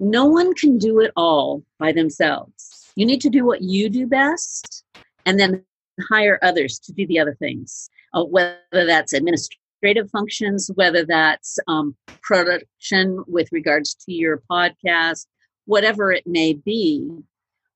no 0.00 0.26
one 0.26 0.54
can 0.54 0.78
do 0.78 1.00
it 1.00 1.12
all 1.16 1.62
by 1.78 1.92
themselves. 1.92 2.90
You 2.96 3.06
need 3.06 3.20
to 3.22 3.30
do 3.30 3.44
what 3.44 3.62
you 3.62 3.88
do 3.88 4.06
best 4.06 4.84
and 5.26 5.38
then 5.38 5.64
hire 6.08 6.38
others 6.42 6.78
to 6.80 6.92
do 6.92 7.06
the 7.06 7.18
other 7.18 7.34
things, 7.34 7.88
uh, 8.14 8.24
whether 8.24 8.58
that's 8.72 9.12
administrative 9.12 10.10
functions, 10.10 10.70
whether 10.74 11.04
that's 11.04 11.58
um, 11.68 11.96
production 12.22 13.22
with 13.26 13.48
regards 13.52 13.94
to 13.94 14.12
your 14.12 14.42
podcast, 14.50 15.26
whatever 15.66 16.12
it 16.12 16.26
may 16.26 16.52
be. 16.52 17.10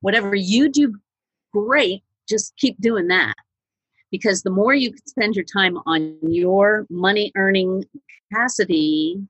Whatever 0.00 0.34
you 0.34 0.68
do 0.68 0.94
great, 1.52 2.04
just 2.28 2.54
keep 2.56 2.80
doing 2.80 3.08
that. 3.08 3.34
Because 4.10 4.42
the 4.42 4.50
more 4.50 4.72
you 4.72 4.92
spend 5.06 5.34
your 5.34 5.44
time 5.44 5.76
on 5.86 6.16
your 6.22 6.86
money 6.88 7.32
earning 7.34 7.84
capacity, 8.30 9.20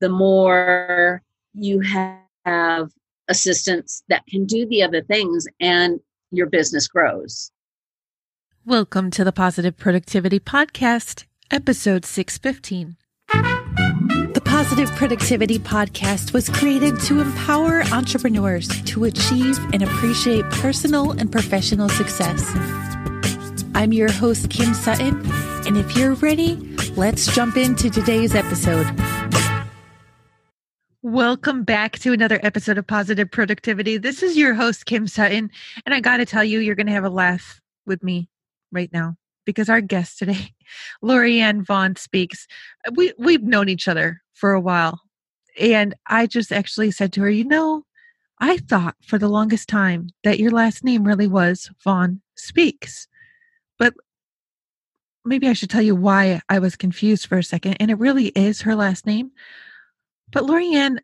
the 0.00 0.08
more 0.08 1.22
you 1.54 1.80
have 1.80 2.90
assistants 3.28 4.02
that 4.08 4.26
can 4.26 4.44
do 4.44 4.66
the 4.66 4.82
other 4.82 5.02
things 5.02 5.46
and 5.60 6.00
your 6.30 6.46
business 6.46 6.88
grows. 6.88 7.50
Welcome 8.66 9.10
to 9.12 9.24
the 9.24 9.32
Positive 9.32 9.76
Productivity 9.76 10.40
Podcast, 10.40 11.24
episode 11.50 12.04
615. 12.04 12.96
The 14.32 14.42
Positive 14.44 14.90
Productivity 14.92 15.58
Podcast 15.58 16.32
was 16.32 16.48
created 16.48 16.98
to 17.02 17.20
empower 17.20 17.82
entrepreneurs 17.92 18.68
to 18.84 19.04
achieve 19.04 19.58
and 19.72 19.82
appreciate 19.82 20.44
personal 20.50 21.12
and 21.12 21.30
professional 21.30 21.88
success. 21.88 22.42
I'm 23.76 23.92
your 23.92 24.10
host, 24.10 24.50
Kim 24.50 24.74
Sutton, 24.74 25.20
and 25.66 25.76
if 25.76 25.96
you're 25.96 26.14
ready, 26.14 26.56
let's 26.96 27.32
jump 27.34 27.56
into 27.56 27.90
today's 27.90 28.34
episode. 28.34 28.86
Welcome 31.04 31.64
back 31.64 31.98
to 31.98 32.14
another 32.14 32.40
episode 32.42 32.78
of 32.78 32.86
Positive 32.86 33.30
Productivity. 33.30 33.98
This 33.98 34.22
is 34.22 34.38
your 34.38 34.54
host, 34.54 34.86
Kim 34.86 35.06
Sutton, 35.06 35.50
and 35.84 35.94
I 35.94 36.00
got 36.00 36.16
to 36.16 36.24
tell 36.24 36.42
you, 36.42 36.60
you're 36.60 36.74
going 36.74 36.86
to 36.86 36.94
have 36.94 37.04
a 37.04 37.10
laugh 37.10 37.60
with 37.84 38.02
me 38.02 38.30
right 38.72 38.90
now 38.90 39.16
because 39.44 39.68
our 39.68 39.82
guest 39.82 40.18
today, 40.18 40.54
Lorianne 41.04 41.62
Vaughn, 41.62 41.96
speaks. 41.96 42.46
We 42.94 43.12
we've 43.18 43.42
known 43.42 43.68
each 43.68 43.86
other 43.86 44.22
for 44.32 44.54
a 44.54 44.60
while, 44.62 44.98
and 45.60 45.94
I 46.06 46.26
just 46.26 46.50
actually 46.50 46.90
said 46.90 47.12
to 47.12 47.20
her, 47.20 47.30
you 47.30 47.44
know, 47.44 47.82
I 48.38 48.56
thought 48.56 48.96
for 49.06 49.18
the 49.18 49.28
longest 49.28 49.68
time 49.68 50.08
that 50.22 50.38
your 50.38 50.52
last 50.52 50.84
name 50.84 51.04
really 51.04 51.28
was 51.28 51.70
Vaughn 51.84 52.22
Speaks, 52.34 53.08
but 53.78 53.92
maybe 55.22 55.48
I 55.48 55.52
should 55.52 55.68
tell 55.68 55.82
you 55.82 55.96
why 55.96 56.40
I 56.48 56.60
was 56.60 56.76
confused 56.76 57.26
for 57.26 57.36
a 57.36 57.44
second, 57.44 57.74
and 57.74 57.90
it 57.90 57.98
really 57.98 58.28
is 58.28 58.62
her 58.62 58.74
last 58.74 59.04
name. 59.04 59.32
But 60.34 60.44
Lorianne 60.44 60.98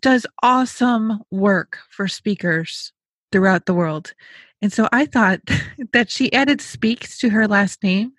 does 0.00 0.24
awesome 0.44 1.20
work 1.32 1.80
for 1.90 2.06
speakers 2.06 2.92
throughout 3.32 3.66
the 3.66 3.74
world. 3.74 4.14
And 4.62 4.72
so 4.72 4.88
I 4.92 5.06
thought 5.06 5.40
that 5.92 6.10
she 6.10 6.32
added 6.32 6.60
speaks 6.60 7.18
to 7.18 7.30
her 7.30 7.48
last 7.48 7.82
name 7.82 8.12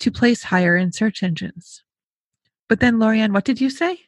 to 0.00 0.10
place 0.10 0.42
higher 0.42 0.76
in 0.76 0.92
search 0.92 1.22
engines. 1.22 1.84
But 2.68 2.80
then, 2.80 2.96
Lorianne, 2.96 3.32
what 3.32 3.44
did 3.44 3.60
you 3.60 3.70
say? 3.70 4.00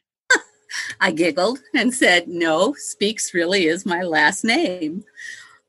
I 0.99 1.11
giggled 1.11 1.59
and 1.73 1.93
said, 1.93 2.27
No, 2.27 2.73
Speaks 2.77 3.33
really 3.33 3.67
is 3.67 3.85
my 3.85 4.01
last 4.01 4.43
name. 4.43 5.03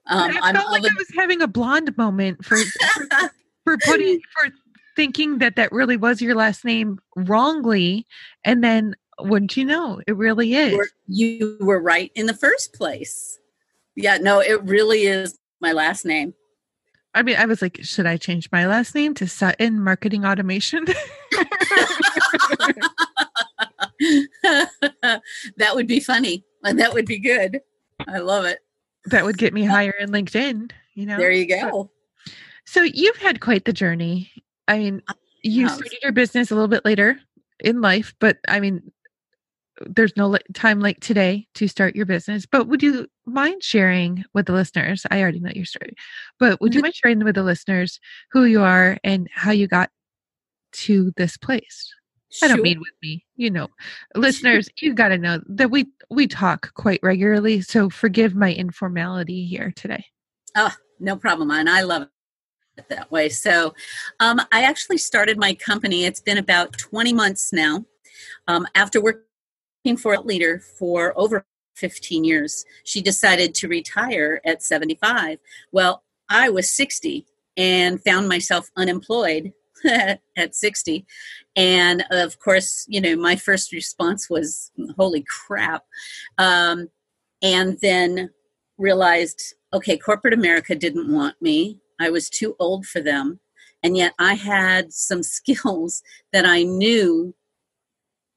Um, 0.06 0.32
I 0.42 0.52
felt 0.52 0.70
like 0.70 0.82
the- 0.82 0.90
I 0.90 0.94
was 0.98 1.08
having 1.14 1.40
a 1.40 1.46
blonde 1.46 1.96
moment 1.96 2.44
for, 2.44 2.56
for, 2.56 3.30
for 3.64 3.78
putting 3.78 4.20
for 4.34 4.50
thinking 4.96 5.38
that 5.38 5.56
that 5.56 5.72
really 5.72 5.96
was 5.96 6.22
your 6.22 6.34
last 6.34 6.64
name 6.64 6.98
wrongly, 7.16 8.06
and 8.44 8.62
then 8.62 8.94
wouldn't 9.20 9.56
you 9.56 9.64
know? 9.64 10.00
It 10.06 10.16
really 10.16 10.54
is. 10.54 10.72
You 10.72 10.78
were, 10.78 10.88
you 11.06 11.56
were 11.60 11.80
right 11.80 12.10
in 12.14 12.26
the 12.26 12.34
first 12.34 12.74
place. 12.74 13.38
Yeah, 13.96 14.18
no, 14.18 14.40
it 14.40 14.62
really 14.64 15.02
is 15.04 15.38
my 15.60 15.72
last 15.72 16.04
name. 16.04 16.34
I 17.14 17.22
mean, 17.22 17.36
I 17.36 17.46
was 17.46 17.62
like, 17.62 17.78
should 17.82 18.06
I 18.06 18.16
change 18.16 18.50
my 18.50 18.66
last 18.66 18.94
name 18.94 19.14
to 19.14 19.28
Sutton 19.28 19.80
Marketing 19.80 20.24
Automation? 20.24 20.84
that 25.56 25.74
would 25.74 25.86
be 25.86 26.00
funny. 26.00 26.44
And 26.64 26.80
that 26.80 26.92
would 26.92 27.06
be 27.06 27.20
good. 27.20 27.60
I 28.08 28.18
love 28.18 28.44
it. 28.46 28.58
That 29.06 29.24
would 29.24 29.38
get 29.38 29.54
me 29.54 29.64
higher 29.64 29.92
in 29.92 30.10
LinkedIn, 30.10 30.72
you 30.94 31.06
know? 31.06 31.16
There 31.16 31.30
you 31.30 31.46
go. 31.46 31.90
So, 32.24 32.32
so 32.64 32.82
you've 32.82 33.18
had 33.18 33.40
quite 33.40 33.64
the 33.64 33.72
journey. 33.72 34.30
I 34.66 34.78
mean, 34.78 35.02
you 35.42 35.68
started 35.68 35.98
your 36.02 36.12
business 36.12 36.50
a 36.50 36.54
little 36.54 36.68
bit 36.68 36.84
later 36.84 37.20
in 37.60 37.80
life, 37.80 38.14
but 38.18 38.38
I 38.48 38.58
mean, 38.58 38.90
there's 39.80 40.16
no 40.16 40.36
time 40.52 40.80
like 40.80 41.00
today 41.00 41.46
to 41.54 41.68
start 41.68 41.96
your 41.96 42.06
business. 42.06 42.46
But 42.46 42.68
would 42.68 42.82
you 42.82 43.08
mind 43.26 43.62
sharing 43.62 44.24
with 44.32 44.46
the 44.46 44.52
listeners? 44.52 45.04
I 45.10 45.20
already 45.20 45.40
know 45.40 45.52
your 45.54 45.64
story, 45.64 45.94
but 46.38 46.60
would 46.60 46.74
you 46.74 46.78
mm-hmm. 46.78 46.86
mind 46.86 46.94
sharing 46.94 47.24
with 47.24 47.34
the 47.34 47.42
listeners 47.42 47.98
who 48.30 48.44
you 48.44 48.62
are 48.62 48.98
and 49.04 49.28
how 49.32 49.50
you 49.50 49.66
got 49.66 49.90
to 50.72 51.12
this 51.16 51.36
place? 51.36 51.92
Sure. 52.30 52.48
I 52.48 52.52
don't 52.52 52.62
mean 52.62 52.80
with 52.80 52.94
me, 53.00 53.24
you 53.36 53.50
know, 53.50 53.68
listeners. 54.16 54.68
You've 54.80 54.96
got 54.96 55.08
to 55.08 55.18
know 55.18 55.40
that 55.46 55.70
we 55.70 55.86
we 56.10 56.26
talk 56.26 56.74
quite 56.74 56.98
regularly, 57.02 57.60
so 57.60 57.88
forgive 57.88 58.34
my 58.34 58.52
informality 58.52 59.46
here 59.46 59.72
today. 59.76 60.04
Oh, 60.56 60.72
no 60.98 61.16
problem, 61.16 61.52
and 61.52 61.70
I 61.70 61.82
love 61.82 62.08
it 62.76 62.88
that 62.88 63.10
way. 63.12 63.28
So, 63.28 63.74
um, 64.18 64.40
I 64.50 64.64
actually 64.64 64.98
started 64.98 65.38
my 65.38 65.54
company. 65.54 66.06
It's 66.06 66.20
been 66.20 66.38
about 66.38 66.76
twenty 66.76 67.12
months 67.12 67.52
now. 67.52 67.84
Um, 68.48 68.66
after 68.74 69.00
working 69.00 69.22
for 69.96 70.14
a 70.14 70.20
leader 70.20 70.60
for 70.78 71.12
over 71.16 71.44
15 71.76 72.24
years. 72.24 72.64
She 72.84 73.02
decided 73.02 73.54
to 73.56 73.68
retire 73.68 74.40
at 74.44 74.62
75. 74.62 75.38
Well, 75.72 76.02
I 76.28 76.48
was 76.48 76.70
60 76.70 77.26
and 77.56 78.02
found 78.02 78.28
myself 78.28 78.70
unemployed 78.76 79.52
at 79.84 80.54
60. 80.54 81.04
And 81.54 82.04
of 82.10 82.38
course, 82.38 82.86
you 82.88 83.00
know, 83.00 83.16
my 83.16 83.36
first 83.36 83.72
response 83.72 84.30
was, 84.30 84.72
holy 84.96 85.24
crap. 85.46 85.84
Um, 86.38 86.88
and 87.42 87.78
then 87.82 88.30
realized, 88.78 89.54
okay, 89.72 89.98
corporate 89.98 90.34
America 90.34 90.74
didn't 90.74 91.12
want 91.12 91.36
me. 91.42 91.80
I 92.00 92.10
was 92.10 92.30
too 92.30 92.56
old 92.58 92.86
for 92.86 93.00
them. 93.00 93.40
And 93.82 93.96
yet 93.96 94.14
I 94.18 94.34
had 94.34 94.92
some 94.92 95.22
skills 95.36 96.02
that 96.32 96.46
I 96.46 96.62
knew 96.62 97.34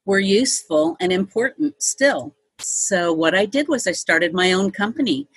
were 0.08 0.18
useful 0.18 0.96
and 1.00 1.12
important 1.12 1.82
still. 1.82 2.34
So, 2.58 3.12
what 3.12 3.34
I 3.34 3.44
did 3.44 3.68
was 3.68 3.86
I 3.86 3.92
started 3.92 4.32
my 4.32 4.52
own 4.52 4.70
company. 4.70 5.28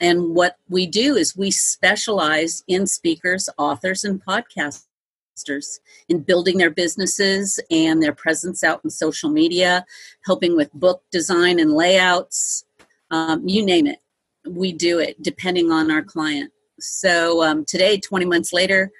And 0.00 0.34
what 0.34 0.56
we 0.68 0.84
do 0.86 1.14
is 1.14 1.36
we 1.36 1.52
specialize 1.52 2.64
in 2.66 2.88
speakers, 2.88 3.48
authors, 3.56 4.04
and 4.04 4.22
podcasters 4.22 5.78
in 6.08 6.20
building 6.20 6.58
their 6.58 6.70
businesses 6.70 7.60
and 7.70 8.02
their 8.02 8.12
presence 8.12 8.64
out 8.64 8.80
in 8.82 8.90
social 8.90 9.30
media, 9.30 9.86
helping 10.26 10.56
with 10.56 10.72
book 10.74 11.04
design 11.12 11.60
and 11.60 11.72
layouts, 11.72 12.64
um, 13.12 13.46
you 13.46 13.64
name 13.64 13.86
it. 13.86 14.00
We 14.44 14.72
do 14.72 14.98
it 14.98 15.22
depending 15.22 15.70
on 15.70 15.90
our 15.90 16.02
client. 16.02 16.52
So, 16.80 17.44
um, 17.44 17.64
today, 17.64 18.00
20 18.00 18.26
months 18.26 18.52
later, 18.52 18.90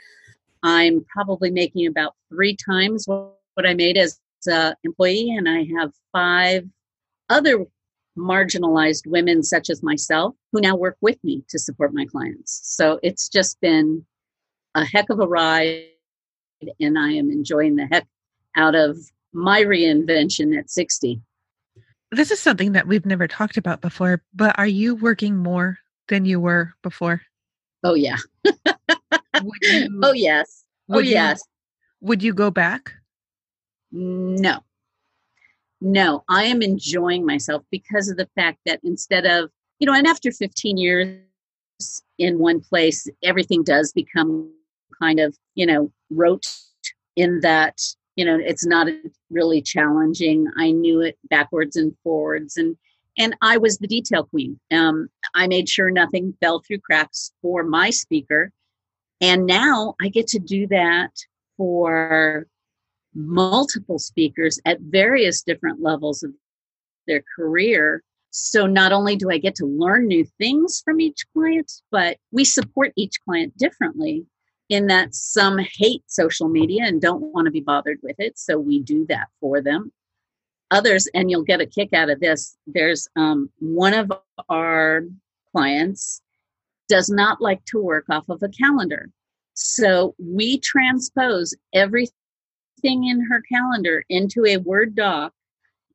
I'm 0.62 1.04
probably 1.12 1.50
making 1.50 1.88
about 1.88 2.14
three 2.30 2.56
times 2.56 3.06
what 3.08 3.66
I 3.66 3.74
made 3.74 3.96
as 3.96 4.20
uh, 4.50 4.74
employee, 4.84 5.34
and 5.36 5.48
I 5.48 5.66
have 5.78 5.92
five 6.12 6.64
other 7.28 7.66
marginalized 8.16 9.06
women, 9.06 9.42
such 9.42 9.70
as 9.70 9.82
myself, 9.82 10.34
who 10.52 10.60
now 10.60 10.76
work 10.76 10.96
with 11.00 11.22
me 11.22 11.44
to 11.48 11.58
support 11.58 11.92
my 11.92 12.06
clients. 12.06 12.60
So 12.64 12.98
it's 13.02 13.28
just 13.28 13.60
been 13.60 14.04
a 14.74 14.84
heck 14.84 15.10
of 15.10 15.20
a 15.20 15.26
ride, 15.26 15.84
and 16.80 16.98
I 16.98 17.10
am 17.10 17.30
enjoying 17.30 17.76
the 17.76 17.86
heck 17.86 18.06
out 18.56 18.74
of 18.74 18.98
my 19.32 19.62
reinvention 19.62 20.58
at 20.58 20.70
60. 20.70 21.20
This 22.12 22.30
is 22.30 22.40
something 22.40 22.72
that 22.72 22.86
we've 22.86 23.04
never 23.04 23.28
talked 23.28 23.56
about 23.56 23.80
before, 23.80 24.22
but 24.34 24.58
are 24.58 24.66
you 24.66 24.94
working 24.94 25.36
more 25.36 25.78
than 26.08 26.24
you 26.24 26.40
were 26.40 26.72
before? 26.82 27.20
Oh, 27.82 27.94
yeah. 27.94 28.16
you, 28.44 30.00
oh, 30.02 30.12
yes. 30.12 30.64
Oh, 30.88 31.00
yes. 31.00 31.42
would 32.00 32.22
you 32.22 32.32
go 32.32 32.50
back? 32.50 32.92
No. 33.92 34.60
No, 35.80 36.24
I 36.28 36.44
am 36.44 36.62
enjoying 36.62 37.26
myself 37.26 37.62
because 37.70 38.08
of 38.08 38.16
the 38.16 38.28
fact 38.34 38.58
that 38.66 38.80
instead 38.82 39.26
of, 39.26 39.50
you 39.78 39.86
know, 39.86 39.92
and 39.92 40.06
after 40.06 40.32
15 40.32 40.76
years 40.78 41.18
in 42.18 42.38
one 42.38 42.60
place, 42.60 43.06
everything 43.22 43.62
does 43.62 43.92
become 43.92 44.50
kind 45.00 45.20
of, 45.20 45.36
you 45.54 45.66
know, 45.66 45.92
rote 46.10 46.46
in 47.14 47.40
that, 47.40 47.78
you 48.16 48.24
know, 48.24 48.38
it's 48.38 48.64
not 48.64 48.86
really 49.30 49.60
challenging. 49.60 50.46
I 50.56 50.70
knew 50.70 51.02
it 51.02 51.18
backwards 51.28 51.76
and 51.76 51.94
forwards 52.02 52.56
and 52.56 52.76
and 53.18 53.34
I 53.40 53.56
was 53.56 53.78
the 53.78 53.86
detail 53.86 54.24
queen. 54.24 54.60
Um, 54.70 55.08
I 55.34 55.46
made 55.46 55.68
sure 55.68 55.90
nothing 55.90 56.34
fell 56.40 56.60
through 56.60 56.80
cracks 56.80 57.32
for 57.40 57.64
my 57.64 57.90
speaker. 57.90 58.52
And 59.20 59.46
now 59.46 59.94
I 60.02 60.08
get 60.08 60.26
to 60.28 60.38
do 60.38 60.66
that 60.66 61.12
for 61.56 62.46
multiple 63.16 63.98
speakers 63.98 64.60
at 64.66 64.78
various 64.80 65.42
different 65.42 65.80
levels 65.82 66.22
of 66.22 66.32
their 67.06 67.22
career 67.34 68.02
So 68.36 68.66
not 68.66 68.92
only 68.92 69.16
do 69.16 69.30
I 69.30 69.38
get 69.38 69.54
to 69.56 69.66
learn 69.66 70.06
new 70.06 70.26
things 70.38 70.82
from 70.84 71.00
each 71.00 71.24
client, 71.32 71.72
but 71.90 72.18
we 72.32 72.44
support 72.44 72.92
each 72.94 73.14
client 73.24 73.56
differently 73.56 74.26
in 74.68 74.88
that 74.88 75.14
some 75.14 75.58
hate 75.58 76.02
social 76.06 76.48
media 76.48 76.84
and 76.84 77.00
don't 77.00 77.32
want 77.32 77.46
to 77.46 77.50
be 77.50 77.62
bothered 77.62 77.98
with 78.02 78.16
it. 78.18 78.38
So 78.38 78.58
we 78.58 78.80
do 78.80 79.06
that 79.06 79.28
for 79.40 79.62
them. 79.62 79.90
Others, 80.70 81.08
and 81.14 81.30
you'll 81.30 81.44
get 81.44 81.62
a 81.62 81.66
kick 81.66 81.94
out 81.94 82.10
of 82.10 82.20
this, 82.20 82.58
there's 82.66 83.08
um, 83.16 83.48
one 83.58 83.94
of 83.94 84.12
our 84.50 85.04
clients 85.52 86.20
does 86.88 87.08
not 87.08 87.40
like 87.40 87.64
to 87.66 87.80
work 87.80 88.04
off 88.10 88.28
of 88.28 88.42
a 88.42 88.48
calendar. 88.50 89.08
So 89.54 90.14
we 90.18 90.58
transpose 90.58 91.54
everything 91.72 92.12
in 92.86 93.24
her 93.30 93.42
calendar 93.52 94.04
into 94.08 94.44
a 94.44 94.58
Word 94.58 94.94
doc, 94.94 95.32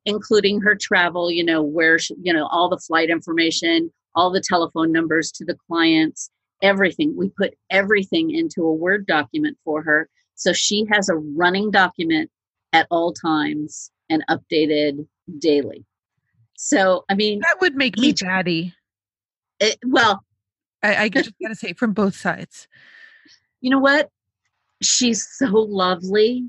including 0.04 0.60
her 0.60 0.74
travel, 0.74 1.30
you 1.30 1.44
know, 1.44 1.62
where, 1.62 1.98
she, 1.98 2.14
you 2.22 2.32
know, 2.32 2.46
all 2.46 2.68
the 2.68 2.78
flight 2.78 3.10
information, 3.10 3.92
all 4.14 4.30
the 4.30 4.42
telephone 4.46 4.92
numbers 4.92 5.30
to 5.32 5.44
the 5.44 5.56
clients, 5.68 6.30
everything. 6.62 7.14
We 7.16 7.30
put 7.30 7.54
everything 7.70 8.30
into 8.30 8.62
a 8.62 8.74
Word 8.74 9.06
document 9.06 9.58
for 9.64 9.82
her. 9.82 10.08
So 10.34 10.52
she 10.52 10.86
has 10.90 11.08
a 11.08 11.16
running 11.16 11.70
document 11.70 12.30
at 12.72 12.86
all 12.90 13.12
times 13.12 13.90
and 14.08 14.24
updated 14.28 15.06
daily. 15.38 15.84
So, 16.56 17.04
I 17.08 17.14
mean, 17.14 17.40
that 17.40 17.60
would 17.60 17.74
make 17.74 17.98
each, 17.98 18.22
me 18.22 18.28
batty. 18.28 18.74
It, 19.60 19.78
well, 19.84 20.24
I, 20.82 20.96
I 21.04 21.08
just 21.10 21.32
got 21.42 21.48
to 21.48 21.54
say 21.54 21.72
from 21.72 21.92
both 21.92 22.14
sides. 22.14 22.68
You 23.60 23.70
know 23.70 23.78
what? 23.78 24.10
She's 24.82 25.26
so 25.38 25.46
lovely 25.46 26.48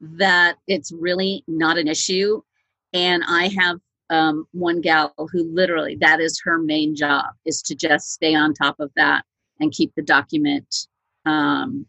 that 0.00 0.56
it's 0.66 0.92
really 0.92 1.44
not 1.46 1.78
an 1.78 1.88
issue. 1.88 2.40
And 2.92 3.22
I 3.26 3.50
have 3.58 3.78
um, 4.10 4.46
one 4.52 4.80
gal 4.80 5.12
who 5.18 5.44
literally 5.52 5.96
that 6.00 6.20
is 6.20 6.40
her 6.44 6.58
main 6.58 6.94
job 6.94 7.26
is 7.44 7.60
to 7.62 7.74
just 7.74 8.12
stay 8.12 8.34
on 8.34 8.54
top 8.54 8.76
of 8.80 8.90
that 8.96 9.24
and 9.60 9.72
keep 9.72 9.92
the 9.94 10.02
document 10.02 10.86
um, 11.26 11.84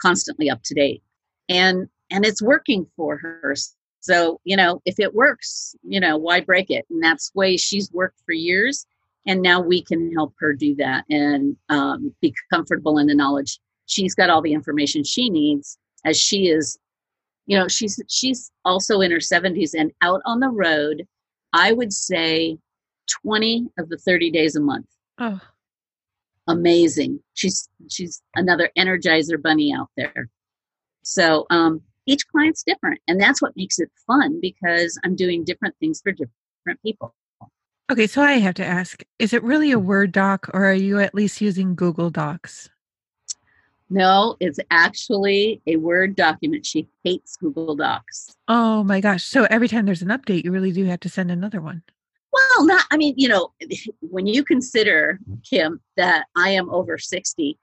constantly 0.00 0.50
up 0.50 0.62
to 0.64 0.74
date. 0.74 1.02
And 1.48 1.88
and 2.10 2.26
it's 2.26 2.42
working 2.42 2.86
for 2.96 3.16
her. 3.18 3.54
So 4.00 4.40
you 4.44 4.56
know, 4.56 4.82
if 4.84 4.98
it 4.98 5.14
works, 5.14 5.76
you 5.84 6.00
know, 6.00 6.16
why 6.16 6.40
break 6.40 6.70
it? 6.70 6.86
And 6.90 7.02
that's 7.02 7.32
way 7.34 7.56
she's 7.56 7.90
worked 7.92 8.20
for 8.26 8.32
years. 8.32 8.86
And 9.24 9.40
now 9.40 9.60
we 9.60 9.84
can 9.84 10.12
help 10.12 10.34
her 10.40 10.52
do 10.52 10.74
that 10.76 11.04
and 11.08 11.56
um, 11.68 12.12
be 12.20 12.34
comfortable 12.50 12.98
in 12.98 13.06
the 13.06 13.14
knowledge 13.14 13.60
she's 13.86 14.14
got 14.14 14.30
all 14.30 14.42
the 14.42 14.52
information 14.52 15.04
she 15.04 15.28
needs 15.28 15.78
as 16.04 16.18
she 16.18 16.48
is 16.48 16.78
you 17.46 17.58
know 17.58 17.68
she's 17.68 18.00
she's 18.08 18.50
also 18.64 19.00
in 19.00 19.10
her 19.10 19.18
70s 19.18 19.74
and 19.76 19.92
out 20.00 20.20
on 20.24 20.40
the 20.40 20.48
road 20.48 21.06
i 21.52 21.72
would 21.72 21.92
say 21.92 22.58
20 23.22 23.68
of 23.78 23.88
the 23.88 23.98
30 23.98 24.30
days 24.30 24.56
a 24.56 24.60
month. 24.60 24.86
Oh. 25.18 25.40
Amazing. 26.48 27.20
She's 27.34 27.68
she's 27.88 28.20
another 28.34 28.70
energizer 28.76 29.40
bunny 29.40 29.72
out 29.72 29.90
there. 29.96 30.28
So 31.02 31.46
um 31.50 31.82
each 32.06 32.26
client's 32.28 32.64
different 32.64 33.00
and 33.06 33.20
that's 33.20 33.40
what 33.40 33.56
makes 33.56 33.78
it 33.78 33.88
fun 34.08 34.40
because 34.42 34.98
i'm 35.04 35.14
doing 35.14 35.44
different 35.44 35.72
things 35.78 36.00
for 36.00 36.10
different 36.10 36.82
people. 36.84 37.14
Okay 37.90 38.08
so 38.08 38.22
i 38.22 38.32
have 38.32 38.54
to 38.54 38.64
ask 38.64 39.04
is 39.20 39.32
it 39.32 39.42
really 39.44 39.70
a 39.70 39.78
word 39.78 40.10
doc 40.10 40.48
or 40.52 40.64
are 40.64 40.74
you 40.74 40.98
at 40.98 41.14
least 41.14 41.40
using 41.40 41.76
google 41.76 42.10
docs 42.10 42.70
no, 43.92 44.36
it's 44.40 44.58
actually 44.70 45.60
a 45.66 45.76
Word 45.76 46.16
document. 46.16 46.64
She 46.64 46.88
hates 47.04 47.36
Google 47.36 47.76
Docs. 47.76 48.34
Oh 48.48 48.82
my 48.84 49.00
gosh. 49.00 49.22
So 49.22 49.46
every 49.50 49.68
time 49.68 49.84
there's 49.84 50.02
an 50.02 50.08
update, 50.08 50.44
you 50.44 50.50
really 50.50 50.72
do 50.72 50.84
have 50.86 51.00
to 51.00 51.08
send 51.08 51.30
another 51.30 51.60
one. 51.60 51.82
Well, 52.32 52.64
not, 52.64 52.84
I 52.90 52.96
mean, 52.96 53.14
you 53.18 53.28
know, 53.28 53.52
when 54.00 54.26
you 54.26 54.44
consider, 54.44 55.18
Kim, 55.48 55.80
that 55.98 56.26
I 56.34 56.50
am 56.50 56.70
over 56.70 56.96
60, 56.96 57.58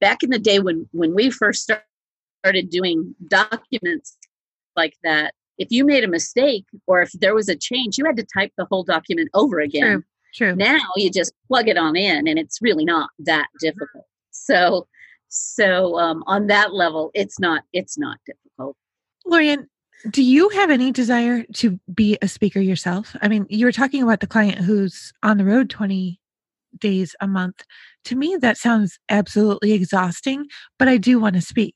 back 0.00 0.22
in 0.22 0.28
the 0.28 0.38
day 0.38 0.58
when, 0.58 0.86
when 0.92 1.14
we 1.14 1.30
first 1.30 1.62
started 1.62 2.68
doing 2.68 3.14
documents 3.26 4.18
like 4.76 4.94
that, 5.02 5.32
if 5.56 5.68
you 5.70 5.86
made 5.86 6.04
a 6.04 6.08
mistake 6.08 6.66
or 6.86 7.00
if 7.00 7.12
there 7.12 7.34
was 7.34 7.48
a 7.48 7.56
change, 7.56 7.96
you 7.96 8.04
had 8.04 8.18
to 8.18 8.24
type 8.24 8.52
the 8.58 8.66
whole 8.66 8.84
document 8.84 9.30
over 9.32 9.60
again. 9.60 9.82
True. 9.82 10.04
True. 10.34 10.54
Now 10.54 10.80
you 10.96 11.10
just 11.10 11.32
plug 11.48 11.66
it 11.66 11.78
on 11.78 11.96
in 11.96 12.28
and 12.28 12.38
it's 12.38 12.60
really 12.60 12.84
not 12.84 13.08
that 13.20 13.46
difficult. 13.58 14.04
So, 14.32 14.86
so 15.28 15.98
um, 15.98 16.22
on 16.26 16.46
that 16.48 16.72
level 16.74 17.10
it's 17.14 17.38
not 17.38 17.62
it's 17.72 17.98
not 17.98 18.18
difficult. 18.26 18.76
Lorianne, 19.26 19.66
do 20.10 20.22
you 20.22 20.48
have 20.50 20.70
any 20.70 20.92
desire 20.92 21.44
to 21.54 21.80
be 21.92 22.16
a 22.22 22.28
speaker 22.28 22.60
yourself? 22.60 23.16
I 23.22 23.28
mean 23.28 23.46
you 23.48 23.66
were 23.66 23.72
talking 23.72 24.02
about 24.02 24.20
the 24.20 24.26
client 24.26 24.58
who's 24.58 25.12
on 25.22 25.38
the 25.38 25.44
road 25.44 25.70
20 25.70 26.20
days 26.78 27.16
a 27.20 27.26
month. 27.26 27.64
To 28.04 28.16
me 28.16 28.36
that 28.40 28.56
sounds 28.56 28.98
absolutely 29.08 29.72
exhausting 29.72 30.46
but 30.78 30.88
i 30.88 30.96
do 30.96 31.18
want 31.18 31.34
to 31.34 31.42
speak 31.42 31.74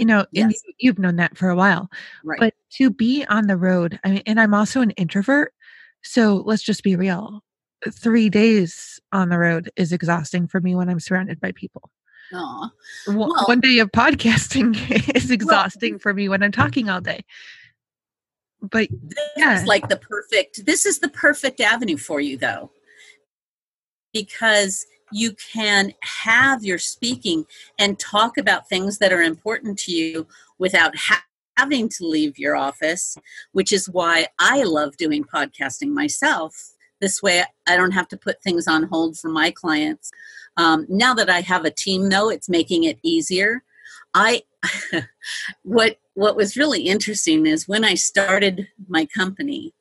you 0.00 0.06
know 0.06 0.24
yes. 0.32 0.54
you've 0.78 0.98
known 0.98 1.16
that 1.16 1.36
for 1.36 1.50
a 1.50 1.56
while. 1.56 1.90
Right. 2.24 2.40
but 2.40 2.54
to 2.78 2.90
be 2.90 3.24
on 3.26 3.46
the 3.46 3.56
road 3.56 4.00
i 4.02 4.10
mean 4.10 4.22
and 4.26 4.40
i'm 4.40 4.54
also 4.54 4.80
an 4.80 4.90
introvert 4.92 5.52
so 6.02 6.42
let's 6.46 6.62
just 6.62 6.82
be 6.82 6.96
real 6.96 7.42
three 7.90 8.30
days 8.30 8.98
on 9.12 9.28
the 9.28 9.38
road 9.38 9.70
is 9.76 9.92
exhausting 9.92 10.48
for 10.48 10.60
me 10.60 10.74
when 10.74 10.88
i'm 10.88 11.00
surrounded 11.00 11.38
by 11.40 11.52
people 11.52 11.90
well, 12.32 13.44
one 13.46 13.60
day 13.60 13.78
of 13.78 13.90
podcasting 13.92 14.76
is 15.16 15.30
exhausting 15.30 15.94
well, 15.94 16.00
for 16.00 16.14
me 16.14 16.28
when 16.28 16.42
I'm 16.42 16.52
talking 16.52 16.88
all 16.88 17.00
day. 17.00 17.24
But 18.62 18.88
yeah, 19.36 19.62
like 19.66 19.88
the 19.88 19.96
perfect. 19.96 20.66
This 20.66 20.84
is 20.84 20.98
the 20.98 21.08
perfect 21.08 21.60
avenue 21.60 21.96
for 21.96 22.20
you, 22.20 22.36
though, 22.36 22.70
because 24.12 24.86
you 25.12 25.32
can 25.52 25.92
have 26.02 26.62
your 26.62 26.78
speaking 26.78 27.44
and 27.78 27.98
talk 27.98 28.38
about 28.38 28.68
things 28.68 28.98
that 28.98 29.12
are 29.12 29.22
important 29.22 29.78
to 29.80 29.92
you 29.92 30.26
without 30.58 30.96
ha- 30.96 31.24
having 31.56 31.88
to 31.88 32.06
leave 32.06 32.38
your 32.38 32.56
office, 32.56 33.16
which 33.52 33.72
is 33.72 33.88
why 33.88 34.26
I 34.38 34.62
love 34.62 34.96
doing 34.96 35.24
podcasting 35.24 35.88
myself. 35.88 36.74
This 37.00 37.22
way, 37.22 37.44
I 37.66 37.76
don't 37.76 37.92
have 37.92 38.08
to 38.08 38.16
put 38.16 38.42
things 38.42 38.68
on 38.68 38.84
hold 38.84 39.18
for 39.18 39.28
my 39.28 39.50
clients. 39.50 40.10
Um, 40.60 40.84
now 40.90 41.14
that 41.14 41.30
I 41.30 41.40
have 41.40 41.64
a 41.64 41.70
team, 41.70 42.10
though, 42.10 42.28
it's 42.28 42.46
making 42.46 42.84
it 42.84 42.98
easier. 43.02 43.62
I 44.12 44.42
what 45.62 45.98
what 46.12 46.36
was 46.36 46.56
really 46.56 46.82
interesting 46.82 47.46
is 47.46 47.66
when 47.66 47.82
I 47.82 47.94
started 47.94 48.68
my 48.86 49.06
company, 49.06 49.72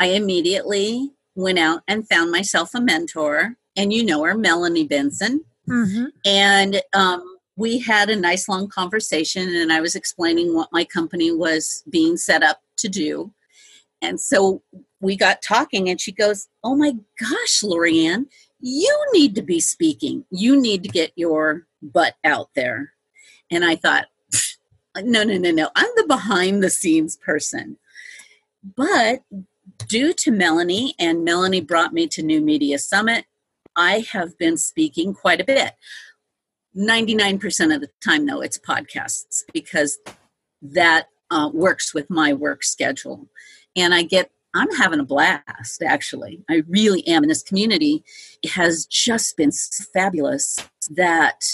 I 0.00 0.06
immediately 0.06 1.12
went 1.36 1.60
out 1.60 1.82
and 1.86 2.08
found 2.08 2.32
myself 2.32 2.70
a 2.74 2.80
mentor, 2.80 3.54
and 3.76 3.92
you 3.92 4.04
know 4.04 4.24
her, 4.24 4.34
Melanie 4.34 4.88
Benson, 4.88 5.44
mm-hmm. 5.68 6.06
and 6.24 6.82
um, 6.94 7.22
we 7.54 7.78
had 7.78 8.10
a 8.10 8.16
nice 8.16 8.48
long 8.48 8.66
conversation, 8.66 9.54
and 9.54 9.72
I 9.72 9.80
was 9.80 9.94
explaining 9.94 10.52
what 10.52 10.72
my 10.72 10.84
company 10.84 11.30
was 11.30 11.84
being 11.88 12.16
set 12.16 12.42
up 12.42 12.60
to 12.78 12.88
do. 12.88 13.32
And 14.02 14.20
so 14.20 14.62
we 15.00 15.16
got 15.16 15.42
talking, 15.42 15.88
and 15.88 16.00
she 16.00 16.10
goes, 16.10 16.48
Oh 16.64 16.74
my 16.74 16.94
gosh, 17.20 17.60
Lorianne, 17.62 18.26
you 18.66 19.06
need 19.12 19.34
to 19.34 19.42
be 19.42 19.60
speaking. 19.60 20.24
You 20.30 20.58
need 20.58 20.82
to 20.84 20.88
get 20.88 21.12
your 21.16 21.66
butt 21.82 22.14
out 22.24 22.48
there. 22.56 22.92
And 23.50 23.62
I 23.62 23.76
thought, 23.76 24.06
no, 25.02 25.22
no, 25.22 25.36
no, 25.36 25.50
no. 25.50 25.68
I'm 25.76 25.90
the 25.96 26.06
behind 26.08 26.62
the 26.62 26.70
scenes 26.70 27.14
person. 27.14 27.76
But 28.74 29.20
due 29.86 30.14
to 30.14 30.30
Melanie, 30.30 30.94
and 30.98 31.26
Melanie 31.26 31.60
brought 31.60 31.92
me 31.92 32.06
to 32.08 32.22
New 32.22 32.40
Media 32.40 32.78
Summit, 32.78 33.26
I 33.76 34.06
have 34.12 34.38
been 34.38 34.56
speaking 34.56 35.12
quite 35.12 35.42
a 35.42 35.44
bit. 35.44 35.72
99% 36.74 37.74
of 37.74 37.82
the 37.82 37.90
time, 38.02 38.24
though, 38.24 38.40
it's 38.40 38.58
podcasts 38.58 39.42
because 39.52 39.98
that 40.62 41.08
uh, 41.30 41.50
works 41.52 41.92
with 41.92 42.08
my 42.08 42.32
work 42.32 42.64
schedule. 42.64 43.28
And 43.76 43.92
I 43.92 44.04
get 44.04 44.30
I'm 44.54 44.70
having 44.76 45.00
a 45.00 45.04
blast, 45.04 45.82
actually. 45.84 46.42
I 46.48 46.62
really 46.68 47.06
am. 47.08 47.22
And 47.22 47.30
this 47.30 47.42
community 47.42 48.04
has 48.52 48.86
just 48.86 49.36
been 49.36 49.50
fabulous 49.92 50.58
that 50.90 51.44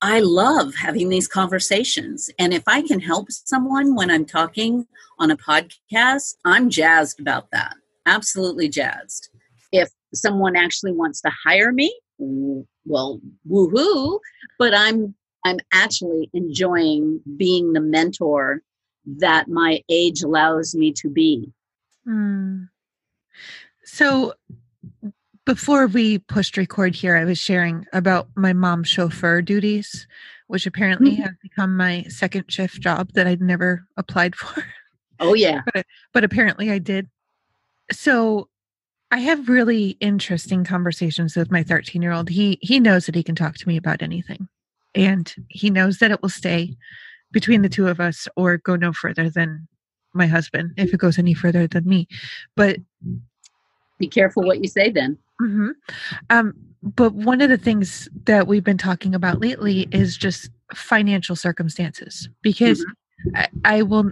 I 0.00 0.20
love 0.20 0.74
having 0.74 1.08
these 1.08 1.26
conversations. 1.26 2.30
And 2.38 2.52
if 2.52 2.62
I 2.66 2.82
can 2.82 3.00
help 3.00 3.30
someone 3.30 3.94
when 3.94 4.10
I'm 4.10 4.24
talking 4.24 4.86
on 5.18 5.30
a 5.30 5.36
podcast, 5.36 6.36
I'm 6.44 6.70
jazzed 6.70 7.20
about 7.20 7.50
that. 7.52 7.74
Absolutely 8.06 8.68
jazzed. 8.68 9.30
If 9.72 9.90
someone 10.14 10.56
actually 10.56 10.92
wants 10.92 11.20
to 11.22 11.32
hire 11.44 11.72
me, 11.72 11.98
well, 12.18 13.20
woohoo. 13.48 14.20
But 14.58 14.74
I'm 14.74 15.14
I'm 15.44 15.58
actually 15.72 16.30
enjoying 16.34 17.20
being 17.36 17.72
the 17.72 17.80
mentor 17.80 18.62
that 19.06 19.48
my 19.48 19.82
age 19.88 20.22
allows 20.22 20.74
me 20.74 20.92
to 20.92 21.08
be 21.08 21.50
Mm. 22.08 22.68
So 23.84 24.34
before 25.44 25.86
we 25.86 26.18
pushed 26.18 26.56
record 26.56 26.94
here, 26.94 27.16
I 27.16 27.24
was 27.24 27.38
sharing 27.38 27.86
about 27.92 28.28
my 28.34 28.52
mom's 28.52 28.88
chauffeur 28.88 29.42
duties, 29.42 30.06
which 30.46 30.66
apparently 30.66 31.12
mm-hmm. 31.12 31.22
has 31.22 31.32
become 31.42 31.76
my 31.76 32.02
second 32.04 32.44
shift 32.48 32.80
job 32.80 33.12
that 33.14 33.26
I'd 33.26 33.40
never 33.40 33.86
applied 33.96 34.36
for. 34.36 34.64
Oh 35.20 35.34
yeah. 35.34 35.62
but, 35.72 35.86
but 36.12 36.24
apparently 36.24 36.70
I 36.70 36.78
did. 36.78 37.08
So 37.90 38.48
I 39.10 39.18
have 39.20 39.48
really 39.48 39.96
interesting 40.00 40.64
conversations 40.64 41.34
with 41.34 41.50
my 41.50 41.62
13 41.62 42.02
year 42.02 42.12
old. 42.12 42.28
He 42.28 42.58
he 42.60 42.78
knows 42.78 43.06
that 43.06 43.14
he 43.14 43.22
can 43.22 43.34
talk 43.34 43.56
to 43.56 43.68
me 43.68 43.76
about 43.76 44.02
anything, 44.02 44.48
and 44.94 45.34
he 45.48 45.70
knows 45.70 45.98
that 45.98 46.10
it 46.10 46.20
will 46.20 46.28
stay 46.28 46.76
between 47.32 47.62
the 47.62 47.68
two 47.68 47.88
of 47.88 48.00
us 48.00 48.28
or 48.36 48.58
go 48.58 48.76
no 48.76 48.92
further 48.92 49.30
than 49.30 49.66
my 50.14 50.26
husband 50.26 50.72
if 50.76 50.92
it 50.92 50.98
goes 50.98 51.18
any 51.18 51.34
further 51.34 51.66
than 51.66 51.86
me. 51.86 52.08
But 52.56 52.78
be 53.98 54.08
careful 54.08 54.44
what 54.44 54.62
you 54.62 54.68
say 54.68 54.90
then. 54.90 55.18
Mm-hmm. 55.40 55.70
Um, 56.30 56.54
but 56.82 57.12
one 57.14 57.40
of 57.40 57.48
the 57.48 57.58
things 57.58 58.08
that 58.24 58.46
we've 58.46 58.64
been 58.64 58.78
talking 58.78 59.14
about 59.14 59.40
lately 59.40 59.88
is 59.90 60.16
just 60.16 60.50
financial 60.74 61.36
circumstances 61.36 62.28
because 62.42 62.80
mm-hmm. 62.80 63.36
I, 63.64 63.78
I 63.78 63.82
will. 63.82 64.10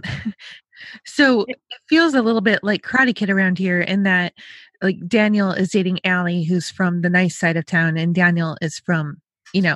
so 1.05 1.45
it 1.47 1.59
feels 1.87 2.13
a 2.13 2.21
little 2.21 2.41
bit 2.41 2.63
like 2.63 2.83
Karate 2.83 3.15
Kid 3.15 3.29
around 3.29 3.57
here 3.57 3.81
in 3.81 4.03
that 4.03 4.33
like 4.81 5.07
Daniel 5.07 5.51
is 5.51 5.69
dating 5.69 5.99
Allie, 6.03 6.43
who's 6.43 6.69
from 6.69 7.01
the 7.01 7.09
nice 7.09 7.37
side 7.37 7.57
of 7.57 7.65
town, 7.65 7.97
and 7.97 8.13
Daniel 8.13 8.57
is 8.61 8.79
from, 8.79 9.21
you 9.53 9.61
know, 9.61 9.75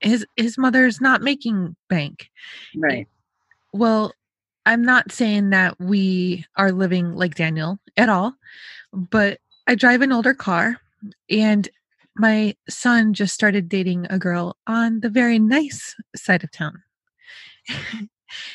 his 0.00 0.26
his 0.36 0.58
mother's 0.58 1.00
not 1.00 1.22
making 1.22 1.76
bank. 1.88 2.28
Right. 2.76 3.06
Well, 3.72 4.12
I'm 4.66 4.82
not 4.82 5.12
saying 5.12 5.50
that 5.50 5.80
we 5.80 6.44
are 6.56 6.72
living 6.72 7.14
like 7.14 7.36
Daniel 7.36 7.78
at 7.96 8.08
all, 8.08 8.34
but 8.92 9.38
I 9.66 9.76
drive 9.76 10.02
an 10.02 10.12
older 10.12 10.34
car 10.34 10.80
and 11.30 11.68
my 12.16 12.56
son 12.68 13.14
just 13.14 13.34
started 13.34 13.68
dating 13.68 14.06
a 14.10 14.18
girl 14.18 14.56
on 14.66 15.00
the 15.00 15.08
very 15.08 15.38
nice 15.38 15.94
side 16.16 16.42
of 16.42 16.50
town. 16.50 16.82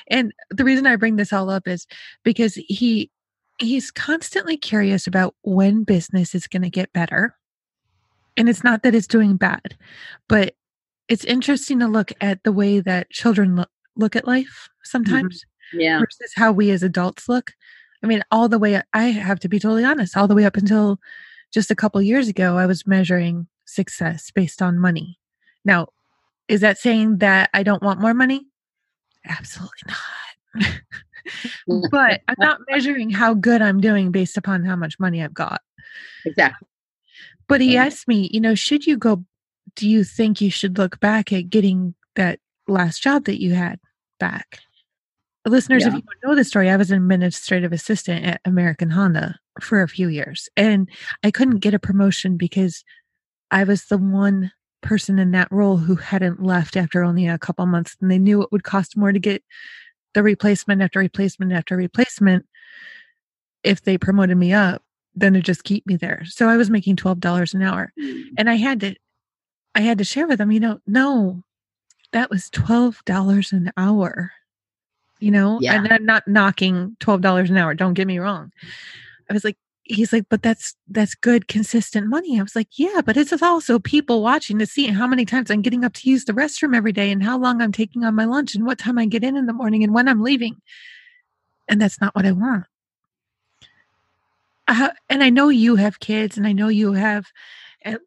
and 0.10 0.34
the 0.50 0.66
reason 0.66 0.86
I 0.86 0.96
bring 0.98 1.16
this 1.16 1.32
all 1.32 1.50
up 1.50 1.68
is 1.68 1.88
because 2.24 2.56
he 2.56 3.10
he's 3.60 3.92
constantly 3.92 4.58
curious 4.58 5.08
about 5.08 5.36
when 5.44 5.84
business 5.84 6.34
is 6.34 6.48
going 6.48 6.64
to 6.64 6.70
get 6.70 6.92
better. 6.94 7.36
And 8.36 8.50
it's 8.50 8.64
not 8.64 8.82
that 8.84 8.96
it's 8.96 9.08
doing 9.08 9.38
bad, 9.38 9.78
but 10.28 10.56
it's 11.08 11.26
interesting 11.26 11.80
to 11.80 11.88
look 11.88 12.12
at 12.22 12.44
the 12.44 12.52
way 12.52 12.80
that 12.80 13.12
children 13.12 13.56
look, 13.56 13.70
look 13.96 14.16
at 14.16 14.26
life 14.26 14.70
sometimes 14.84 15.40
mm-hmm. 15.40 15.51
Yeah. 15.74 16.00
versus 16.00 16.34
how 16.36 16.52
we 16.52 16.72
as 16.72 16.84
adults 16.84 17.28
look. 17.30 17.52
I 18.04 18.08
mean, 18.08 18.24
all 18.32 18.50
the 18.50 18.60
way, 18.60 18.82
I 18.94 19.04
have 19.06 19.40
to 19.42 19.50
be 19.50 19.60
totally 19.60 19.86
honest, 19.86 20.18
all 20.18 20.28
the 20.28 20.36
way 20.36 20.46
up 20.46 20.58
until 20.58 21.00
just 21.54 21.72
a 21.72 21.76
couple 21.76 22.02
years 22.02 22.28
ago, 22.28 22.58
I 22.58 22.66
was 22.66 22.88
measuring 22.88 23.48
success 23.66 24.32
based 24.32 24.62
on 24.62 24.80
money. 24.80 25.20
Now, 25.64 25.88
is 26.48 26.62
that 26.62 26.78
saying 26.78 27.20
that 27.20 27.50
I 27.54 27.64
don't 27.64 27.84
want 27.84 28.02
more 28.02 28.14
money? 28.14 28.48
Absolutely 29.28 29.70
not. 29.88 30.82
but 31.92 32.22
I'm 32.28 32.36
not 32.40 32.60
measuring 32.70 33.10
how 33.10 33.34
good 33.34 33.62
I'm 33.62 33.80
doing 33.80 34.12
based 34.12 34.38
upon 34.38 34.66
how 34.66 34.76
much 34.76 35.00
money 35.00 35.24
I've 35.24 35.34
got. 35.34 35.62
Exactly. 36.26 36.68
But 37.48 37.62
he 37.62 37.78
asked 37.78 38.08
me, 38.08 38.30
you 38.32 38.40
know, 38.40 38.56
should 38.56 38.88
you 38.88 38.98
go, 38.98 39.26
do 39.76 39.88
you 39.88 40.04
think 40.04 40.42
you 40.42 40.50
should 40.50 40.78
look 40.78 41.00
back 41.00 41.34
at 41.34 41.50
getting 41.50 41.96
that 42.16 42.40
last 42.68 43.04
job 43.04 43.26
that 43.26 43.42
you 43.42 43.54
had 43.54 43.80
back? 44.20 44.60
Listeners, 45.46 45.84
yeah. 45.84 45.90
if 45.90 45.94
you 45.96 46.02
don't 46.02 46.32
know 46.32 46.36
the 46.36 46.44
story, 46.44 46.70
I 46.70 46.76
was 46.76 46.92
an 46.92 46.98
administrative 46.98 47.74
assistant 47.74 48.26
at 48.26 48.42
American 48.46 48.92
Honda 48.92 49.40
for 49.60 49.82
a 49.82 49.88
few 49.88 50.08
years 50.08 50.48
and 50.56 50.90
I 51.24 51.32
couldn't 51.32 51.60
get 51.60 51.74
a 51.74 51.80
promotion 51.80 52.38
because 52.38 52.84
I 53.50 53.64
was 53.64 53.86
the 53.86 53.98
one 53.98 54.52
person 54.82 55.20
in 55.20 55.32
that 55.32 55.52
role 55.52 55.78
who 55.78 55.96
hadn't 55.96 56.44
left 56.44 56.76
after 56.76 57.04
only 57.04 57.28
a 57.28 57.38
couple 57.38 57.66
months 57.66 57.96
and 58.02 58.10
they 58.10 58.20
knew 58.20 58.42
it 58.42 58.52
would 58.52 58.64
cost 58.64 58.98
more 58.98 59.12
to 59.12 59.20
get 59.20 59.44
the 60.14 60.24
replacement 60.24 60.82
after 60.82 61.00
replacement 61.00 61.54
after 61.54 61.76
replacement 61.76 62.46
if 63.64 63.84
they 63.84 63.98
promoted 63.98 64.38
me 64.38 64.54
up 64.54 64.84
than 65.16 65.34
to 65.34 65.42
just 65.42 65.64
keep 65.64 65.86
me 65.86 65.96
there. 65.96 66.24
So 66.26 66.48
I 66.48 66.58
was 66.58 66.70
making 66.70 66.96
$12 66.96 67.54
an 67.54 67.62
hour. 67.62 67.92
Mm. 68.00 68.24
And 68.38 68.50
I 68.50 68.56
had 68.56 68.80
to 68.82 68.96
I 69.74 69.82
had 69.82 69.98
to 70.00 70.04
share 70.04 70.28
with 70.28 70.40
them, 70.40 70.52
you 70.52 70.60
know, 70.60 70.80
no, 70.86 71.44
that 72.12 72.30
was 72.30 72.50
$12 72.50 73.54
an 73.54 73.72
hour. 73.78 74.32
You 75.22 75.32
know, 75.32 75.60
yeah. 75.62 75.76
and 75.76 75.88
I'm 75.94 76.06
not 76.06 76.28
knocking 76.28 76.98
$12 77.00 77.50
an 77.50 77.58
hour, 77.58 77.74
don't 77.74 77.94
get 77.94 78.08
me 78.08 78.20
wrong. 78.20 78.52
I 79.30 79.34
was 79.34 79.46
like, 79.46 79.58
he's 79.84 80.12
like, 80.12 80.26
but 80.30 80.42
that's 80.42 80.76
that's 80.88 81.16
good, 81.16 81.48
consistent 81.48 82.08
money. 82.08 82.40
I 82.40 82.44
was 82.44 82.56
like, 82.56 82.68
yeah, 82.74 83.02
but 83.06 83.18
it's 83.18 83.42
also 83.42 83.80
people 83.80 84.22
watching 84.22 84.60
to 84.60 84.66
see 84.66 84.88
how 84.88 85.08
many 85.08 85.26
times 85.26 85.52
I'm 85.52 85.62
getting 85.62 85.84
up 85.86 85.94
to 85.94 86.10
use 86.10 86.26
the 86.26 86.34
restroom 86.34 86.76
every 86.76 86.92
day 86.92 87.12
and 87.12 87.24
how 87.24 87.38
long 87.38 87.62
I'm 87.62 87.72
taking 87.72 88.04
on 88.04 88.16
my 88.16 88.26
lunch 88.26 88.56
and 88.56 88.66
what 88.66 88.80
time 88.80 88.98
I 88.98 89.06
get 89.06 89.24
in 89.24 89.38
in 89.38 89.46
the 89.46 89.54
morning 89.54 89.84
and 89.84 89.94
when 89.94 90.08
I'm 90.08 90.22
leaving. 90.22 90.62
And 91.70 91.82
that's 91.82 92.02
not 92.02 92.16
what 92.16 92.26
I 92.26 92.32
want. 92.32 92.66
Uh, 94.68 94.90
and 95.10 95.24
I 95.24 95.30
know 95.30 95.50
you 95.50 95.76
have 95.76 96.00
kids 96.00 96.38
and 96.38 96.48
I 96.48 96.54
know 96.54 96.68
you 96.68 96.94
have 96.94 97.28
a, 97.86 97.98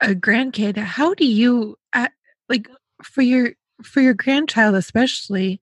a 0.00 0.08
grandkid. 0.08 0.76
How 0.76 1.14
do 1.14 1.26
you 1.26 1.76
uh, 1.92 2.08
like 2.48 2.68
for 3.02 3.22
your 3.22 3.52
for 3.82 4.00
your 4.00 4.14
grandchild 4.14 4.74
especially? 4.74 5.60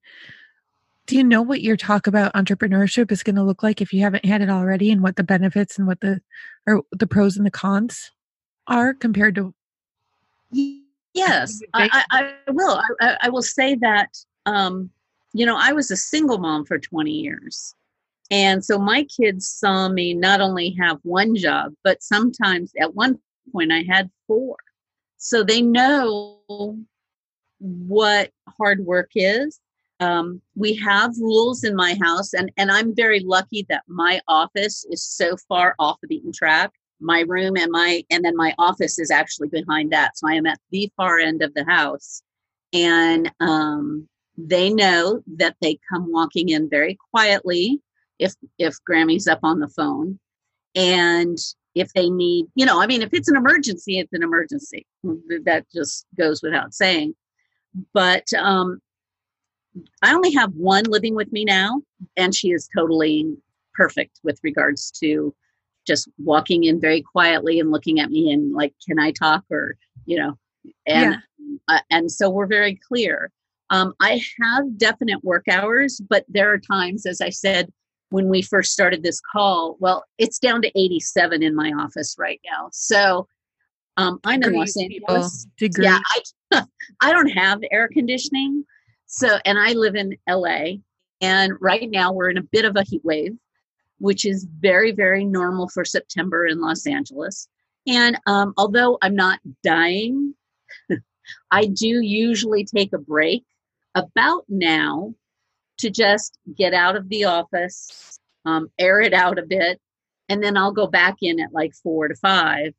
Do 1.13 1.19
you 1.19 1.25
know 1.25 1.43
what 1.43 1.61
your 1.61 1.77
talk 1.77 2.07
about 2.07 2.33
entrepreneurship 2.33 3.13
is 3.13 3.23
going 3.23 3.37
to 3.37 3.43
look 3.43 3.63
like 3.63 3.83
if 3.83 3.93
you 3.93 4.01
haven't 4.01 4.25
had 4.25 4.41
it 4.41 4.49
already 4.49 4.91
and 4.91 5.03
what 5.03 5.17
the 5.17 5.23
benefits 5.23 5.77
and 5.77 5.87
what 5.87 6.01
the 6.01 6.23
or 6.67 6.85
the 6.91 7.07
pros 7.07 7.37
and 7.37 7.45
the 7.45 7.51
cons 7.51 8.11
are 8.67 8.95
compared 8.95 9.35
to 9.35 9.53
yes 11.13 11.61
I, 11.75 12.03
I, 12.11 12.33
will. 12.51 12.81
I, 13.03 13.19
I, 13.25 13.29
will 13.29 13.43
say 13.43 13.75
that 13.75 14.09
um, 14.47 14.89
you 15.35 15.45
know 15.45 15.59
i 15.59 15.71
was 15.71 15.91
a 15.91 15.99
single 15.99 16.39
mom 16.39 16.65
for 16.65 16.79
20 16.79 17.11
years. 17.11 17.75
And 18.31 18.65
so 18.65 18.79
my 18.79 19.05
kids 19.15 19.47
saw 19.47 19.91
me 19.91 20.15
not 20.15 20.41
only 20.41 20.75
have 20.81 20.99
one 21.03 21.37
job 21.37 21.75
but 21.85 22.03
sometimes 22.03 22.73
at 22.81 22.95
one 22.95 23.19
point 23.53 23.71
i 23.71 23.85
had 23.87 24.11
four. 24.27 24.57
So 25.19 25.45
they 25.45 25.61
know 25.61 26.39
what 27.59 28.31
hard 28.49 28.87
work 28.87 29.11
is 29.15 29.61
um, 30.03 30.43
we 30.57 30.75
have 30.77 31.17
rules 31.19 31.63
in 31.63 31.77
my 31.77 31.97
house, 32.03 32.35
and, 32.35 32.51
and 32.57 32.71
I'm 32.71 32.95
very 32.95 33.21
lucky 33.21 33.65
that 33.69 33.85
my 33.87 34.21
office 34.27 34.85
is 34.91 35.03
so 35.03 35.37
far 35.49 35.75
off 35.79 36.01
the 36.01 36.09
beaten 36.09 36.33
track. 36.33 36.73
My 37.01 37.21
room 37.21 37.57
and 37.57 37.71
my 37.71 38.05
and 38.11 38.25
then 38.25 38.37
my 38.37 38.55
office 38.59 38.99
is 38.99 39.11
actually 39.11 39.49
behind 39.49 39.93
that, 39.93 40.17
so 40.17 40.29
I 40.29 40.35
am 40.35 40.47
at 40.47 40.59
the 40.71 40.91
far 40.97 41.19
end 41.19 41.43
of 41.43 41.55
the 41.55 41.65
house, 41.65 42.23
and 42.73 43.31
um, 43.41 44.09
they 44.37 44.73
know 44.73 45.23
that 45.37 45.57
they 45.61 45.79
come 45.93 46.11
walking 46.11 46.49
in 46.51 46.69
very 46.69 46.97
quietly 47.11 47.81
if 48.19 48.35
if 48.59 48.75
Grammy's 48.85 49.27
up 49.27 49.41
on 49.43 49.59
the 49.59 49.69
phone, 49.69 50.19
and 50.75 51.39
if 51.75 51.93
they 51.93 52.09
need, 52.09 52.47
you 52.55 52.67
know, 52.67 52.81
I 52.81 52.87
mean, 52.87 53.03
if 53.03 53.13
it's 53.13 53.29
an 53.29 53.37
emergency, 53.37 53.99
it's 53.99 54.13
an 54.13 54.23
emergency. 54.23 54.87
That 55.45 55.65
just 55.75 56.07
goes 56.19 56.43
without 56.43 56.75
saying. 56.75 57.15
But 57.95 58.33
um, 58.35 58.81
I 60.03 60.15
only 60.15 60.33
have 60.33 60.53
one 60.55 60.85
living 60.85 61.15
with 61.15 61.33
me 61.33 61.45
now, 61.45 61.83
and 62.17 62.35
she 62.35 62.51
is 62.51 62.69
totally 62.77 63.37
perfect 63.75 64.21
with 64.23 64.39
regards 64.43 64.91
to 65.03 65.35
just 65.87 66.09
walking 66.19 66.65
in 66.65 66.81
very 66.81 67.03
quietly 67.03 67.59
and 67.59 67.71
looking 67.71 67.99
at 67.99 68.11
me 68.11 68.31
and 68.33 68.53
like, 68.53 68.75
can 68.87 68.99
I 68.99 69.11
talk 69.13 69.45
or 69.51 69.77
you 70.07 70.19
know, 70.19 70.39
and 70.87 71.17
yeah. 71.69 71.77
uh, 71.77 71.81
and 71.91 72.11
so 72.11 72.29
we're 72.29 72.47
very 72.47 72.79
clear. 72.89 73.31
Um, 73.71 73.95
I 74.01 74.21
have 74.43 74.77
definite 74.77 75.25
work 75.25 75.49
hours, 75.49 76.01
but 76.11 76.27
there 76.29 76.53
are 76.53 76.59
times, 76.59 77.07
as 77.07 77.21
I 77.23 77.31
said 77.31 77.73
when 78.13 78.29
we 78.29 78.43
first 78.43 78.73
started 78.73 79.03
this 79.03 79.21
call, 79.21 79.77
well, 79.81 80.05
it's 80.19 80.39
down 80.39 80.63
to 80.63 80.79
87 80.79 81.43
in 81.43 81.57
my 81.57 81.73
office 81.73 82.15
right 82.19 82.41
now. 82.45 82.69
So 82.71 83.27
um, 83.97 84.21
I'm 84.25 84.43
in 84.43 84.53
Los 84.53 84.77
Angeles. 84.77 85.47
Yeah, 85.79 85.99
I, 86.53 86.63
I 87.01 87.13
don't 87.13 87.31
have 87.31 87.61
air 87.73 87.89
conditioning. 87.89 88.65
So, 89.15 89.39
and 89.45 89.59
I 89.59 89.75
live 89.75 89.95
in 89.95 90.17
LA, 90.27 90.79
and 91.21 91.53
right 91.61 91.89
now 91.91 92.15
we're 92.15 92.31
in 92.31 92.39
a 92.39 92.43
bit 92.43 92.65
of 92.65 92.77
a 92.77 92.83
heat 92.83 93.05
wave, 93.05 93.37
which 93.99 94.25
is 94.25 94.49
very, 94.59 94.91
very 94.91 95.23
normal 95.23 95.69
for 95.69 95.85
September 95.85 96.47
in 96.47 96.63
Los 96.63 96.87
Angeles. 96.87 97.47
And 97.87 98.19
um, 98.27 98.55
although 98.57 98.97
I'm 99.03 99.15
not 99.15 99.39
dying, 99.63 100.35
I 101.51 101.67
do 101.67 102.01
usually 102.01 102.65
take 102.65 102.95
a 102.95 102.99
break 102.99 103.45
about 103.95 104.47
now 104.49 105.15
to 105.77 105.91
just 105.91 106.39
get 106.57 106.73
out 106.73 106.97
of 106.97 107.11
the 107.11 107.25
office, 107.25 108.19
um, 108.47 108.71
air 108.79 109.03
it 109.03 109.13
out 109.13 109.39
a 109.39 109.43
bit, 109.43 109.79
and 110.31 110.43
then 110.43 110.57
I'll 110.57 110.73
go 110.73 110.87
back 110.87 111.17
in 111.21 111.39
at 111.39 111.53
like 111.53 111.75
four 111.75 112.09
to 112.09 112.15
five 112.15 112.73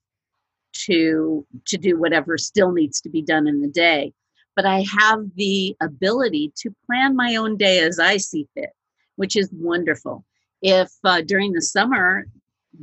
to 0.86 1.46
to 1.68 1.78
do 1.78 2.00
whatever 2.00 2.40
still 2.40 2.72
needs 2.72 3.02
to 3.02 3.10
be 3.10 3.22
done 3.22 3.48
in 3.48 3.62
the 3.62 3.68
day 3.68 4.12
but 4.55 4.65
I 4.65 4.86
have 5.00 5.19
the 5.36 5.75
ability 5.81 6.53
to 6.57 6.74
plan 6.86 7.15
my 7.15 7.36
own 7.36 7.57
day 7.57 7.79
as 7.79 8.00
I 8.00 8.17
see 8.17 8.48
fit, 8.53 8.72
which 9.15 9.36
is 9.36 9.50
wonderful. 9.51 10.25
If 10.62 10.91
uh, 11.03 11.22
during 11.22 11.53
the 11.53 11.62
summer 11.62 12.25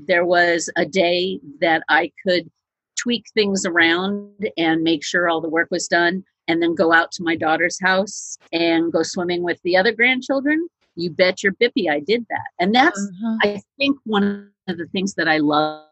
there 0.07 0.25
was 0.25 0.71
a 0.77 0.87
day 0.87 1.41
that 1.61 1.83
I 1.89 2.13
could 2.25 2.51
tweak 2.97 3.25
things 3.35 3.65
around 3.65 4.49
and 4.57 4.83
make 4.83 5.05
sure 5.05 5.29
all 5.29 5.41
the 5.41 5.49
work 5.49 5.69
was 5.71 5.89
done, 5.89 6.25
and 6.49 6.61
then 6.61 6.75
go 6.75 6.93
out 6.93 7.13
to 7.13 7.23
my 7.23 7.37
daughter's 7.37 7.79
house 7.81 8.37
and 8.53 8.93
go 8.93 9.05
swimming 9.05 9.43
with 9.45 9.61
the 9.63 9.77
other 9.77 9.93
grandchildren, 9.93 10.69
you 10.97 11.09
bet 11.09 11.45
your 11.45 11.53
bippy 11.55 11.89
I 11.89 12.01
did 12.01 12.27
that. 12.29 12.49
And 12.59 12.75
that's, 12.75 12.99
uh-huh. 12.99 13.37
I 13.43 13.63
think, 13.79 13.97
one 14.05 14.51
of 14.67 14.77
the 14.77 14.87
things 14.87 15.15
that 15.15 15.29
I 15.29 15.39
love 15.39 15.87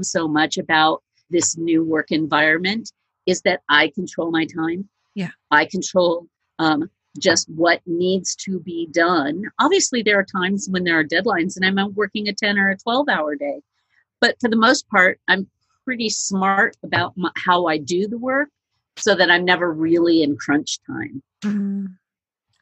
so 0.00 0.28
much 0.28 0.58
about 0.58 1.02
this 1.28 1.56
new 1.56 1.82
work 1.82 2.12
environment 2.12 2.92
is 3.26 3.42
that 3.42 3.60
I 3.68 3.88
control 3.88 4.30
my 4.30 4.46
time. 4.46 4.88
Yeah. 5.14 5.30
I 5.50 5.64
control 5.64 6.26
um, 6.58 6.90
just 7.18 7.48
what 7.50 7.80
needs 7.86 8.34
to 8.36 8.60
be 8.60 8.88
done. 8.92 9.44
Obviously, 9.58 10.02
there 10.02 10.18
are 10.18 10.24
times 10.24 10.68
when 10.70 10.84
there 10.84 10.98
are 10.98 11.04
deadlines 11.04 11.56
and 11.56 11.64
I'm 11.64 11.94
working 11.94 12.28
a 12.28 12.32
10 12.32 12.58
or 12.58 12.70
a 12.70 12.76
12 12.76 13.08
hour 13.08 13.34
day. 13.34 13.60
But 14.20 14.36
for 14.40 14.48
the 14.48 14.56
most 14.56 14.88
part, 14.88 15.18
I'm 15.28 15.48
pretty 15.84 16.10
smart 16.10 16.76
about 16.82 17.16
my, 17.16 17.30
how 17.36 17.66
I 17.66 17.78
do 17.78 18.06
the 18.06 18.18
work 18.18 18.48
so 18.96 19.14
that 19.14 19.30
I'm 19.30 19.44
never 19.44 19.72
really 19.72 20.22
in 20.22 20.36
crunch 20.36 20.78
time. 20.86 21.22
Mm, 21.42 21.96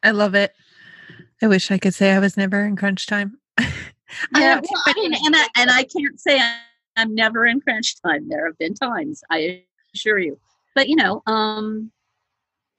I 0.03 0.11
love 0.11 0.35
it. 0.35 0.53
I 1.41 1.47
wish 1.47 1.71
I 1.71 1.77
could 1.77 1.93
say 1.93 2.11
I 2.11 2.19
was 2.19 2.37
never 2.37 2.63
in 2.63 2.75
crunch 2.75 3.07
time. 3.07 3.37
yeah, 3.59 4.61
well, 4.61 4.83
I 4.85 4.93
mean, 4.95 5.13
and 5.13 5.35
I, 5.35 5.47
and 5.57 5.69
I 5.69 5.83
can't 5.83 6.19
say 6.19 6.39
I'm 6.95 7.13
never 7.13 7.45
in 7.45 7.61
crunch 7.61 8.01
time. 8.01 8.27
There 8.29 8.45
have 8.45 8.57
been 8.57 8.73
times, 8.73 9.21
I 9.29 9.63
assure 9.93 10.19
you. 10.19 10.39
But 10.75 10.87
you 10.89 10.95
know, 10.95 11.21
um, 11.27 11.91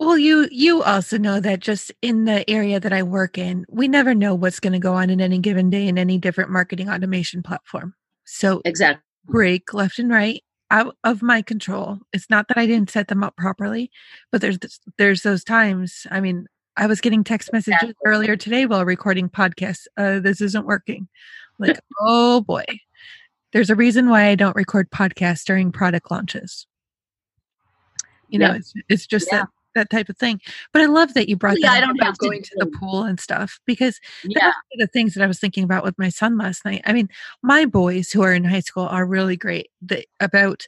well, 0.01 0.17
you 0.17 0.49
you 0.51 0.83
also 0.83 1.19
know 1.19 1.41
that 1.41 1.61
just 1.61 1.93
in 2.01 2.25
the 2.25 2.49
area 2.49 2.81
that 2.81 2.93
I 2.93 3.03
work 3.03 3.37
in, 3.37 3.67
we 3.69 3.87
never 3.87 4.15
know 4.15 4.35
what's 4.35 4.59
going 4.59 4.73
to 4.73 4.79
go 4.79 4.95
on 4.95 5.11
in 5.11 5.21
any 5.21 5.39
given 5.39 5.69
day 5.69 5.87
in 5.87 5.99
any 5.99 6.17
different 6.17 6.51
marketing 6.51 6.89
automation 6.89 7.43
platform. 7.43 7.95
So 8.25 8.63
exactly 8.65 9.05
break 9.27 9.75
left 9.75 9.99
and 9.99 10.11
right 10.11 10.43
out 10.71 10.97
of 11.05 11.21
my 11.21 11.43
control. 11.43 11.99
It's 12.15 12.31
not 12.31 12.49
that 12.49 12.57
I 12.57 12.65
didn't 12.65 12.91
set 12.91 13.09
them 13.09 13.23
up 13.23 13.37
properly, 13.37 13.91
but 14.33 14.41
there's 14.41 14.59
there's 14.97 15.23
those 15.23 15.45
times. 15.45 16.07
I 16.11 16.21
mean, 16.21 16.47
I 16.79 16.87
was 16.87 17.03
getting 17.03 17.23
text 17.23 17.53
messages 17.53 17.75
exactly. 17.83 17.95
earlier 18.07 18.37
today 18.37 18.65
while 18.65 18.87
recording 18.87 19.29
podcasts. 19.29 19.87
Uh, 19.99 20.19
this 20.19 20.41
isn't 20.41 20.67
working. 20.67 21.09
Like, 21.59 21.79
oh 22.01 22.41
boy. 22.41 22.65
There's 23.53 23.69
a 23.69 23.75
reason 23.75 24.09
why 24.09 24.29
I 24.29 24.35
don't 24.35 24.57
record 24.57 24.91
podcasts 24.91 25.45
during 25.45 25.73
product 25.73 26.11
launches. 26.11 26.67
You 28.29 28.39
know, 28.39 28.55
it's, 28.55 28.73
it's 28.89 29.07
just 29.07 29.29
yeah. 29.31 29.41
that 29.41 29.49
that 29.75 29.91
type 29.91 30.09
of 30.09 30.17
thing. 30.17 30.41
But 30.73 30.83
I 30.83 30.87
love 30.87 31.15
that 31.15 31.29
you 31.29 31.37
oh, 31.37 31.39
brought 31.39 31.59
yeah, 31.59 31.69
that 31.69 31.83
I 31.83 31.87
don't 31.87 32.03
have 32.03 32.19
going 32.19 32.43
to, 32.43 32.51
to, 32.51 32.57
the 32.59 32.67
pool 32.67 33.03
and 33.03 33.21
stuff 33.21 33.59
because 33.67 34.01
yeah. 34.25 34.53
the 34.77 34.87
things 34.87 35.15
that 35.15 35.25
I 35.25 35.27
was 35.27 35.39
thinking 35.39 35.65
about 35.65 35.85
with 35.85 35.99
my 35.99 36.09
son 36.09 36.39
last 36.39 36.65
night. 36.65 36.83
I 36.85 36.93
mean, 36.93 37.09
my 37.43 37.65
boys 37.65 38.11
who 38.11 38.23
are 38.23 38.33
in 38.33 38.45
high 38.45 38.61
school 38.61 38.85
are 38.85 39.07
really 39.07 39.37
great 39.37 39.71
about 40.21 40.67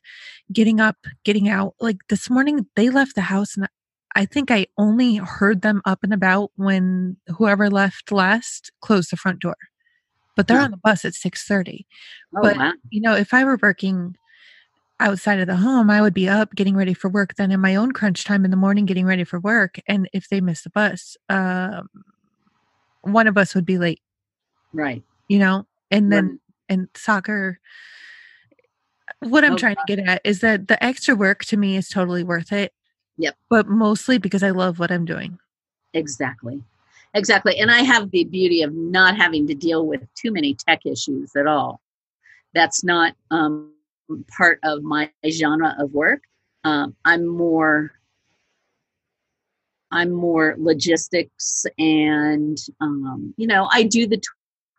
getting 0.52 0.80
up, 0.80 0.97
getting 1.25 1.49
out. 1.49 1.75
Like 1.80 1.99
this 2.09 2.30
morning, 2.30 2.66
they 2.76 2.90
left 2.90 3.14
the 3.14 3.23
house 3.23 3.56
and 3.56 3.68
I 4.14 4.26
think 4.26 4.50
I 4.50 4.66
only 4.76 5.16
heard 5.16 5.62
them 5.62 5.80
up 5.85 6.00
and 6.02 6.12
about 6.12 6.50
when 6.56 7.16
whoever 7.28 7.71
left 7.71 8.12
last 8.12 8.71
closed 8.80 9.11
the 9.11 9.16
front 9.16 9.40
door. 9.40 9.56
But 10.37 10.49
they're 10.49 10.61
on 10.61 10.71
the 10.71 10.78
bus 10.78 11.04
at 11.04 11.14
six 11.14 11.47
thirty. 11.47 11.87
Oh, 12.35 12.40
but 12.42 12.56
wow. 12.56 12.73
you 12.90 13.02
know, 13.02 13.14
if 13.14 13.35
I 13.35 13.44
were 13.44 13.59
working 13.61 14.16
outside 15.00 15.40
of 15.40 15.46
the 15.46 15.56
home, 15.56 15.90
I 15.90 16.00
would 16.00 16.14
be 16.14 16.28
up 16.28 16.54
getting 16.54 16.76
ready 16.76 16.94
for 16.94 17.08
work, 17.08 17.34
then 17.34 17.50
in 17.50 17.61
my 17.61 17.75
own 17.75 17.92
crunch 17.92 18.25
time 18.25 18.44
in 18.44 18.50
the 18.50 18.56
morning 18.56 18.87
getting 18.87 19.06
ready 19.06 19.25
for 19.25 19.40
work. 19.40 19.78
And 19.87 20.08
if 20.12 20.28
they 20.28 20.40
miss 20.40 20.62
the 20.62 20.70
bus, 20.70 21.16
um, 21.28 21.88
one 23.02 23.26
of 23.26 23.37
us 23.37 23.54
would 23.54 23.66
be 23.66 23.78
late. 23.78 24.00
Right. 24.72 25.02
You 25.28 25.38
know, 25.38 25.66
and 25.90 26.12
then 26.12 26.28
Right. 26.28 26.38
and 26.68 26.88
soccer. 26.94 27.58
What 29.20 29.44
I'm 29.44 29.54
Oh, 29.54 29.56
trying 29.56 29.76
to 29.76 29.82
get 29.87 29.99
at 29.99 30.20
is 30.25 30.40
that 30.40 30.68
the 30.68 30.82
extra 30.82 31.14
work 31.14 31.44
to 31.46 31.56
me 31.56 31.76
is 31.76 31.88
totally 31.88 32.25
worth 32.25 32.52
it. 32.52 32.72
Yep. 33.18 33.37
But 33.50 33.68
mostly 33.68 34.18
because 34.18 34.42
I 34.42 34.50
love 34.50 34.78
what 34.78 34.90
I'm 34.90 35.04
doing. 35.04 35.38
Exactly. 35.94 36.62
Exactly. 37.14 37.58
And 37.58 37.70
I 37.70 37.80
have 37.80 38.11
the 38.11 38.25
beauty 38.25 38.62
of 38.62 38.72
not 38.72 39.16
having 39.16 39.46
to 39.49 39.54
deal 39.54 39.87
with 39.87 40.02
too 40.14 40.32
many 40.32 40.54
tech 40.54 40.87
issues 40.87 41.37
at 41.37 41.46
all. 41.46 41.80
That's 42.54 42.82
not 42.82 43.14
um, 43.30 43.72
part 44.37 44.59
of 44.62 44.83
my 44.83 45.11
genre 45.28 45.75
of 45.79 45.92
work. 45.92 46.22
Um, 46.64 46.94
I'm 47.05 47.27
more 47.27 47.92
I'm 49.90 50.11
more 50.11 50.55
logistics 50.59 51.66
and 51.79 52.57
um, 52.81 53.35
you 53.37 53.46
know 53.46 53.68
I 53.70 53.83
do 53.83 54.07
the 54.07 54.16
t- 54.16 54.22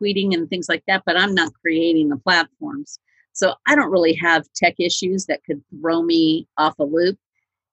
tweeting 0.01 0.33
and 0.33 0.49
things 0.49 0.67
like 0.67 0.83
that, 0.87 1.03
but 1.05 1.17
I'm 1.17 1.35
not 1.35 1.53
creating 1.61 2.09
the 2.09 2.17
platforms. 2.17 2.99
So 3.33 3.53
I 3.67 3.75
don't 3.75 3.91
really 3.91 4.13
have 4.15 4.51
tech 4.55 4.75
issues 4.79 5.25
that 5.25 5.43
could 5.43 5.63
throw 5.69 6.01
me 6.03 6.47
off 6.57 6.77
a 6.79 6.83
loop. 6.83 7.17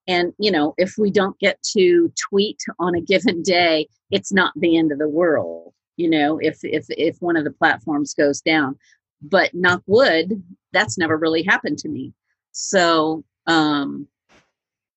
And 0.07 0.33
you 0.39 0.51
know, 0.51 0.73
if 0.77 0.95
we 0.97 1.11
don't 1.11 1.37
get 1.39 1.61
to 1.73 2.11
tweet 2.29 2.59
on 2.79 2.95
a 2.95 3.01
given 3.01 3.43
day, 3.43 3.87
it's 4.09 4.31
not 4.31 4.53
the 4.55 4.77
end 4.77 4.91
of 4.91 4.99
the 4.99 5.09
world. 5.09 5.73
You 5.97 6.09
know, 6.09 6.39
if 6.39 6.59
if 6.63 6.85
if 6.89 7.17
one 7.19 7.37
of 7.37 7.43
the 7.43 7.51
platforms 7.51 8.13
goes 8.13 8.41
down, 8.41 8.77
but 9.21 9.53
knock 9.53 9.83
wood, 9.85 10.41
that's 10.73 10.97
never 10.97 11.17
really 11.17 11.43
happened 11.43 11.77
to 11.79 11.89
me. 11.89 12.13
So 12.51 13.23
um, 13.47 14.07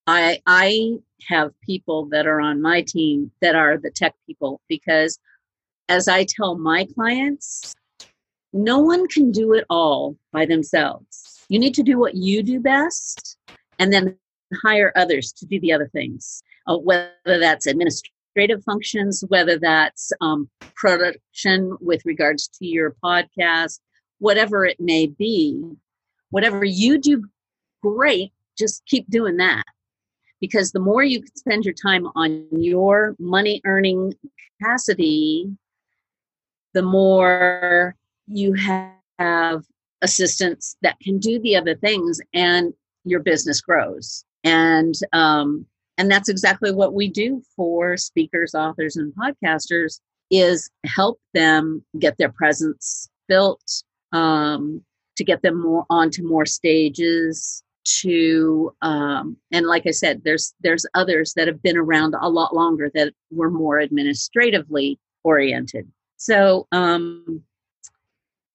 I 0.06 0.40
I 0.46 0.98
have 1.28 1.52
people 1.62 2.06
that 2.06 2.26
are 2.26 2.40
on 2.40 2.60
my 2.60 2.82
team 2.82 3.30
that 3.40 3.54
are 3.54 3.78
the 3.78 3.90
tech 3.90 4.14
people 4.26 4.60
because 4.68 5.18
as 5.88 6.08
I 6.08 6.24
tell 6.24 6.56
my 6.56 6.86
clients, 6.94 7.74
no 8.52 8.78
one 8.78 9.06
can 9.08 9.32
do 9.32 9.52
it 9.54 9.64
all 9.68 10.16
by 10.32 10.46
themselves. 10.46 11.44
You 11.48 11.58
need 11.58 11.74
to 11.74 11.82
do 11.82 11.98
what 11.98 12.14
you 12.14 12.42
do 12.42 12.60
best 12.60 13.36
and 13.78 13.92
then 13.92 14.16
hire 14.62 14.92
others 14.96 15.32
to 15.32 15.46
do 15.46 15.58
the 15.60 15.72
other 15.72 15.88
things, 15.88 16.42
uh, 16.66 16.76
whether 16.76 17.10
that's 17.26 17.66
administrative 17.66 18.62
functions, 18.64 19.24
whether 19.28 19.58
that's 19.58 20.12
um, 20.20 20.48
production 20.74 21.76
with 21.80 22.02
regards 22.04 22.48
to 22.48 22.66
your 22.66 22.94
podcast, 23.02 23.80
whatever 24.18 24.64
it 24.64 24.80
may 24.80 25.06
be. 25.06 25.62
Whatever 26.30 26.64
you 26.64 26.98
do 26.98 27.24
great, 27.82 28.32
just 28.58 28.84
keep 28.86 29.08
doing 29.08 29.36
that. 29.36 29.64
Because 30.40 30.72
the 30.72 30.80
more 30.80 31.02
you 31.02 31.22
spend 31.36 31.64
your 31.64 31.74
time 31.74 32.08
on 32.16 32.46
your 32.50 33.14
money 33.18 33.60
earning 33.64 34.12
capacity, 34.58 35.48
the 36.74 36.82
more 36.82 37.96
you 38.26 38.52
have 39.18 39.64
assistants 40.02 40.76
that 40.82 40.98
can 41.00 41.18
do 41.18 41.38
the 41.40 41.56
other 41.56 41.74
things 41.74 42.20
and 42.34 42.74
your 43.04 43.20
business 43.20 43.60
grows 43.60 44.24
and 44.44 44.94
um, 45.12 45.66
and 45.96 46.10
that's 46.10 46.28
exactly 46.28 46.72
what 46.72 46.94
we 46.94 47.08
do 47.08 47.42
for 47.56 47.96
speakers 47.96 48.54
authors 48.54 48.96
and 48.96 49.12
podcasters 49.14 50.00
is 50.30 50.70
help 50.84 51.20
them 51.32 51.84
get 51.98 52.16
their 52.18 52.30
presence 52.30 53.08
built 53.28 53.82
um, 54.14 54.82
to 55.16 55.24
get 55.24 55.42
them 55.42 55.60
more 55.60 55.84
onto 55.90 56.26
more 56.26 56.46
stages 56.46 57.62
to 57.84 58.74
um, 58.80 59.36
and 59.52 59.66
like 59.66 59.86
i 59.86 59.90
said 59.90 60.22
there's 60.24 60.54
there's 60.60 60.86
others 60.94 61.34
that 61.34 61.46
have 61.46 61.62
been 61.62 61.76
around 61.76 62.14
a 62.18 62.28
lot 62.28 62.54
longer 62.54 62.90
that 62.94 63.12
were 63.30 63.50
more 63.50 63.80
administratively 63.80 64.98
oriented 65.22 65.90
so 66.16 66.66
um, 66.72 67.42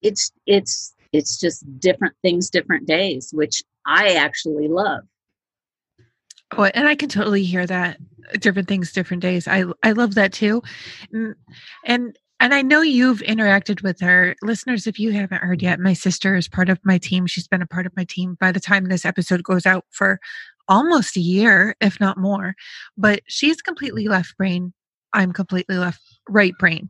it's 0.01 0.31
it's 0.47 0.95
it's 1.11 1.39
just 1.39 1.63
different 1.79 2.15
things 2.23 2.49
different 2.49 2.87
days 2.87 3.29
which 3.31 3.61
i 3.85 4.13
actually 4.13 4.67
love 4.67 5.01
Oh, 6.57 6.63
and 6.63 6.87
I 6.87 6.95
can 6.95 7.09
totally 7.09 7.43
hear 7.43 7.65
that. 7.67 7.97
Different 8.39 8.67
things, 8.67 8.91
different 8.91 9.21
days. 9.21 9.47
I 9.47 9.65
I 9.83 9.91
love 9.91 10.15
that 10.15 10.33
too, 10.33 10.61
and 11.85 12.17
and 12.39 12.53
I 12.53 12.61
know 12.61 12.81
you've 12.81 13.19
interacted 13.19 13.83
with 13.83 13.99
her, 13.99 14.35
listeners. 14.41 14.87
If 14.87 14.99
you 14.99 15.11
haven't 15.11 15.43
heard 15.43 15.61
yet, 15.61 15.79
my 15.79 15.93
sister 15.93 16.35
is 16.35 16.47
part 16.47 16.69
of 16.69 16.79
my 16.83 16.97
team. 16.97 17.27
She's 17.27 17.47
been 17.47 17.61
a 17.61 17.67
part 17.67 17.85
of 17.85 17.95
my 17.97 18.05
team 18.05 18.37
by 18.39 18.51
the 18.51 18.59
time 18.59 18.85
this 18.85 19.05
episode 19.05 19.43
goes 19.43 19.65
out 19.65 19.85
for 19.91 20.19
almost 20.67 21.17
a 21.17 21.21
year, 21.21 21.75
if 21.81 21.99
not 21.99 22.17
more. 22.17 22.55
But 22.97 23.21
she's 23.27 23.61
completely 23.61 24.07
left 24.07 24.37
brain. 24.37 24.73
I'm 25.13 25.33
completely 25.33 25.77
left 25.77 26.01
right 26.29 26.53
brain, 26.59 26.89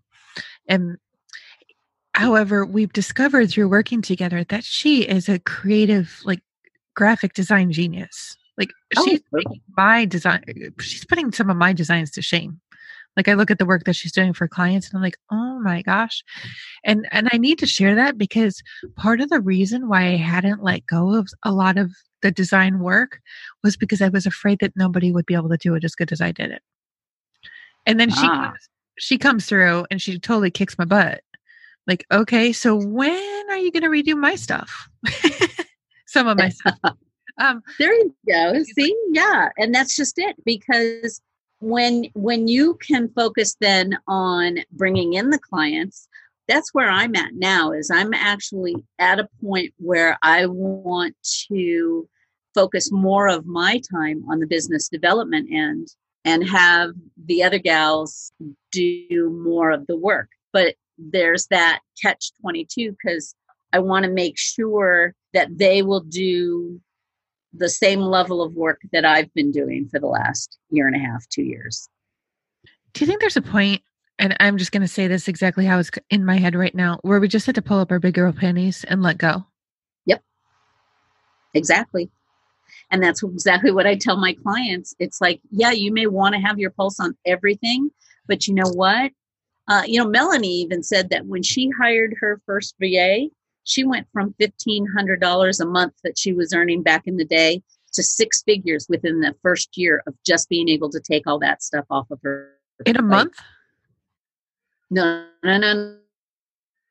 and 0.67 0.97
however, 2.13 2.65
we've 2.65 2.93
discovered 2.93 3.49
through 3.49 3.69
working 3.69 4.01
together 4.01 4.43
that 4.45 4.63
she 4.63 5.03
is 5.03 5.29
a 5.29 5.39
creative, 5.39 6.19
like 6.25 6.41
graphic 6.95 7.33
design 7.33 7.71
genius. 7.71 8.35
Like 8.57 8.71
Oh, 8.97 9.05
she's 9.05 9.21
my 9.77 10.03
design 10.03 10.43
she's 10.81 11.05
putting 11.05 11.31
some 11.31 11.49
of 11.49 11.55
my 11.55 11.71
designs 11.71 12.12
to 12.12 12.21
shame. 12.21 12.59
Like 13.19 13.27
I 13.27 13.34
look 13.34 13.51
at 13.51 13.60
the 13.60 13.65
work 13.65 13.84
that 13.84 13.97
she's 13.97 14.13
doing 14.13 14.32
for 14.32 14.47
clients 14.47 14.88
and 14.88 14.95
I'm 14.95 15.01
like, 15.03 15.17
"Oh 15.29 15.60
my 15.60 15.82
gosh." 15.82 16.23
And 16.86 17.05
and 17.12 17.27
I 17.34 17.38
need 17.38 17.60
to 17.60 17.65
share 17.67 17.93
that 17.95 18.17
because 18.17 18.63
part 18.95 19.19
of 19.19 19.27
the 19.29 19.41
reason 19.41 19.89
why 19.89 20.03
I 20.05 20.15
hadn't 20.15 20.63
let 20.63 20.86
go 20.86 21.13
of 21.15 21.27
a 21.43 21.51
lot 21.51 21.77
of 21.77 21.91
the 22.21 22.32
design 22.32 22.79
work 22.79 23.19
was 23.62 23.75
because 23.75 24.01
I 24.01 24.08
was 24.08 24.25
afraid 24.25 24.60
that 24.62 24.71
nobody 24.77 25.12
would 25.12 25.25
be 25.25 25.34
able 25.34 25.49
to 25.49 25.58
do 25.58 25.75
it 25.75 25.84
as 25.84 25.95
good 25.95 26.13
as 26.13 26.21
I 26.21 26.32
did 26.32 26.49
it. 26.51 26.62
And 27.86 27.99
then 27.99 28.10
she 28.10 28.25
Ah. 28.25 28.51
comes, 28.51 28.69
she 28.99 29.17
comes 29.17 29.45
through 29.47 29.86
and 29.91 30.01
she 30.01 30.17
totally 30.17 30.49
kicks 30.51 30.77
my 30.77 30.86
butt. 30.86 31.19
Like, 31.88 32.05
"Okay, 32.10 32.53
so 32.53 32.77
when 32.77 33.49
are 33.49 33.58
you 33.58 33.69
going 33.69 33.84
to 33.84 33.89
redo 33.89 34.17
my 34.17 34.36
stuff?" 34.36 34.88
some 36.08 36.25
of 36.29 36.38
my 36.38 36.47
stuff. 36.47 36.77
Um 37.41 37.62
There 37.79 37.93
you 37.93 38.15
go. 38.29 38.63
See, 38.77 38.93
yeah, 39.12 39.49
and 39.58 39.75
that's 39.75 39.95
just 39.97 40.17
it. 40.19 40.36
Because 40.45 41.21
when 41.60 42.06
when 42.13 42.48
you 42.48 42.76
can 42.76 43.10
focus 43.10 43.56
then 43.60 43.98
on 44.08 44.60
bringing 44.72 45.13
in 45.13 45.30
the 45.30 45.39
clients, 45.39 46.08
that's 46.48 46.74
where 46.74 46.89
I'm 46.89 47.15
at 47.15 47.34
now 47.36 47.72
is 47.72 47.91
I'm 47.91 48.13
actually 48.13 48.76
at 48.98 49.19
a 49.19 49.30
point 49.41 49.74
where 49.78 50.17
I 50.24 50.48
want 50.48 51.15
to 51.52 52.08
focus 52.56 52.91
more 52.91 53.28
of 53.28 53.45
my 53.45 53.80
time 53.91 54.24
on 54.30 54.39
the 54.39 54.48
business 54.48 54.89
development 54.89 55.50
end 55.54 55.88
and 56.26 56.48
have 56.48 56.91
the 57.26 57.43
other 57.43 57.60
gals 57.60 58.32
do 58.72 59.30
more 59.43 59.72
of 59.72 59.86
the 59.88 59.95
work. 59.98 60.30
But 60.52 60.76
there's 60.98 61.48
that 61.48 61.82
catch 62.02 62.32
22 62.41 62.91
because 62.91 63.36
I 63.72 63.80
want 63.80 64.06
to 64.06 64.12
make 64.12 64.38
sure 64.38 65.13
that 65.34 65.58
they 65.58 65.84
will 65.84 66.02
do 66.02 66.82
the 67.53 67.69
same 67.69 67.99
level 67.99 68.41
of 68.41 68.53
work 68.53 68.81
that 68.91 69.05
I've 69.05 69.33
been 69.33 69.51
doing 69.51 69.88
for 69.89 69.99
the 69.99 70.07
last 70.07 70.57
year 70.69 70.88
and 70.88 70.95
a 70.95 70.99
half, 70.99 71.27
two 71.29 71.43
years. 71.43 71.89
Do 72.93 73.01
you 73.01 73.07
think 73.07 73.21
there's 73.21 73.38
a 73.38 73.41
point, 73.41 73.81
and 74.17 74.35
I'm 74.39 74.57
just 74.57 74.71
going 74.71 74.81
to 74.81 74.88
say 74.88 75.07
this 75.07 75.27
exactly 75.27 75.65
how 75.65 75.79
it's 75.79 75.91
in 76.09 76.25
my 76.25 76.38
head 76.38 76.55
right 76.55 76.73
now, 76.73 76.99
where 77.01 77.19
we 77.19 77.27
just 77.27 77.45
had 77.45 77.55
to 77.55 77.62
pull 77.62 77.79
up 77.79 77.91
our 77.91 77.99
big 77.99 78.15
girl 78.15 78.33
panties 78.33 78.83
and 78.83 79.01
let 79.01 79.17
go? 79.17 79.45
Yep. 80.05 80.23
Exactly. 81.53 82.09
And 82.91 83.03
that's 83.03 83.23
exactly 83.23 83.71
what 83.71 83.85
I 83.85 83.95
tell 83.95 84.17
my 84.17 84.33
clients. 84.33 84.95
It's 84.99 85.21
like, 85.21 85.41
yeah, 85.51 85.71
you 85.71 85.93
may 85.93 86.07
want 86.07 86.33
to 86.35 86.41
have 86.41 86.59
your 86.59 86.71
pulse 86.71 86.99
on 86.99 87.15
everything, 87.25 87.91
but 88.27 88.47
you 88.47 88.53
know 88.53 88.69
what? 88.73 89.12
Uh, 89.67 89.83
you 89.85 90.01
know, 90.03 90.09
Melanie 90.09 90.47
even 90.47 90.81
said 90.81 91.09
that 91.12 91.27
when 91.27 91.43
she 91.43 91.69
hired 91.79 92.15
her 92.19 92.41
first 92.45 92.75
VA, 92.79 93.27
she 93.69 93.84
went 93.84 94.08
from 94.12 94.34
$1,500 94.41 95.60
a 95.60 95.65
month 95.65 95.93
that 96.03 96.17
she 96.17 96.34
was 96.34 96.53
earning 96.53 96.82
back 96.82 97.03
in 97.05 97.17
the 97.17 97.25
day 97.25 97.62
to 97.93 98.01
six 98.01 98.41
figures 98.41 98.88
within 98.89 99.21
the 99.21 99.36
first 99.43 99.77
year 99.77 100.01
of 100.08 100.15
just 100.25 100.49
being 100.49 100.67
able 100.67 100.89
to 100.89 100.99
take 100.99 101.27
all 101.27 101.38
that 101.38 101.62
stuff 101.62 101.86
off 101.91 102.10
of 102.10 102.19
her. 102.23 102.55
In 102.88 102.97
a 102.97 103.01
month? 103.01 103.36
No, 104.89 105.25
no, 105.43 105.58
no, 105.60 105.97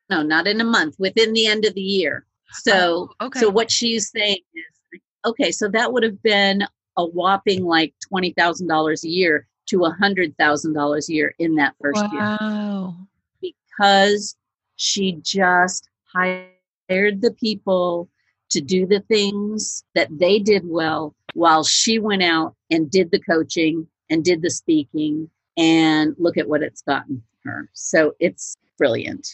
no, 0.09 0.21
not 0.23 0.47
in 0.47 0.61
a 0.61 0.63
month, 0.63 0.95
within 0.97 1.33
the 1.33 1.47
end 1.47 1.65
of 1.65 1.73
the 1.73 1.81
year. 1.81 2.25
So, 2.51 3.09
oh, 3.19 3.25
okay. 3.25 3.41
so 3.41 3.49
what 3.49 3.69
she's 3.69 4.09
saying 4.09 4.39
is, 4.55 5.01
okay, 5.25 5.51
so 5.51 5.67
that 5.67 5.91
would 5.91 6.03
have 6.03 6.23
been 6.23 6.63
a 6.95 7.05
whopping 7.05 7.65
like 7.65 7.93
$20,000 8.11 9.03
a 9.03 9.07
year 9.09 9.47
to 9.67 9.79
$100,000 9.79 11.09
a 11.09 11.13
year 11.13 11.35
in 11.39 11.55
that 11.55 11.75
first 11.81 12.05
wow. 12.13 12.95
year. 13.41 13.53
Because 13.53 14.37
she 14.77 15.19
just 15.21 15.89
hired 16.05 16.51
the 16.89 17.35
people 17.39 18.09
to 18.49 18.61
do 18.61 18.85
the 18.85 19.01
things 19.01 19.83
that 19.95 20.09
they 20.11 20.39
did 20.39 20.63
well 20.65 21.15
while 21.33 21.63
she 21.63 21.99
went 21.99 22.23
out 22.23 22.55
and 22.71 22.89
did 22.89 23.11
the 23.11 23.19
coaching 23.19 23.87
and 24.09 24.23
did 24.23 24.41
the 24.41 24.49
speaking 24.49 25.29
and 25.55 26.15
look 26.17 26.37
at 26.37 26.49
what 26.49 26.63
it's 26.63 26.81
gotten 26.81 27.21
her. 27.43 27.69
So 27.73 28.15
it's 28.19 28.55
brilliant. 28.77 29.27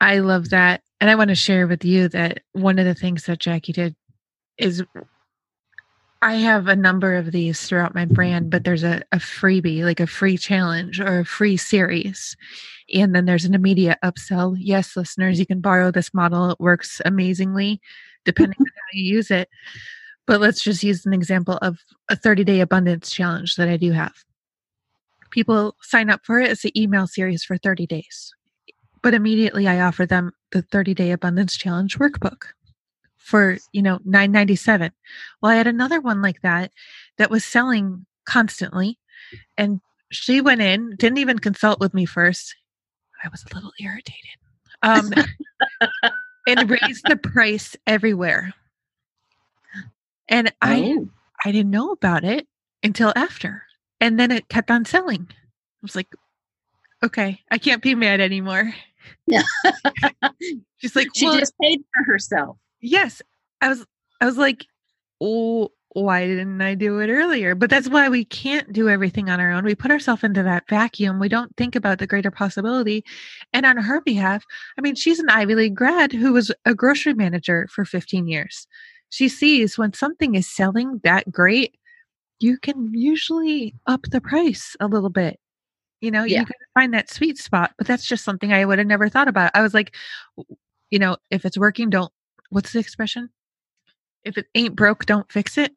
I 0.00 0.18
love 0.18 0.50
that. 0.50 0.82
And 1.00 1.10
I 1.10 1.16
want 1.16 1.28
to 1.30 1.34
share 1.34 1.66
with 1.66 1.84
you 1.84 2.08
that 2.08 2.42
one 2.52 2.78
of 2.78 2.84
the 2.84 2.94
things 2.94 3.26
that 3.26 3.40
Jackie 3.40 3.72
did 3.72 3.96
is 4.58 4.84
I 6.20 6.34
have 6.34 6.68
a 6.68 6.76
number 6.76 7.16
of 7.16 7.32
these 7.32 7.66
throughout 7.66 7.96
my 7.96 8.04
brand, 8.04 8.48
but 8.48 8.62
there's 8.62 8.84
a, 8.84 9.02
a 9.10 9.16
freebie, 9.16 9.82
like 9.82 9.98
a 9.98 10.06
free 10.06 10.38
challenge 10.38 11.00
or 11.00 11.18
a 11.18 11.24
free 11.24 11.56
series. 11.56 12.36
And 12.92 13.14
then 13.14 13.24
there's 13.24 13.44
an 13.44 13.54
immediate 13.54 13.98
upsell. 14.04 14.56
Yes, 14.58 14.96
listeners, 14.96 15.38
you 15.38 15.46
can 15.46 15.60
borrow 15.60 15.90
this 15.90 16.12
model. 16.12 16.50
It 16.50 16.60
works 16.60 17.00
amazingly 17.04 17.80
depending 18.24 18.56
on 18.60 18.66
how 18.66 18.88
you 18.92 19.14
use 19.14 19.30
it. 19.30 19.48
But 20.26 20.40
let's 20.40 20.62
just 20.62 20.82
use 20.82 21.04
an 21.04 21.12
example 21.12 21.58
of 21.62 21.78
a 22.08 22.16
30 22.16 22.44
day 22.44 22.60
abundance 22.60 23.10
challenge 23.10 23.56
that 23.56 23.68
I 23.68 23.76
do 23.76 23.92
have. 23.92 24.14
People 25.30 25.76
sign 25.80 26.10
up 26.10 26.20
for 26.24 26.40
it. 26.40 26.50
It's 26.50 26.64
an 26.64 26.76
email 26.76 27.06
series 27.06 27.42
for 27.42 27.56
30 27.56 27.86
days. 27.86 28.32
But 29.02 29.14
immediately 29.14 29.66
I 29.66 29.80
offer 29.80 30.06
them 30.06 30.32
the 30.52 30.62
30 30.62 30.94
day 30.94 31.10
abundance 31.10 31.56
challenge 31.56 31.98
workbook 31.98 32.44
for 33.22 33.56
you 33.72 33.80
know 33.80 34.00
997 34.04 34.90
well 35.40 35.52
i 35.52 35.54
had 35.54 35.68
another 35.68 36.00
one 36.00 36.20
like 36.20 36.40
that 36.42 36.72
that 37.18 37.30
was 37.30 37.44
selling 37.44 38.04
constantly 38.26 38.98
and 39.56 39.80
she 40.10 40.40
went 40.40 40.60
in 40.60 40.96
didn't 40.96 41.18
even 41.18 41.38
consult 41.38 41.78
with 41.78 41.94
me 41.94 42.04
first 42.04 42.56
i 43.24 43.28
was 43.28 43.44
a 43.50 43.54
little 43.54 43.72
irritated 43.80 44.36
um 44.82 45.10
and 46.46 46.70
raised 46.70 47.04
the 47.08 47.16
price 47.16 47.76
everywhere 47.86 48.52
and 50.28 50.48
oh. 50.48 50.52
i 50.62 50.96
i 51.44 51.52
didn't 51.52 51.70
know 51.70 51.92
about 51.92 52.24
it 52.24 52.46
until 52.82 53.12
after 53.16 53.62
and 54.00 54.18
then 54.18 54.30
it 54.30 54.48
kept 54.48 54.70
on 54.70 54.84
selling 54.84 55.26
i 55.30 55.34
was 55.82 55.96
like 55.96 56.08
okay 57.02 57.40
i 57.50 57.58
can't 57.58 57.82
be 57.82 57.94
mad 57.94 58.20
anymore 58.20 58.74
yeah 59.26 59.42
she's 60.78 60.94
like 60.96 61.08
she 61.14 61.26
well, 61.26 61.38
just 61.38 61.54
paid 61.58 61.82
for 61.92 62.04
herself 62.04 62.56
Yes. 62.82 63.22
I 63.60 63.68
was 63.68 63.86
I 64.20 64.26
was 64.26 64.36
like, 64.36 64.66
"Oh, 65.20 65.70
why 65.92 66.26
didn't 66.26 66.60
I 66.60 66.74
do 66.74 66.98
it 67.00 67.10
earlier?" 67.10 67.54
But 67.54 67.70
that's 67.70 67.88
why 67.88 68.08
we 68.08 68.24
can't 68.24 68.72
do 68.72 68.88
everything 68.88 69.28
on 69.28 69.40
our 69.40 69.50
own. 69.50 69.64
We 69.64 69.74
put 69.74 69.90
ourselves 69.90 70.24
into 70.24 70.42
that 70.42 70.68
vacuum. 70.68 71.18
We 71.18 71.28
don't 71.28 71.56
think 71.56 71.76
about 71.76 71.98
the 71.98 72.06
greater 72.06 72.30
possibility. 72.30 73.04
And 73.52 73.66
on 73.66 73.76
her 73.76 74.00
behalf, 74.00 74.44
I 74.78 74.80
mean, 74.80 74.94
she's 74.94 75.18
an 75.18 75.28
Ivy 75.28 75.54
League 75.54 75.74
grad 75.74 76.12
who 76.12 76.32
was 76.32 76.52
a 76.64 76.74
grocery 76.74 77.14
manager 77.14 77.68
for 77.70 77.84
15 77.84 78.26
years. 78.26 78.66
She 79.10 79.28
sees 79.28 79.76
when 79.76 79.92
something 79.92 80.34
is 80.34 80.48
selling 80.48 81.00
that 81.04 81.30
great, 81.30 81.76
you 82.40 82.58
can 82.58 82.92
usually 82.94 83.74
up 83.86 84.02
the 84.10 84.20
price 84.20 84.76
a 84.80 84.88
little 84.88 85.10
bit 85.10 85.38
you 86.00 86.10
know 86.10 86.24
yeah. 86.24 86.40
you 86.40 86.46
can 86.46 86.56
find 86.74 86.92
that 86.92 87.08
sweet 87.08 87.38
spot 87.38 87.70
but 87.78 87.86
that's 87.86 88.04
just 88.04 88.24
something 88.24 88.52
i 88.52 88.64
would 88.64 88.78
have 88.78 88.88
never 88.88 89.08
thought 89.08 89.28
about 89.28 89.52
i 89.54 89.62
was 89.62 89.72
like 89.72 89.94
you 90.90 90.98
know 90.98 91.16
if 91.30 91.44
it's 91.44 91.56
working 91.56 91.88
don't 91.88 92.12
what's 92.52 92.72
the 92.72 92.78
expression? 92.78 93.30
If 94.24 94.38
it 94.38 94.46
ain't 94.54 94.76
broke, 94.76 95.06
don't 95.06 95.30
fix 95.32 95.58
it. 95.58 95.72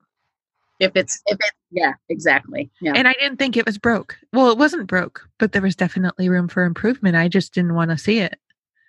If 0.79 0.91
it's 0.95 1.21
if 1.27 1.37
it 1.39 1.53
yeah, 1.71 1.93
exactly. 2.09 2.69
Yeah. 2.81 2.93
And 2.95 3.07
I 3.07 3.13
didn't 3.13 3.37
think 3.37 3.57
it 3.57 3.65
was 3.65 3.77
broke. 3.77 4.17
Well, 4.33 4.49
it 4.49 4.57
wasn't 4.57 4.87
broke, 4.87 5.27
but 5.39 5.51
there 5.51 5.61
was 5.61 5.75
definitely 5.75 6.29
room 6.29 6.47
for 6.47 6.63
improvement. 6.63 7.15
I 7.15 7.27
just 7.27 7.53
didn't 7.53 7.75
want 7.75 7.91
to 7.91 7.97
see 7.97 8.19
it. 8.19 8.37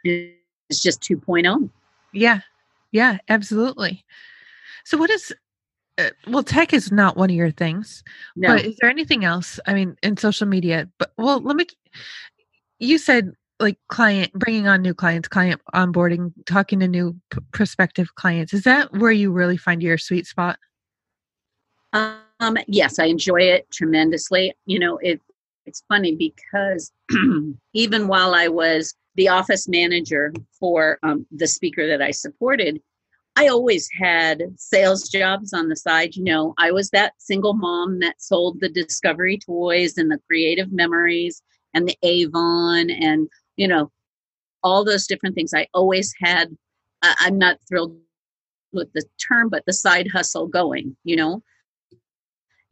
It's 0.05 0.83
just 0.83 1.01
2.0. 1.03 1.71
Yeah. 2.13 2.41
Yeah, 2.93 3.19
absolutely. 3.29 4.05
So 4.85 4.97
what 4.99 5.11
is 5.11 5.35
uh, 5.99 6.11
well 6.27 6.43
tech 6.43 6.73
is 6.73 6.93
not 6.93 7.17
one 7.17 7.31
of 7.31 7.37
your 7.37 7.51
things 7.51 8.05
no. 8.37 8.49
but 8.49 8.65
is 8.67 8.77
there 8.81 8.91
anything 8.91 9.25
else 9.25 9.59
i 9.67 9.73
mean 9.73 9.97
in 10.03 10.15
social 10.17 10.47
media 10.47 10.87
but 10.99 11.11
well 11.17 11.41
let 11.41 11.57
me 11.57 11.65
you 12.79 12.99
said 12.99 13.33
like 13.61 13.79
client 13.89 14.31
bringing 14.35 14.69
on 14.69 14.83
new 14.83 14.93
clients 14.93 15.27
client 15.27 15.59
onboarding 15.75 16.33
talking 16.45 16.81
to 16.81 16.87
new 16.87 17.19
p- 17.31 17.41
prospective 17.53 18.15
clients 18.15 18.53
is 18.53 18.65
that 18.65 18.93
where 18.93 19.11
you 19.11 19.33
really 19.33 19.57
find 19.57 19.83
your 19.83 19.97
sweet 19.97 20.27
spot 20.27 20.59
um 22.41 22.57
yes 22.67 22.99
i 22.99 23.05
enjoy 23.05 23.41
it 23.41 23.71
tremendously 23.71 24.53
you 24.67 24.79
know 24.79 24.99
it 24.99 25.21
it's 25.67 25.83
funny 25.89 26.15
because 26.15 26.93
even 27.73 28.09
while 28.09 28.35
i 28.35 28.49
was 28.49 28.95
the 29.17 29.29
office 29.29 29.67
manager 29.67 30.33
for 30.61 30.99
um, 31.03 31.27
the 31.31 31.47
speaker 31.47 31.87
that 31.87 32.03
i 32.03 32.11
supported 32.11 32.81
i 33.37 33.49
always 33.49 33.89
had 33.99 34.43
sales 34.57 35.09
jobs 35.09 35.53
on 35.53 35.69
the 35.69 35.77
side 35.77 36.15
you 36.15 36.25
know 36.25 36.55
i 36.59 36.71
was 36.71 36.91
that 36.91 37.13
single 37.19 37.55
mom 37.55 37.99
that 38.01 38.21
sold 38.21 38.61
the 38.61 38.69
discovery 38.69 39.39
toys 39.39 39.97
and 39.97 40.11
the 40.11 40.21
creative 40.27 40.73
memories 40.73 41.43
and 41.75 41.89
the 41.89 41.97
avon 42.03 42.91
and 42.91 43.29
you 43.57 43.67
know, 43.67 43.91
all 44.63 44.85
those 44.85 45.07
different 45.07 45.35
things. 45.35 45.53
I 45.55 45.67
always 45.75 46.15
had, 46.21 46.57
I'm 47.03 47.39
not 47.39 47.59
thrilled 47.69 47.97
with 48.73 48.93
the 48.93 49.05
term, 49.29 49.49
but 49.49 49.65
the 49.67 49.73
side 49.73 50.09
hustle 50.13 50.47
going, 50.47 50.97
you 51.05 51.17
know. 51.17 51.43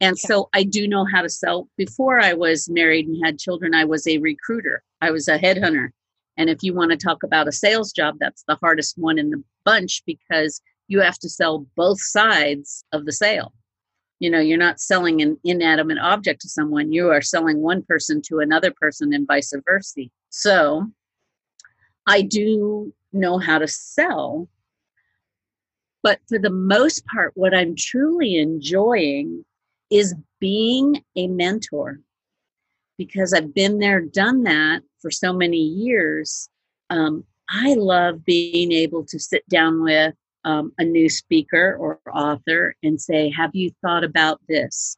And 0.01 0.17
so 0.17 0.49
I 0.53 0.63
do 0.63 0.87
know 0.87 1.05
how 1.05 1.21
to 1.21 1.29
sell. 1.29 1.69
Before 1.77 2.19
I 2.19 2.33
was 2.33 2.69
married 2.69 3.07
and 3.07 3.23
had 3.25 3.39
children, 3.39 3.73
I 3.73 3.85
was 3.85 4.05
a 4.07 4.17
recruiter, 4.17 4.83
I 5.01 5.11
was 5.11 5.27
a 5.27 5.39
headhunter. 5.39 5.89
And 6.37 6.49
if 6.49 6.63
you 6.63 6.73
want 6.73 6.91
to 6.91 6.97
talk 6.97 7.23
about 7.23 7.47
a 7.47 7.53
sales 7.53 7.93
job, 7.93 8.17
that's 8.19 8.43
the 8.47 8.55
hardest 8.55 8.97
one 8.97 9.17
in 9.17 9.29
the 9.29 9.41
bunch 9.63 10.03
because 10.05 10.61
you 10.87 10.99
have 10.99 11.17
to 11.19 11.29
sell 11.29 11.65
both 11.75 12.01
sides 12.01 12.83
of 12.91 13.05
the 13.05 13.13
sale. 13.13 13.53
You 14.19 14.29
know, 14.29 14.39
you're 14.39 14.57
not 14.57 14.79
selling 14.79 15.21
an 15.21 15.37
inanimate 15.43 15.97
object 15.97 16.41
to 16.41 16.49
someone, 16.49 16.91
you 16.91 17.09
are 17.09 17.21
selling 17.21 17.61
one 17.61 17.83
person 17.83 18.21
to 18.27 18.39
another 18.39 18.71
person 18.71 19.13
and 19.13 19.27
vice 19.27 19.53
versa. 19.65 20.03
So 20.29 20.87
I 22.05 22.21
do 22.21 22.93
know 23.13 23.37
how 23.37 23.59
to 23.59 23.67
sell. 23.67 24.49
But 26.03 26.19
for 26.27 26.37
the 26.37 26.51
most 26.51 27.05
part, 27.07 27.31
what 27.35 27.53
I'm 27.53 27.75
truly 27.75 28.37
enjoying 28.37 29.43
is 29.89 30.15
being 30.39 31.03
a 31.15 31.27
mentor 31.27 31.99
because 32.97 33.33
I've 33.33 33.53
been 33.53 33.79
there, 33.79 34.01
done 34.01 34.43
that 34.43 34.81
for 35.01 35.11
so 35.11 35.33
many 35.33 35.57
years. 35.57 36.49
Um, 36.89 37.23
I 37.49 37.73
love 37.75 38.25
being 38.25 38.71
able 38.71 39.05
to 39.05 39.19
sit 39.19 39.47
down 39.49 39.83
with 39.83 40.15
um, 40.45 40.71
a 40.77 40.83
new 40.83 41.09
speaker 41.09 41.75
or 41.79 41.99
author 42.13 42.75
and 42.83 42.99
say, 42.99 43.31
Have 43.35 43.51
you 43.53 43.71
thought 43.81 44.03
about 44.03 44.39
this? 44.47 44.97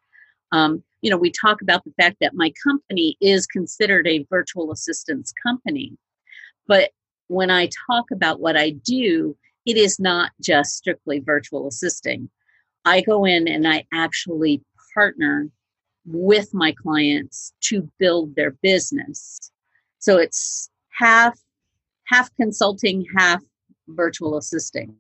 Um, 0.52 0.84
you 1.02 1.10
know, 1.10 1.18
we 1.18 1.32
talk 1.32 1.62
about 1.62 1.84
the 1.84 1.94
fact 2.00 2.18
that 2.22 2.34
my 2.34 2.54
company 2.64 3.18
is 3.22 3.46
considered 3.48 4.08
a 4.08 4.26
virtual 4.30 4.72
assistance 4.72 5.34
company, 5.44 5.98
but 6.68 6.92
when 7.28 7.52
I 7.52 7.70
talk 7.90 8.06
about 8.12 8.40
what 8.40 8.58
I 8.58 8.72
do, 8.72 9.36
it 9.66 9.78
is 9.78 10.00
not 10.00 10.32
just 10.42 10.78
strictly 10.78 11.20
virtual 11.20 11.68
assisting. 11.68 12.30
I 12.86 13.02
go 13.02 13.26
in 13.26 13.48
and 13.50 13.68
I 13.68 13.86
actually 13.94 14.62
partner 14.98 15.50
with 16.06 16.54
my 16.54 16.72
clients 16.72 17.54
to 17.62 17.90
build 18.00 18.36
their 18.36 18.52
business. 18.64 19.52
So 20.00 20.18
it's 20.18 20.70
half 20.92 21.38
half 22.06 22.34
consulting, 22.36 23.06
half 23.18 23.44
virtual 23.90 24.38
assisting. 24.38 24.96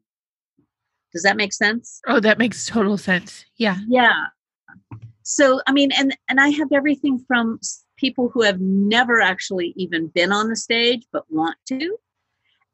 Does 1.13 1.23
that 1.23 1.37
make 1.37 1.53
sense? 1.53 2.01
Oh, 2.05 2.19
that 2.19 2.37
makes 2.37 2.65
total 2.67 2.97
sense. 2.97 3.45
Yeah. 3.55 3.77
Yeah. 3.87 4.25
So, 5.23 5.61
I 5.67 5.71
mean, 5.71 5.91
and 5.97 6.15
and 6.29 6.39
I 6.39 6.49
have 6.49 6.71
everything 6.73 7.23
from 7.27 7.59
people 7.97 8.29
who 8.29 8.43
have 8.43 8.59
never 8.59 9.19
actually 9.21 9.73
even 9.75 10.07
been 10.07 10.31
on 10.31 10.49
the 10.49 10.55
stage 10.55 11.05
but 11.11 11.23
want 11.29 11.57
to. 11.69 11.97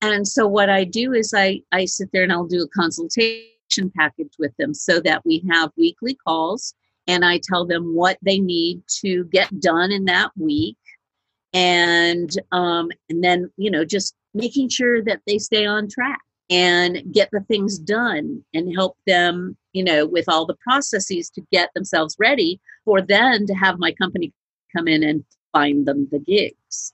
And 0.02 0.28
so 0.28 0.48
what 0.48 0.70
I 0.70 0.84
do 0.84 1.14
is 1.14 1.34
I 1.36 1.62
I 1.72 1.86
sit 1.86 2.10
there 2.12 2.24
and 2.24 2.32
I'll 2.32 2.48
do 2.48 2.64
a 2.64 2.80
consultation 2.80 3.92
package 3.98 4.34
with 4.38 4.56
them 4.58 4.74
so 4.74 5.00
that 5.02 5.26
we 5.26 5.46
have 5.52 5.72
weekly 5.78 6.16
calls 6.16 6.74
and 7.08 7.26
I 7.26 7.40
tell 7.44 7.66
them 7.66 7.96
what 7.96 8.18
they 8.22 8.40
need 8.40 8.82
to 9.02 9.26
get 9.26 9.60
done 9.60 9.92
in 9.92 10.06
that 10.06 10.32
week 10.38 10.78
and 11.54 12.32
um 12.52 12.90
and 13.10 13.24
then 13.24 13.52
you 13.58 13.70
know 13.70 13.86
just 13.86 14.16
making 14.34 14.70
sure 14.70 15.04
that 15.04 15.22
they 15.28 15.38
stay 15.38 15.66
on 15.66 15.88
track 15.88 16.20
and 16.50 17.02
get 17.12 17.30
the 17.32 17.42
things 17.42 17.78
done 17.78 18.44
and 18.54 18.74
help 18.76 18.98
them, 19.08 19.58
you 19.74 19.84
know, 19.84 20.06
with 20.06 20.26
all 20.28 20.46
the 20.46 20.56
processes 20.56 21.30
to 21.30 21.42
get 21.52 21.70
themselves 21.74 22.16
ready 22.20 22.60
for 22.86 23.02
then 23.02 23.46
to 23.48 23.54
have 23.54 23.80
my 23.80 23.92
company 23.94 24.34
come 24.76 24.88
in 24.88 25.04
and 25.04 25.24
find 25.52 25.86
them 25.86 26.08
the 26.12 26.20
gigs. 26.20 26.94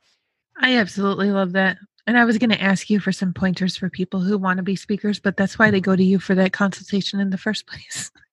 I 0.62 0.78
absolutely 0.78 1.32
love 1.32 1.54
that. 1.54 1.78
And 2.06 2.18
I 2.18 2.26
was 2.26 2.38
going 2.38 2.50
to 2.50 2.62
ask 2.62 2.90
you 2.90 3.00
for 3.00 3.12
some 3.12 3.34
pointers 3.34 3.78
for 3.78 3.90
people 3.90 4.20
who 4.20 4.38
want 4.38 4.58
to 4.58 4.64
be 4.64 4.76
speakers, 4.76 5.20
but 5.20 5.38
that's 5.38 5.60
why 5.60 5.72
they 5.72 5.82
go 5.82 5.96
to 5.96 6.04
you 6.04 6.20
for 6.20 6.36
that 6.36 6.54
consultation 6.54 7.20
in 7.20 7.30
the 7.30 7.38
first 7.38 7.68
place. 7.68 8.12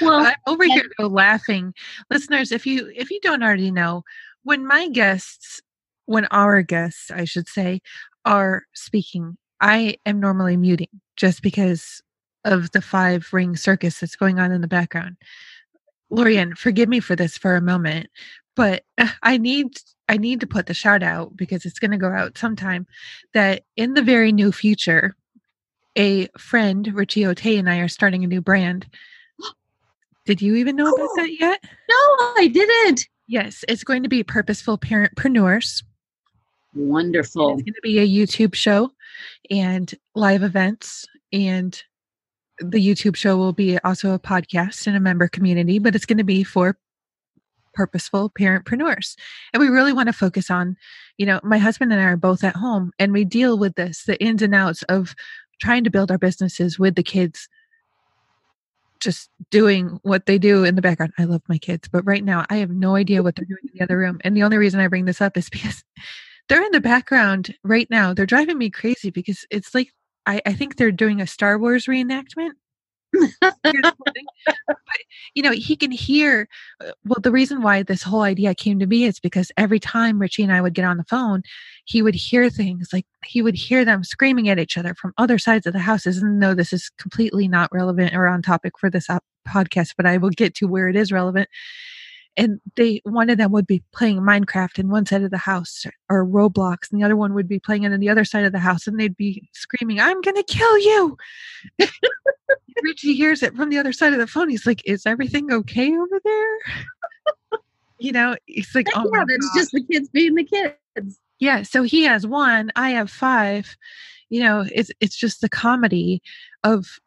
Well, 0.00 0.26
I'm 0.26 0.34
over 0.46 0.64
here 0.64 0.90
though 0.98 1.06
laughing. 1.06 1.74
Listeners, 2.10 2.52
if 2.52 2.66
you 2.66 2.92
if 2.94 3.10
you 3.10 3.20
don't 3.22 3.42
already 3.42 3.70
know, 3.70 4.04
when 4.42 4.66
my 4.66 4.88
guests, 4.88 5.60
when 6.06 6.26
our 6.26 6.62
guests, 6.62 7.10
I 7.10 7.24
should 7.24 7.48
say, 7.48 7.80
are 8.24 8.64
speaking, 8.74 9.36
I 9.60 9.96
am 10.06 10.20
normally 10.20 10.56
muting 10.56 10.88
just 11.16 11.42
because 11.42 12.02
of 12.44 12.70
the 12.72 12.82
five 12.82 13.28
ring 13.32 13.56
circus 13.56 14.00
that's 14.00 14.16
going 14.16 14.38
on 14.38 14.52
in 14.52 14.60
the 14.60 14.68
background. 14.68 15.16
Lorianne, 16.10 16.56
forgive 16.58 16.88
me 16.88 17.00
for 17.00 17.16
this 17.16 17.38
for 17.38 17.56
a 17.56 17.60
moment, 17.62 18.08
but 18.54 18.84
I 19.22 19.38
need 19.38 19.78
I 20.08 20.16
need 20.16 20.40
to 20.40 20.46
put 20.46 20.66
the 20.66 20.74
shout 20.74 21.02
out 21.02 21.36
because 21.36 21.64
it's 21.64 21.78
going 21.78 21.92
to 21.92 21.96
go 21.96 22.10
out 22.10 22.36
sometime 22.36 22.86
that 23.32 23.62
in 23.76 23.94
the 23.94 24.02
very 24.02 24.32
new 24.32 24.52
future, 24.52 25.16
a 25.96 26.28
friend, 26.38 26.92
Richie 26.92 27.24
Ote, 27.24 27.46
and 27.46 27.70
I 27.70 27.78
are 27.78 27.88
starting 27.88 28.24
a 28.24 28.26
new 28.26 28.42
brand. 28.42 28.86
Did 30.24 30.40
you 30.40 30.54
even 30.56 30.76
know 30.76 30.84
cool. 30.84 31.04
about 31.04 31.16
that 31.16 31.32
yet? 31.38 31.64
No, 31.88 31.96
I 32.36 32.48
didn't. 32.52 33.06
Yes, 33.26 33.64
it's 33.68 33.84
going 33.84 34.02
to 34.02 34.08
be 34.08 34.22
Purposeful 34.22 34.78
Parentpreneurs. 34.78 35.82
Wonderful. 36.74 37.54
It's 37.54 37.62
going 37.62 37.74
to 37.74 37.80
be 37.82 37.98
a 37.98 38.06
YouTube 38.06 38.54
show 38.54 38.90
and 39.50 39.92
live 40.14 40.42
events. 40.42 41.06
And 41.32 41.80
the 42.58 42.78
YouTube 42.78 43.16
show 43.16 43.36
will 43.36 43.52
be 43.52 43.78
also 43.80 44.12
a 44.12 44.18
podcast 44.18 44.86
and 44.86 44.96
a 44.96 45.00
member 45.00 45.28
community, 45.28 45.78
but 45.78 45.94
it's 45.94 46.06
going 46.06 46.18
to 46.18 46.24
be 46.24 46.44
for 46.44 46.78
purposeful 47.74 48.30
parentpreneurs. 48.30 49.16
And 49.52 49.60
we 49.60 49.68
really 49.68 49.92
want 49.92 50.08
to 50.08 50.12
focus 50.12 50.50
on, 50.50 50.76
you 51.18 51.26
know, 51.26 51.40
my 51.42 51.58
husband 51.58 51.92
and 51.92 52.00
I 52.00 52.04
are 52.04 52.16
both 52.16 52.44
at 52.44 52.56
home 52.56 52.92
and 52.98 53.12
we 53.12 53.24
deal 53.24 53.58
with 53.58 53.74
this, 53.74 54.04
the 54.04 54.22
ins 54.22 54.42
and 54.42 54.54
outs 54.54 54.82
of 54.84 55.14
trying 55.60 55.84
to 55.84 55.90
build 55.90 56.10
our 56.10 56.18
businesses 56.18 56.78
with 56.78 56.94
the 56.94 57.02
kids 57.02 57.48
just 59.02 59.28
doing 59.50 59.98
what 60.02 60.26
they 60.26 60.38
do 60.38 60.64
in 60.64 60.76
the 60.76 60.82
background. 60.82 61.12
I 61.18 61.24
love 61.24 61.42
my 61.48 61.58
kids, 61.58 61.88
but 61.88 62.06
right 62.06 62.24
now 62.24 62.46
I 62.48 62.56
have 62.56 62.70
no 62.70 62.94
idea 62.94 63.22
what 63.22 63.36
they're 63.36 63.44
doing 63.44 63.62
in 63.64 63.70
the 63.74 63.84
other 63.84 63.98
room. 63.98 64.20
And 64.24 64.36
the 64.36 64.44
only 64.44 64.56
reason 64.56 64.80
I 64.80 64.88
bring 64.88 65.04
this 65.04 65.20
up 65.20 65.36
is 65.36 65.50
because 65.50 65.84
they're 66.48 66.62
in 66.62 66.72
the 66.72 66.80
background 66.80 67.54
right 67.64 67.88
now. 67.90 68.14
They're 68.14 68.26
driving 68.26 68.58
me 68.58 68.70
crazy 68.70 69.10
because 69.10 69.44
it's 69.50 69.74
like 69.74 69.92
I, 70.26 70.40
I 70.46 70.52
think 70.52 70.76
they're 70.76 70.92
doing 70.92 71.20
a 71.20 71.26
Star 71.26 71.58
Wars 71.58 71.86
reenactment. 71.86 72.52
but, 73.42 73.54
you 75.34 75.42
know, 75.42 75.52
he 75.52 75.76
can 75.76 75.90
hear. 75.90 76.48
Uh, 76.80 76.92
well, 77.04 77.20
the 77.20 77.32
reason 77.32 77.62
why 77.62 77.82
this 77.82 78.02
whole 78.02 78.22
idea 78.22 78.54
came 78.54 78.78
to 78.78 78.86
me 78.86 79.04
is 79.04 79.20
because 79.20 79.52
every 79.56 79.78
time 79.80 80.18
Richie 80.18 80.42
and 80.42 80.52
I 80.52 80.60
would 80.60 80.74
get 80.74 80.84
on 80.84 80.96
the 80.96 81.04
phone, 81.04 81.42
he 81.84 82.02
would 82.02 82.14
hear 82.14 82.48
things 82.48 82.88
like 82.92 83.06
he 83.24 83.42
would 83.42 83.54
hear 83.54 83.84
them 83.84 84.04
screaming 84.04 84.48
at 84.48 84.58
each 84.58 84.78
other 84.78 84.94
from 84.94 85.12
other 85.18 85.38
sides 85.38 85.66
of 85.66 85.72
the 85.72 85.78
houses. 85.80 86.18
And 86.18 86.38
no, 86.38 86.54
this 86.54 86.72
is 86.72 86.90
completely 86.98 87.48
not 87.48 87.70
relevant 87.72 88.14
or 88.14 88.28
on 88.28 88.42
topic 88.42 88.78
for 88.78 88.88
this 88.88 89.08
podcast, 89.48 89.94
but 89.96 90.06
I 90.06 90.16
will 90.16 90.30
get 90.30 90.54
to 90.56 90.66
where 90.66 90.88
it 90.88 90.96
is 90.96 91.12
relevant 91.12 91.48
and 92.36 92.60
they 92.76 93.00
one 93.04 93.30
of 93.30 93.38
them 93.38 93.52
would 93.52 93.66
be 93.66 93.82
playing 93.92 94.20
Minecraft 94.20 94.78
in 94.78 94.88
one 94.88 95.06
side 95.06 95.22
of 95.22 95.30
the 95.30 95.38
house 95.38 95.84
or 96.08 96.24
Roblox, 96.24 96.90
and 96.90 97.00
the 97.00 97.04
other 97.04 97.16
one 97.16 97.34
would 97.34 97.48
be 97.48 97.58
playing 97.58 97.84
it 97.84 97.92
on 97.92 98.00
the 98.00 98.08
other 98.08 98.24
side 98.24 98.44
of 98.44 98.52
the 98.52 98.58
house, 98.58 98.86
and 98.86 98.98
they'd 98.98 99.16
be 99.16 99.48
screaming, 99.52 100.00
"I'm 100.00 100.20
gonna 100.20 100.42
kill 100.42 100.78
you!" 100.78 101.16
Richie 102.82 103.14
hears 103.14 103.42
it 103.42 103.54
from 103.54 103.68
the 103.68 103.78
other 103.78 103.92
side 103.92 104.12
of 104.12 104.18
the 104.18 104.26
phone. 104.26 104.48
He's 104.48 104.66
like, 104.66 104.82
"Is 104.86 105.06
everything 105.06 105.52
okay 105.52 105.94
over 105.94 106.20
there?" 106.24 106.58
you 107.98 108.12
know, 108.12 108.36
he's 108.46 108.74
like, 108.74 108.88
"Oh 108.94 109.10
yeah, 109.12 109.24
it's 109.28 109.54
just 109.54 109.72
the 109.72 109.84
kids 109.90 110.08
being 110.08 110.34
the 110.34 110.44
kids." 110.44 111.20
Yeah, 111.42 111.62
so 111.62 111.82
he 111.82 112.04
has 112.04 112.24
one, 112.24 112.70
I 112.76 112.90
have 112.90 113.10
five. 113.10 113.76
You 114.30 114.44
know, 114.44 114.64
it's 114.72 114.92
it's 115.00 115.16
just 115.16 115.40
the 115.40 115.48
comedy 115.48 116.22
of 116.62 117.00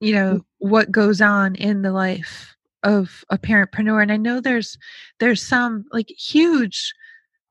you 0.00 0.12
know 0.12 0.34
mm. 0.34 0.44
what 0.58 0.90
goes 0.90 1.20
on 1.20 1.54
in 1.54 1.82
the 1.82 1.92
life 1.92 2.56
of 2.84 3.24
a 3.30 3.36
parentpreneur 3.36 4.00
and 4.00 4.12
i 4.12 4.16
know 4.16 4.40
there's 4.40 4.78
there's 5.18 5.42
some 5.42 5.84
like 5.92 6.08
huge 6.10 6.94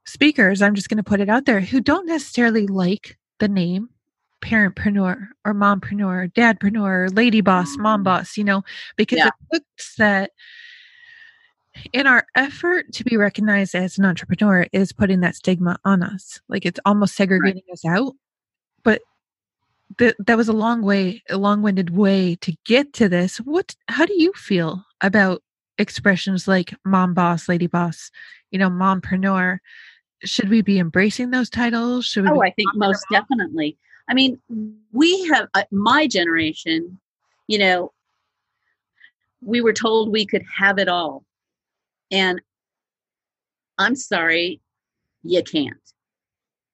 speakers 0.05 0.61
i'm 0.61 0.73
just 0.73 0.87
going 0.87 0.95
to 0.97 1.03
put 1.03 1.19
it 1.19 1.27
out 1.27 1.45
there 1.45 1.59
who 1.59 1.81
don't 1.81 2.07
necessarily 2.07 2.65
like 2.65 3.17
the 3.39 3.47
name 3.49 3.89
parentpreneur 4.41 5.27
or 5.43 5.53
mompreneur 5.53 6.31
dadpreneur 6.31 7.13
lady 7.13 7.41
boss 7.41 7.75
mom 7.77 8.01
mm. 8.01 8.05
boss 8.05 8.37
you 8.37 8.43
know 8.43 8.63
because 8.95 9.17
yeah. 9.17 9.27
it 9.27 9.33
looks 9.51 9.95
that 9.97 10.31
in 11.93 12.07
our 12.07 12.25
effort 12.35 12.91
to 12.93 13.03
be 13.03 13.17
recognized 13.17 13.75
as 13.75 13.97
an 13.97 14.05
entrepreneur 14.05 14.67
is 14.71 14.91
putting 14.91 15.19
that 15.21 15.35
stigma 15.35 15.77
on 15.85 16.03
us. 16.03 16.39
Like 16.49 16.65
it's 16.65 16.79
almost 16.85 17.15
segregating 17.15 17.63
right. 17.67 17.73
us 17.73 17.85
out 17.85 18.13
but 18.87 19.01
that 19.99 20.15
that 20.25 20.37
was 20.37 20.47
a 20.47 20.53
long 20.53 20.81
way 20.81 21.21
a 21.29 21.37
long-winded 21.37 21.89
way 21.89 22.35
to 22.35 22.55
get 22.65 22.93
to 22.93 23.09
this. 23.09 23.37
What 23.37 23.75
how 23.89 24.05
do 24.05 24.13
you 24.15 24.31
feel 24.33 24.83
about 25.01 25.43
expressions 25.77 26.47
like 26.47 26.73
mom 26.85 27.13
boss 27.13 27.49
lady 27.49 27.67
boss 27.67 28.09
you 28.51 28.59
know 28.59 28.69
mompreneur? 28.69 29.59
Should 30.23 30.49
we 30.49 30.61
be 30.61 30.79
embracing 30.79 31.31
those 31.31 31.49
titles? 31.49 32.05
Should 32.05 32.23
we 32.23 32.29
oh 32.29 32.41
i 32.41 32.51
think 32.51 32.69
most 32.75 33.05
definitely. 33.11 33.77
I 34.09 34.13
mean 34.13 34.39
we 34.93 35.25
have 35.27 35.49
uh, 35.53 35.63
my 35.71 36.07
generation 36.07 36.97
you 37.47 37.59
know 37.59 37.91
we 39.41 39.59
were 39.59 39.73
told 39.73 40.11
we 40.11 40.25
could 40.25 40.43
have 40.57 40.79
it 40.79 40.87
all 40.87 41.25
and 42.11 42.41
i'm 43.77 43.95
sorry 43.95 44.61
you 45.27 45.43
can't. 45.43 45.75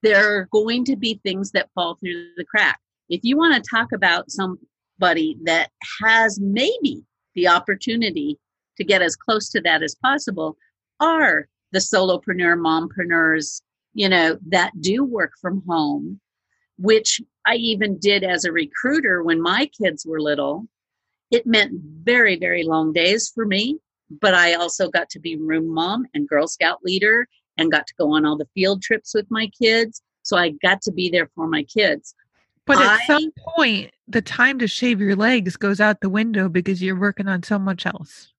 There 0.01 0.37
are 0.37 0.47
going 0.51 0.85
to 0.85 0.95
be 0.95 1.19
things 1.23 1.51
that 1.51 1.69
fall 1.73 1.95
through 1.95 2.27
the 2.37 2.45
crack. 2.45 2.79
If 3.09 3.21
you 3.23 3.37
want 3.37 3.55
to 3.55 3.69
talk 3.69 3.91
about 3.91 4.31
somebody 4.31 5.37
that 5.43 5.71
has 6.03 6.39
maybe 6.39 7.03
the 7.35 7.47
opportunity 7.47 8.37
to 8.77 8.83
get 8.83 9.01
as 9.01 9.15
close 9.15 9.49
to 9.49 9.61
that 9.61 9.81
as 9.81 9.95
possible, 9.95 10.57
are 10.99 11.47
the 11.71 11.79
solopreneur 11.79 12.57
mompreneurs, 12.57 13.61
you 13.93 14.09
know, 14.09 14.37
that 14.47 14.71
do 14.81 15.03
work 15.03 15.31
from 15.41 15.63
home, 15.67 16.19
which 16.77 17.21
I 17.45 17.55
even 17.55 17.97
did 17.97 18.23
as 18.23 18.45
a 18.45 18.51
recruiter 18.51 19.23
when 19.23 19.41
my 19.41 19.69
kids 19.81 20.05
were 20.05 20.21
little. 20.21 20.67
It 21.31 21.47
meant 21.47 21.71
very, 22.03 22.37
very 22.37 22.63
long 22.63 22.93
days 22.93 23.31
for 23.33 23.45
me, 23.45 23.79
but 24.21 24.33
I 24.33 24.53
also 24.53 24.89
got 24.89 25.09
to 25.11 25.19
be 25.19 25.35
room 25.37 25.73
mom 25.73 26.05
and 26.13 26.27
Girl 26.27 26.47
Scout 26.47 26.79
leader 26.83 27.27
and 27.57 27.71
got 27.71 27.87
to 27.87 27.93
go 27.97 28.13
on 28.13 28.25
all 28.25 28.37
the 28.37 28.47
field 28.53 28.81
trips 28.81 29.13
with 29.13 29.27
my 29.29 29.49
kids. 29.61 30.01
So 30.23 30.37
I 30.37 30.49
got 30.61 30.81
to 30.83 30.91
be 30.91 31.09
there 31.09 31.29
for 31.35 31.47
my 31.47 31.63
kids. 31.63 32.15
But 32.65 32.77
at 32.77 32.99
I, 33.01 33.05
some 33.05 33.31
point, 33.55 33.91
the 34.07 34.21
time 34.21 34.57
to 34.59 34.67
shave 34.67 35.01
your 35.01 35.15
legs 35.15 35.57
goes 35.57 35.81
out 35.81 35.99
the 35.99 36.09
window 36.09 36.47
because 36.47 36.81
you're 36.81 36.99
working 36.99 37.27
on 37.27 37.43
so 37.43 37.59
much 37.59 37.85
else. 37.85 38.31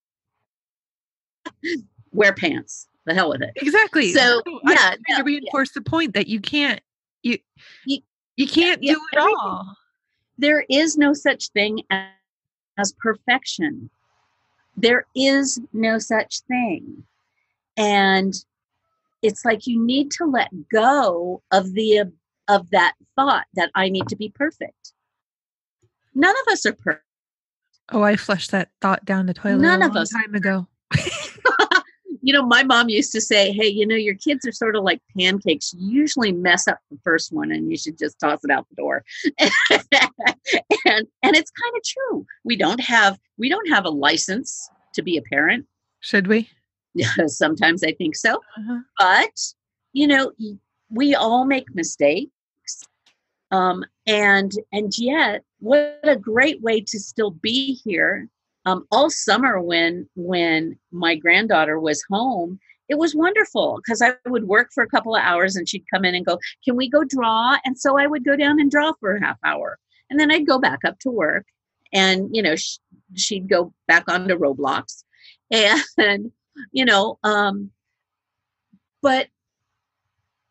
Wear 2.12 2.32
pants. 2.32 2.88
The 3.06 3.12
hell 3.12 3.28
with 3.28 3.42
it. 3.42 3.50
Exactly. 3.56 4.12
So, 4.12 4.40
yeah, 4.66 4.94
no, 5.10 5.18
to 5.18 5.24
reinforce 5.24 5.70
yeah. 5.70 5.80
the 5.80 5.90
point 5.90 6.14
that 6.14 6.26
you 6.26 6.40
can't 6.40 6.80
you 7.24 7.38
you, 7.84 8.00
you 8.36 8.46
can't 8.46 8.82
yeah, 8.82 8.94
do 8.94 9.00
it 9.12 9.18
all. 9.18 9.74
There 10.38 10.64
is 10.70 10.96
no 10.96 11.12
such 11.12 11.48
thing 11.48 11.82
as, 11.90 12.08
as 12.78 12.94
perfection. 13.00 13.90
There 14.76 15.06
is 15.14 15.60
no 15.72 15.98
such 15.98 16.40
thing. 16.42 17.04
And 17.76 18.34
it's 19.22 19.44
like 19.44 19.66
you 19.66 19.84
need 19.84 20.10
to 20.12 20.24
let 20.26 20.50
go 20.72 21.42
of 21.50 21.72
the 21.74 22.12
of 22.48 22.70
that 22.70 22.92
thought 23.16 23.46
that 23.54 23.70
I 23.74 23.88
need 23.88 24.08
to 24.08 24.16
be 24.16 24.28
perfect. 24.28 24.92
None 26.14 26.34
of 26.46 26.52
us 26.52 26.66
are 26.66 26.74
perfect. 26.74 27.04
Oh, 27.90 28.02
I 28.02 28.16
flushed 28.16 28.50
that 28.50 28.70
thought 28.80 29.04
down 29.04 29.26
the 29.26 29.34
toilet 29.34 29.60
None 29.60 29.82
a 29.82 29.86
of 29.86 29.96
us. 29.96 30.10
time 30.10 30.34
ago. 30.34 30.66
you 32.24 32.32
know, 32.32 32.44
my 32.46 32.62
mom 32.62 32.88
used 32.88 33.12
to 33.12 33.20
say, 33.20 33.52
"Hey, 33.52 33.68
you 33.68 33.86
know, 33.86 33.94
your 33.94 34.14
kids 34.14 34.46
are 34.46 34.52
sort 34.52 34.76
of 34.76 34.82
like 34.82 35.00
pancakes. 35.16 35.74
You 35.76 36.00
usually 36.00 36.32
mess 36.32 36.66
up 36.66 36.78
the 36.90 36.98
first 37.04 37.32
one, 37.32 37.52
and 37.52 37.70
you 37.70 37.76
should 37.76 37.98
just 37.98 38.18
toss 38.18 38.40
it 38.42 38.50
out 38.50 38.66
the 38.70 38.76
door." 38.76 39.04
and 40.86 41.06
and 41.22 41.36
it's 41.36 41.50
kind 41.50 41.74
of 41.76 41.82
true. 41.84 42.26
We 42.44 42.56
don't 42.56 42.80
have 42.80 43.18
we 43.36 43.48
don't 43.50 43.68
have 43.68 43.84
a 43.84 43.90
license 43.90 44.70
to 44.94 45.02
be 45.02 45.18
a 45.18 45.22
parent. 45.22 45.66
Should 46.00 46.26
we? 46.26 46.48
Yeah, 46.94 47.10
sometimes 47.26 47.84
I 47.84 47.92
think 47.92 48.16
so, 48.16 48.36
Uh-huh. 48.56 48.78
but 48.98 49.54
you 49.92 50.06
know, 50.06 50.32
we 50.90 51.14
all 51.14 51.44
make 51.44 51.74
mistakes. 51.74 52.30
Um, 53.50 53.84
and 54.06 54.50
and 54.72 54.92
yet, 54.96 55.44
what 55.60 56.00
a 56.04 56.16
great 56.16 56.62
way 56.62 56.80
to 56.80 56.98
still 56.98 57.32
be 57.32 57.74
here 57.84 58.28
um, 58.66 58.86
all 58.90 59.10
summer 59.10 59.60
when 59.60 60.08
when 60.16 60.78
my 60.90 61.14
granddaughter 61.14 61.78
was 61.78 62.04
home 62.10 62.58
it 62.88 62.98
was 62.98 63.14
wonderful 63.14 63.80
because 63.84 64.02
i 64.02 64.12
would 64.26 64.44
work 64.44 64.70
for 64.72 64.82
a 64.82 64.88
couple 64.88 65.14
of 65.14 65.22
hours 65.22 65.56
and 65.56 65.68
she'd 65.68 65.84
come 65.92 66.04
in 66.04 66.14
and 66.14 66.26
go 66.26 66.38
can 66.64 66.76
we 66.76 66.88
go 66.88 67.04
draw? 67.04 67.56
And 67.64 67.78
so 67.78 67.98
i 67.98 68.06
would 68.06 68.24
go 68.24 68.36
down 68.36 68.60
and 68.60 68.70
draw 68.70 68.92
for 69.00 69.16
a 69.16 69.24
half 69.24 69.38
hour. 69.44 69.78
And 70.10 70.18
then 70.20 70.30
i'd 70.30 70.46
go 70.46 70.58
back 70.58 70.80
up 70.84 70.98
to 71.00 71.10
work 71.10 71.46
and 71.92 72.28
you 72.32 72.42
know 72.42 72.56
sh- 72.56 72.78
she'd 73.14 73.48
go 73.48 73.72
back 73.86 74.04
onto 74.08 74.36
roblox. 74.36 75.04
And 75.98 76.32
you 76.72 76.84
know 76.84 77.18
um 77.22 77.70
but 79.02 79.28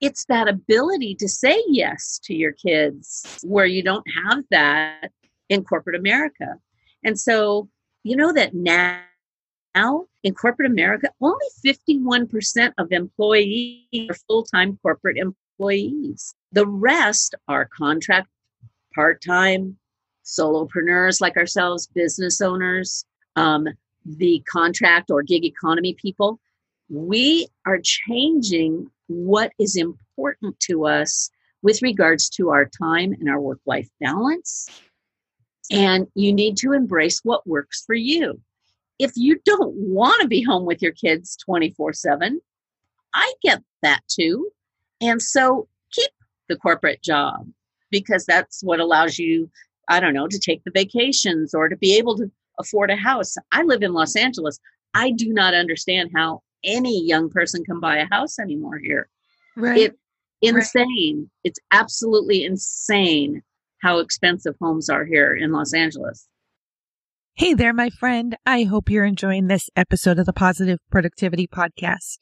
it's 0.01 0.25
that 0.25 0.47
ability 0.47 1.15
to 1.15 1.29
say 1.29 1.63
yes 1.67 2.19
to 2.25 2.33
your 2.33 2.51
kids 2.51 3.39
where 3.43 3.65
you 3.65 3.81
don't 3.81 4.05
have 4.25 4.43
that 4.51 5.11
in 5.49 5.63
corporate 5.63 5.95
america. 5.95 6.57
And 7.05 7.19
so 7.19 7.69
you 8.03 8.15
know 8.15 8.33
that 8.33 8.53
now, 8.53 9.01
now 9.75 10.05
in 10.23 10.33
corporate 10.33 10.69
America, 10.69 11.09
only 11.21 11.45
51% 11.65 12.73
of 12.77 12.91
employees 12.91 14.09
are 14.09 14.15
full 14.27 14.43
time 14.43 14.77
corporate 14.81 15.17
employees. 15.17 16.35
The 16.51 16.67
rest 16.67 17.35
are 17.47 17.69
contract, 17.75 18.27
part 18.93 19.23
time, 19.25 19.77
solopreneurs 20.25 21.21
like 21.21 21.37
ourselves, 21.37 21.87
business 21.87 22.41
owners, 22.41 23.05
um, 23.35 23.67
the 24.05 24.43
contract 24.51 25.09
or 25.09 25.23
gig 25.23 25.45
economy 25.45 25.93
people. 25.93 26.39
We 26.89 27.47
are 27.65 27.79
changing 27.81 28.89
what 29.07 29.51
is 29.59 29.75
important 29.75 30.59
to 30.61 30.85
us 30.85 31.29
with 31.61 31.81
regards 31.81 32.29
to 32.29 32.49
our 32.49 32.65
time 32.65 33.13
and 33.13 33.29
our 33.29 33.39
work 33.39 33.59
life 33.65 33.89
balance 34.01 34.69
and 35.71 36.07
you 36.15 36.33
need 36.33 36.57
to 36.57 36.73
embrace 36.73 37.21
what 37.23 37.47
works 37.47 37.83
for 37.85 37.95
you. 37.95 38.39
If 38.99 39.11
you 39.15 39.39
don't 39.45 39.73
want 39.75 40.21
to 40.21 40.27
be 40.27 40.41
home 40.41 40.65
with 40.65 40.81
your 40.81 40.91
kids 40.91 41.35
24 41.37 41.93
7, 41.93 42.39
I 43.13 43.33
get 43.41 43.61
that 43.81 44.01
too. 44.07 44.49
And 45.01 45.21
so 45.21 45.67
keep 45.91 46.11
the 46.47 46.55
corporate 46.55 47.01
job 47.01 47.47
because 47.91 48.25
that's 48.25 48.63
what 48.63 48.79
allows 48.79 49.19
you, 49.19 49.49
I 49.89 49.99
don't 49.99 50.13
know, 50.13 50.27
to 50.27 50.39
take 50.39 50.63
the 50.63 50.71
vacations 50.71 51.53
or 51.53 51.69
to 51.69 51.75
be 51.75 51.97
able 51.97 52.17
to 52.17 52.31
afford 52.59 52.89
a 52.91 52.95
house. 52.95 53.35
I 53.51 53.63
live 53.63 53.83
in 53.83 53.93
Los 53.93 54.15
Angeles. 54.15 54.59
I 54.93 55.11
do 55.11 55.33
not 55.33 55.53
understand 55.53 56.11
how 56.15 56.41
any 56.63 57.03
young 57.05 57.29
person 57.29 57.63
can 57.63 57.79
buy 57.79 57.97
a 57.97 58.07
house 58.07 58.39
anymore 58.39 58.77
here. 58.77 59.09
Right. 59.55 59.77
It 59.77 59.99
insane. 60.41 61.29
It's 61.43 61.59
absolutely 61.71 62.43
insane 62.43 63.43
how 63.83 63.99
expensive 63.99 64.55
homes 64.61 64.89
are 64.89 65.05
here 65.05 65.35
in 65.35 65.51
Los 65.51 65.73
Angeles. 65.73 66.27
Hey 67.35 67.53
there, 67.53 67.73
my 67.73 67.89
friend. 67.89 68.37
I 68.45 68.63
hope 68.63 68.89
you're 68.89 69.03
enjoying 69.03 69.47
this 69.47 69.69
episode 69.75 70.19
of 70.19 70.25
the 70.25 70.33
Positive 70.33 70.79
Productivity 70.89 71.47
Podcast. 71.47 72.17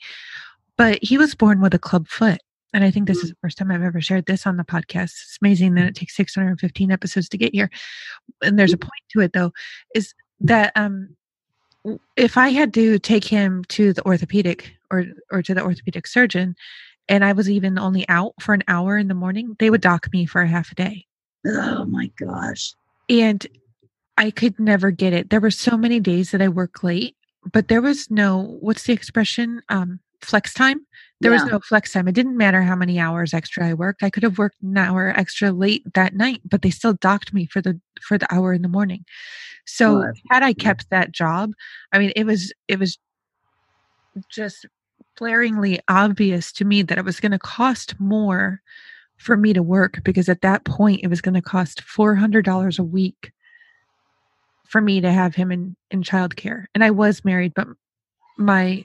But 0.76 0.98
he 1.02 1.16
was 1.16 1.36
born 1.36 1.60
with 1.60 1.74
a 1.74 1.78
club 1.78 2.08
foot. 2.08 2.40
And 2.74 2.82
I 2.82 2.90
think 2.90 3.06
this 3.06 3.18
is 3.18 3.28
the 3.28 3.36
first 3.42 3.58
time 3.58 3.70
I've 3.70 3.82
ever 3.82 4.00
shared 4.00 4.24
this 4.24 4.46
on 4.46 4.56
the 4.56 4.64
podcast. 4.64 5.12
It's 5.12 5.38
amazing 5.42 5.74
that 5.74 5.84
it 5.84 5.94
takes 5.94 6.16
615 6.16 6.90
episodes 6.90 7.28
to 7.28 7.36
get 7.36 7.54
here. 7.54 7.70
And 8.42 8.58
there's 8.58 8.72
a 8.72 8.78
point 8.78 8.90
to 9.10 9.20
it 9.20 9.34
though, 9.34 9.52
is 9.94 10.14
that 10.40 10.72
um 10.74 11.14
if 12.16 12.38
I 12.38 12.48
had 12.48 12.72
to 12.74 12.98
take 12.98 13.24
him 13.24 13.64
to 13.68 13.92
the 13.92 14.04
orthopedic 14.06 14.72
or 14.90 15.04
or 15.30 15.42
to 15.42 15.54
the 15.54 15.62
orthopedic 15.62 16.06
surgeon 16.06 16.56
and 17.08 17.24
I 17.24 17.32
was 17.32 17.50
even 17.50 17.78
only 17.78 18.08
out 18.08 18.32
for 18.40 18.54
an 18.54 18.62
hour 18.68 18.96
in 18.96 19.08
the 19.08 19.14
morning, 19.14 19.54
they 19.58 19.68
would 19.68 19.80
dock 19.82 20.10
me 20.12 20.24
for 20.24 20.40
a 20.40 20.48
half 20.48 20.72
a 20.72 20.74
day. 20.74 21.04
Oh 21.46 21.84
my 21.84 22.10
gosh. 22.18 22.74
And 23.10 23.46
I 24.16 24.30
could 24.30 24.58
never 24.58 24.90
get 24.90 25.12
it. 25.12 25.30
There 25.30 25.40
were 25.40 25.50
so 25.50 25.76
many 25.76 26.00
days 26.00 26.30
that 26.30 26.40
I 26.40 26.48
work 26.48 26.82
late, 26.82 27.16
but 27.50 27.68
there 27.68 27.82
was 27.82 28.10
no 28.10 28.56
what's 28.60 28.84
the 28.84 28.92
expression? 28.92 29.62
Um 29.68 30.00
flex 30.20 30.54
time. 30.54 30.86
There 31.20 31.30
was 31.32 31.44
no 31.44 31.60
flex 31.60 31.92
time. 31.92 32.08
It 32.08 32.14
didn't 32.14 32.36
matter 32.36 32.62
how 32.62 32.74
many 32.76 32.98
hours 32.98 33.32
extra 33.32 33.68
I 33.68 33.74
worked. 33.74 34.02
I 34.02 34.10
could 34.10 34.22
have 34.24 34.38
worked 34.38 34.60
an 34.62 34.76
hour 34.76 35.08
extra 35.16 35.52
late 35.52 35.82
that 35.94 36.14
night, 36.14 36.40
but 36.44 36.62
they 36.62 36.70
still 36.70 36.94
docked 36.94 37.32
me 37.32 37.46
for 37.46 37.60
the 37.60 37.80
for 38.02 38.18
the 38.18 38.32
hour 38.32 38.52
in 38.52 38.62
the 38.62 38.68
morning. 38.68 39.04
So 39.66 39.98
Well, 39.98 40.12
had 40.30 40.42
I 40.42 40.52
kept 40.52 40.90
that 40.90 41.12
job, 41.12 41.52
I 41.92 41.98
mean 41.98 42.12
it 42.16 42.24
was 42.24 42.52
it 42.68 42.78
was 42.78 42.98
just 44.28 44.66
flaringly 45.16 45.80
obvious 45.88 46.52
to 46.52 46.64
me 46.64 46.82
that 46.82 46.98
it 46.98 47.04
was 47.04 47.20
going 47.20 47.32
to 47.32 47.38
cost 47.38 47.98
more 48.00 48.60
for 49.18 49.36
me 49.36 49.52
to 49.52 49.62
work 49.62 50.02
because 50.04 50.28
at 50.28 50.40
that 50.42 50.64
point 50.64 51.00
it 51.02 51.08
was 51.08 51.20
going 51.20 51.34
to 51.34 51.42
cost 51.42 51.82
$400 51.82 52.78
a 52.78 52.82
week 52.82 53.32
for 54.72 54.80
me 54.80 55.00
to 55.02 55.12
have 55.12 55.36
him 55.36 55.52
in 55.52 55.76
in 55.92 56.02
childcare. 56.02 56.64
And 56.74 56.82
I 56.84 56.90
was 56.90 57.24
married, 57.24 57.52
but 57.54 57.68
my 58.38 58.84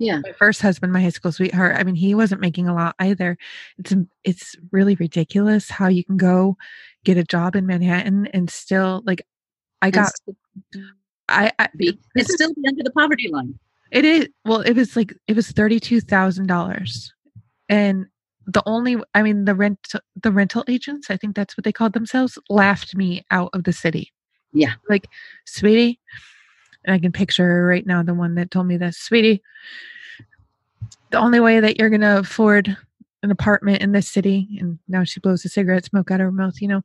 Yeah. 0.00 0.20
my 0.24 0.32
first 0.32 0.62
husband, 0.62 0.92
my 0.92 1.00
high 1.02 1.10
school 1.10 1.32
sweetheart, 1.32 1.76
I 1.78 1.84
mean, 1.84 1.94
he 1.96 2.14
wasn't 2.14 2.40
making 2.42 2.68
a 2.68 2.74
lot 2.74 2.94
either. 3.00 3.38
It's 3.78 3.94
it's 4.24 4.56
really 4.72 4.96
ridiculous 4.96 5.70
how 5.70 5.88
you 5.88 6.04
can 6.04 6.16
go 6.18 6.56
get 7.04 7.16
a 7.18 7.24
job 7.24 7.56
in 7.56 7.66
Manhattan 7.66 8.26
and 8.34 8.50
still 8.50 9.02
like 9.06 9.22
I 9.82 9.90
got 9.90 10.12
I, 11.28 11.52
I 11.58 11.68
be, 11.76 11.98
it's 12.14 12.32
still 12.34 12.52
under 12.66 12.82
the 12.82 12.90
poverty 12.92 13.28
line. 13.30 13.58
it 13.92 14.04
is 14.04 14.28
well, 14.44 14.60
it 14.62 14.74
was 14.74 14.96
like 14.96 15.14
it 15.28 15.36
was 15.36 15.50
thirty 15.50 15.78
two 15.80 16.00
thousand 16.00 16.46
dollars, 16.48 17.12
and 17.68 18.06
the 18.46 18.62
only 18.66 18.96
I 19.14 19.22
mean 19.22 19.44
the 19.44 19.54
rent 19.54 19.78
the 20.22 20.32
rental 20.32 20.64
agents 20.68 21.10
I 21.10 21.16
think 21.18 21.36
that's 21.36 21.56
what 21.56 21.64
they 21.64 21.72
called 21.72 21.92
themselves 21.92 22.38
laughed 22.50 22.96
me 22.96 23.24
out 23.30 23.50
of 23.54 23.64
the 23.64 23.72
city. 23.72 24.12
Yeah. 24.52 24.74
like 24.88 25.08
sweetie, 25.44 25.98
and 26.84 26.94
I 26.94 26.98
can 26.98 27.12
picture 27.12 27.44
her 27.46 27.66
right 27.66 27.86
now 27.86 28.02
the 28.02 28.14
one 28.14 28.34
that 28.36 28.50
told 28.50 28.66
me 28.66 28.76
this, 28.76 28.96
sweetie. 28.98 29.42
The 31.10 31.18
only 31.18 31.40
way 31.40 31.60
that 31.60 31.78
you're 31.78 31.90
gonna 31.90 32.18
afford 32.18 32.76
an 33.22 33.30
apartment 33.30 33.82
in 33.82 33.92
this 33.92 34.08
city, 34.08 34.56
and 34.60 34.78
now 34.88 35.04
she 35.04 35.20
blows 35.20 35.44
a 35.44 35.48
cigarette 35.48 35.84
smoke 35.86 36.10
out 36.10 36.20
of 36.20 36.26
her 36.26 36.32
mouth, 36.32 36.60
you 36.60 36.68
know, 36.68 36.82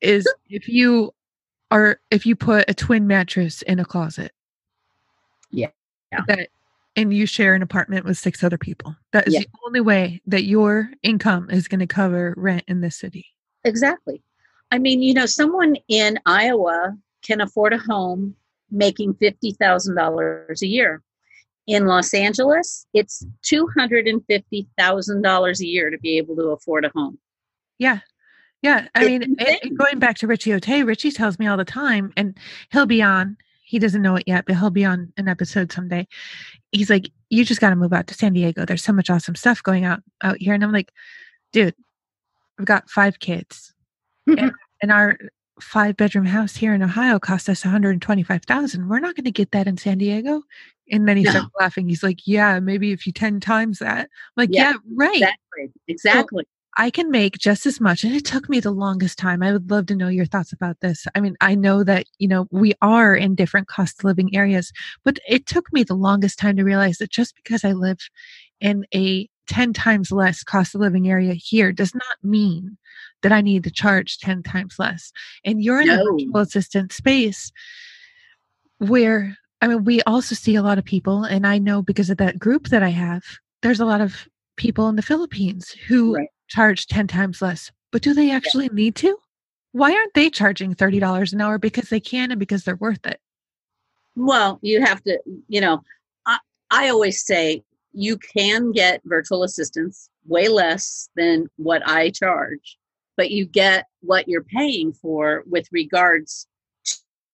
is 0.00 0.26
if 0.50 0.68
you 0.68 1.12
are 1.70 1.98
if 2.10 2.26
you 2.26 2.36
put 2.36 2.68
a 2.68 2.74
twin 2.74 3.06
mattress 3.06 3.62
in 3.62 3.78
a 3.80 3.84
closet. 3.84 4.32
Yeah. 5.50 5.68
Yeah. 6.12 6.20
That 6.28 6.48
and 6.94 7.14
you 7.14 7.24
share 7.24 7.54
an 7.54 7.62
apartment 7.62 8.04
with 8.04 8.18
six 8.18 8.44
other 8.44 8.58
people. 8.58 8.94
That 9.12 9.26
is 9.26 9.32
Yeah. 9.34 9.40
the 9.40 9.46
only 9.66 9.80
way 9.80 10.20
that 10.26 10.44
your 10.44 10.90
income 11.02 11.48
is 11.48 11.66
going 11.66 11.80
to 11.80 11.86
cover 11.86 12.34
rent 12.36 12.64
in 12.68 12.82
this 12.82 12.96
city. 12.96 13.24
Exactly. 13.64 14.22
I 14.72 14.78
mean, 14.78 15.02
you 15.02 15.14
know, 15.14 15.26
someone 15.26 15.76
in 15.88 16.18
Iowa 16.24 16.96
can 17.22 17.42
afford 17.42 17.74
a 17.74 17.78
home 17.78 18.34
making 18.70 19.14
$50,000 19.14 20.62
a 20.62 20.66
year. 20.66 21.02
In 21.66 21.86
Los 21.86 22.14
Angeles, 22.14 22.86
it's 22.94 23.26
$250,000 23.44 25.60
a 25.60 25.66
year 25.66 25.90
to 25.90 25.98
be 25.98 26.16
able 26.16 26.36
to 26.36 26.48
afford 26.48 26.86
a 26.86 26.90
home. 26.94 27.18
Yeah. 27.78 27.98
Yeah. 28.62 28.88
I 28.94 29.04
It's 29.04 29.08
mean, 29.08 29.36
and 29.38 29.78
going 29.78 29.98
back 29.98 30.16
to 30.18 30.26
Richie 30.26 30.54
O'Tay, 30.54 30.84
Richie 30.84 31.12
tells 31.12 31.38
me 31.38 31.46
all 31.46 31.58
the 31.58 31.64
time, 31.66 32.14
and 32.16 32.34
he'll 32.72 32.86
be 32.86 33.02
on. 33.02 33.36
He 33.64 33.78
doesn't 33.78 34.00
know 34.02 34.16
it 34.16 34.24
yet, 34.26 34.46
but 34.46 34.56
he'll 34.56 34.70
be 34.70 34.86
on 34.86 35.12
an 35.18 35.28
episode 35.28 35.70
someday. 35.70 36.08
He's 36.72 36.90
like, 36.90 37.10
"You 37.30 37.44
just 37.44 37.60
got 37.60 37.70
to 37.70 37.76
move 37.76 37.92
out 37.92 38.08
to 38.08 38.14
San 38.14 38.32
Diego. 38.32 38.64
There's 38.64 38.84
so 38.84 38.92
much 38.92 39.10
awesome 39.10 39.34
stuff 39.34 39.62
going 39.62 39.84
out 39.84 40.02
out 40.22 40.38
here." 40.38 40.54
And 40.54 40.64
I'm 40.64 40.72
like, 40.72 40.92
"Dude, 41.52 41.74
I've 42.58 42.66
got 42.66 42.90
five 42.90 43.18
kids, 43.18 43.71
and 44.26 44.92
our 44.92 45.16
five 45.60 45.96
bedroom 45.96 46.26
house 46.26 46.56
here 46.56 46.74
in 46.74 46.82
Ohio 46.82 47.18
cost 47.18 47.48
us 47.48 47.64
125,000. 47.64 48.88
We're 48.88 48.98
not 49.00 49.14
going 49.16 49.24
to 49.24 49.30
get 49.30 49.52
that 49.52 49.66
in 49.66 49.76
San 49.76 49.98
Diego." 49.98 50.42
And 50.90 51.08
then 51.08 51.16
he 51.16 51.22
No. 51.24 51.30
starts 51.30 51.48
laughing. 51.60 51.88
He's 51.88 52.02
like, 52.02 52.20
"Yeah, 52.26 52.58
maybe 52.60 52.92
if 52.92 53.06
you 53.06 53.12
ten 53.12 53.40
times 53.40 53.78
that." 53.78 54.02
I'm 54.02 54.08
like, 54.36 54.50
Yeah, 54.52 54.72
"Yeah, 54.72 54.78
right." 54.96 55.14
Exactly. 55.16 55.72
Exactly. 55.88 56.44
I 56.78 56.88
can 56.90 57.10
make 57.10 57.36
just 57.38 57.66
as 57.66 57.80
much. 57.82 58.02
And 58.02 58.14
it 58.16 58.24
took 58.24 58.48
me 58.48 58.58
the 58.58 58.70
longest 58.70 59.18
time. 59.18 59.42
I 59.42 59.52
would 59.52 59.70
love 59.70 59.86
to 59.86 59.94
know 59.94 60.08
your 60.08 60.24
thoughts 60.24 60.52
about 60.54 60.80
this. 60.80 61.06
I 61.14 61.20
mean, 61.20 61.36
I 61.42 61.54
know 61.54 61.84
that, 61.84 62.06
you 62.18 62.26
know, 62.26 62.46
we 62.50 62.72
are 62.80 63.14
in 63.14 63.34
different 63.34 63.68
cost 63.68 64.00
of 64.00 64.04
living 64.04 64.34
areas, 64.34 64.72
but 65.04 65.18
it 65.28 65.44
took 65.46 65.70
me 65.72 65.82
the 65.84 65.94
longest 65.94 66.38
time 66.38 66.56
to 66.56 66.64
realize 66.64 66.96
that 66.98 67.10
just 67.10 67.36
because 67.36 67.62
I 67.64 67.72
live 67.72 67.98
in 68.60 68.86
a 68.94 69.28
10 69.48 69.74
times 69.74 70.10
less 70.12 70.42
cost 70.42 70.74
of 70.74 70.80
living 70.80 71.10
area 71.10 71.34
here 71.34 71.72
does 71.72 71.94
not 71.94 72.16
mean 72.22 72.78
that 73.22 73.32
I 73.32 73.40
need 73.40 73.64
to 73.64 73.70
charge 73.70 74.18
10 74.18 74.42
times 74.42 74.76
less. 74.78 75.12
And 75.44 75.62
you're 75.62 75.80
in 75.80 75.88
the 75.88 75.96
No. 75.96 76.04
virtual 76.04 76.38
assistant 76.38 76.92
space 76.92 77.50
where, 78.78 79.36
I 79.60 79.68
mean, 79.68 79.84
we 79.84 80.02
also 80.02 80.34
see 80.34 80.54
a 80.56 80.62
lot 80.62 80.78
of 80.78 80.84
people, 80.84 81.24
and 81.24 81.46
I 81.46 81.58
know 81.58 81.82
because 81.82 82.10
of 82.10 82.18
that 82.18 82.38
group 82.38 82.68
that 82.68 82.82
I 82.82 82.88
have, 82.90 83.22
there's 83.62 83.80
a 83.80 83.86
lot 83.86 84.00
of 84.00 84.28
people 84.56 84.88
in 84.88 84.96
the 84.96 85.02
Philippines 85.02 85.70
who 85.88 86.14
Right. 86.14 86.28
charge 86.48 86.86
10 86.86 87.06
times 87.06 87.40
less. 87.40 87.70
But 87.90 88.02
do 88.02 88.12
they 88.14 88.30
actually 88.30 88.68
need 88.70 88.96
to? 88.96 89.16
Why 89.72 89.92
aren't 89.92 90.14
they 90.14 90.28
charging 90.30 90.74
$30 90.74 91.32
an 91.32 91.40
hour? 91.40 91.58
Because 91.58 91.88
they 91.88 92.00
can 92.00 92.30
and 92.30 92.38
because 92.40 92.64
they're 92.64 92.76
worth 92.76 93.06
it. 93.06 93.20
Well, 94.16 94.58
you 94.62 94.82
have 94.82 95.02
to, 95.04 95.18
you 95.48 95.60
know, 95.60 95.82
I, 96.26 96.38
I 96.70 96.88
always 96.90 97.24
say 97.24 97.62
you 97.92 98.18
can 98.18 98.72
get 98.72 99.00
virtual 99.04 99.42
assistants 99.44 100.10
way 100.26 100.48
less 100.48 101.08
than 101.16 101.48
what 101.56 101.86
I 101.86 102.10
charge, 102.10 102.78
but 103.16 103.30
you 103.30 103.46
get 103.46 103.86
what 104.00 104.28
you're 104.28 104.44
paying 104.44 104.92
for 104.92 105.44
with 105.46 105.66
regards 105.72 106.46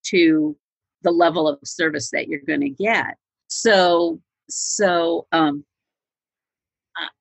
to 0.04 0.56
the 1.02 1.10
level 1.10 1.46
of 1.48 1.58
service 1.64 2.10
that 2.10 2.28
you're 2.28 2.40
going 2.40 2.60
to 2.60 2.70
get. 2.70 3.16
So, 3.48 4.20
so, 4.48 5.26
um, 5.32 5.64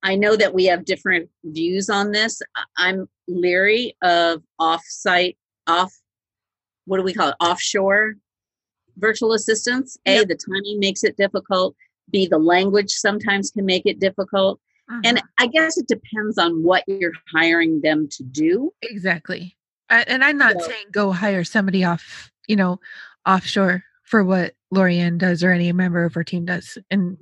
I- 0.01 0.15
know 0.15 0.35
that 0.35 0.53
we 0.53 0.65
have 0.65 0.85
different 0.85 1.29
views 1.43 1.89
on 1.89 2.11
this. 2.11 2.41
I'm 2.77 3.07
leery 3.27 3.95
of 4.01 4.41
off-site, 4.57 5.37
off, 5.67 5.93
what 6.85 6.97
do 6.97 7.03
we 7.03 7.13
call 7.13 7.29
it, 7.29 7.35
offshore 7.39 8.15
virtual 8.97 9.33
assistants. 9.33 9.97
A, 10.07 10.15
Yep. 10.15 10.27
the 10.29 10.35
timing 10.35 10.79
makes 10.79 11.03
it 11.03 11.15
difficult. 11.17 11.75
B, 12.09 12.25
the 12.25 12.39
language 12.39 12.89
sometimes 12.89 13.51
can 13.51 13.65
make 13.65 13.85
it 13.85 13.99
difficult. 13.99 14.59
And 14.89 15.17
mm-hmm. 15.17 15.27
I 15.37 15.47
guess 15.47 15.77
it 15.77 15.87
depends 15.87 16.37
on 16.37 16.63
what 16.63 16.83
you're 16.87 17.11
hiring 17.33 17.81
them 17.81 18.07
to 18.11 18.23
do. 18.23 18.73
exactly. 18.81 19.57
I, 19.89 20.03
and 20.03 20.23
I'm 20.23 20.37
not 20.37 20.59
So- 20.61 20.67
saying 20.67 20.85
go 20.91 21.11
hire 21.11 21.43
somebody 21.43 21.83
off, 21.83 22.31
you 22.47 22.55
know, 22.55 22.79
offshore 23.25 23.83
for 24.03 24.23
what 24.23 24.53
Lorianne 24.73 25.17
does 25.17 25.43
or 25.43 25.51
any 25.51 25.71
member 25.71 26.05
of 26.05 26.13
her 26.13 26.23
team 26.23 26.45
does. 26.45 26.77
And 26.89 27.17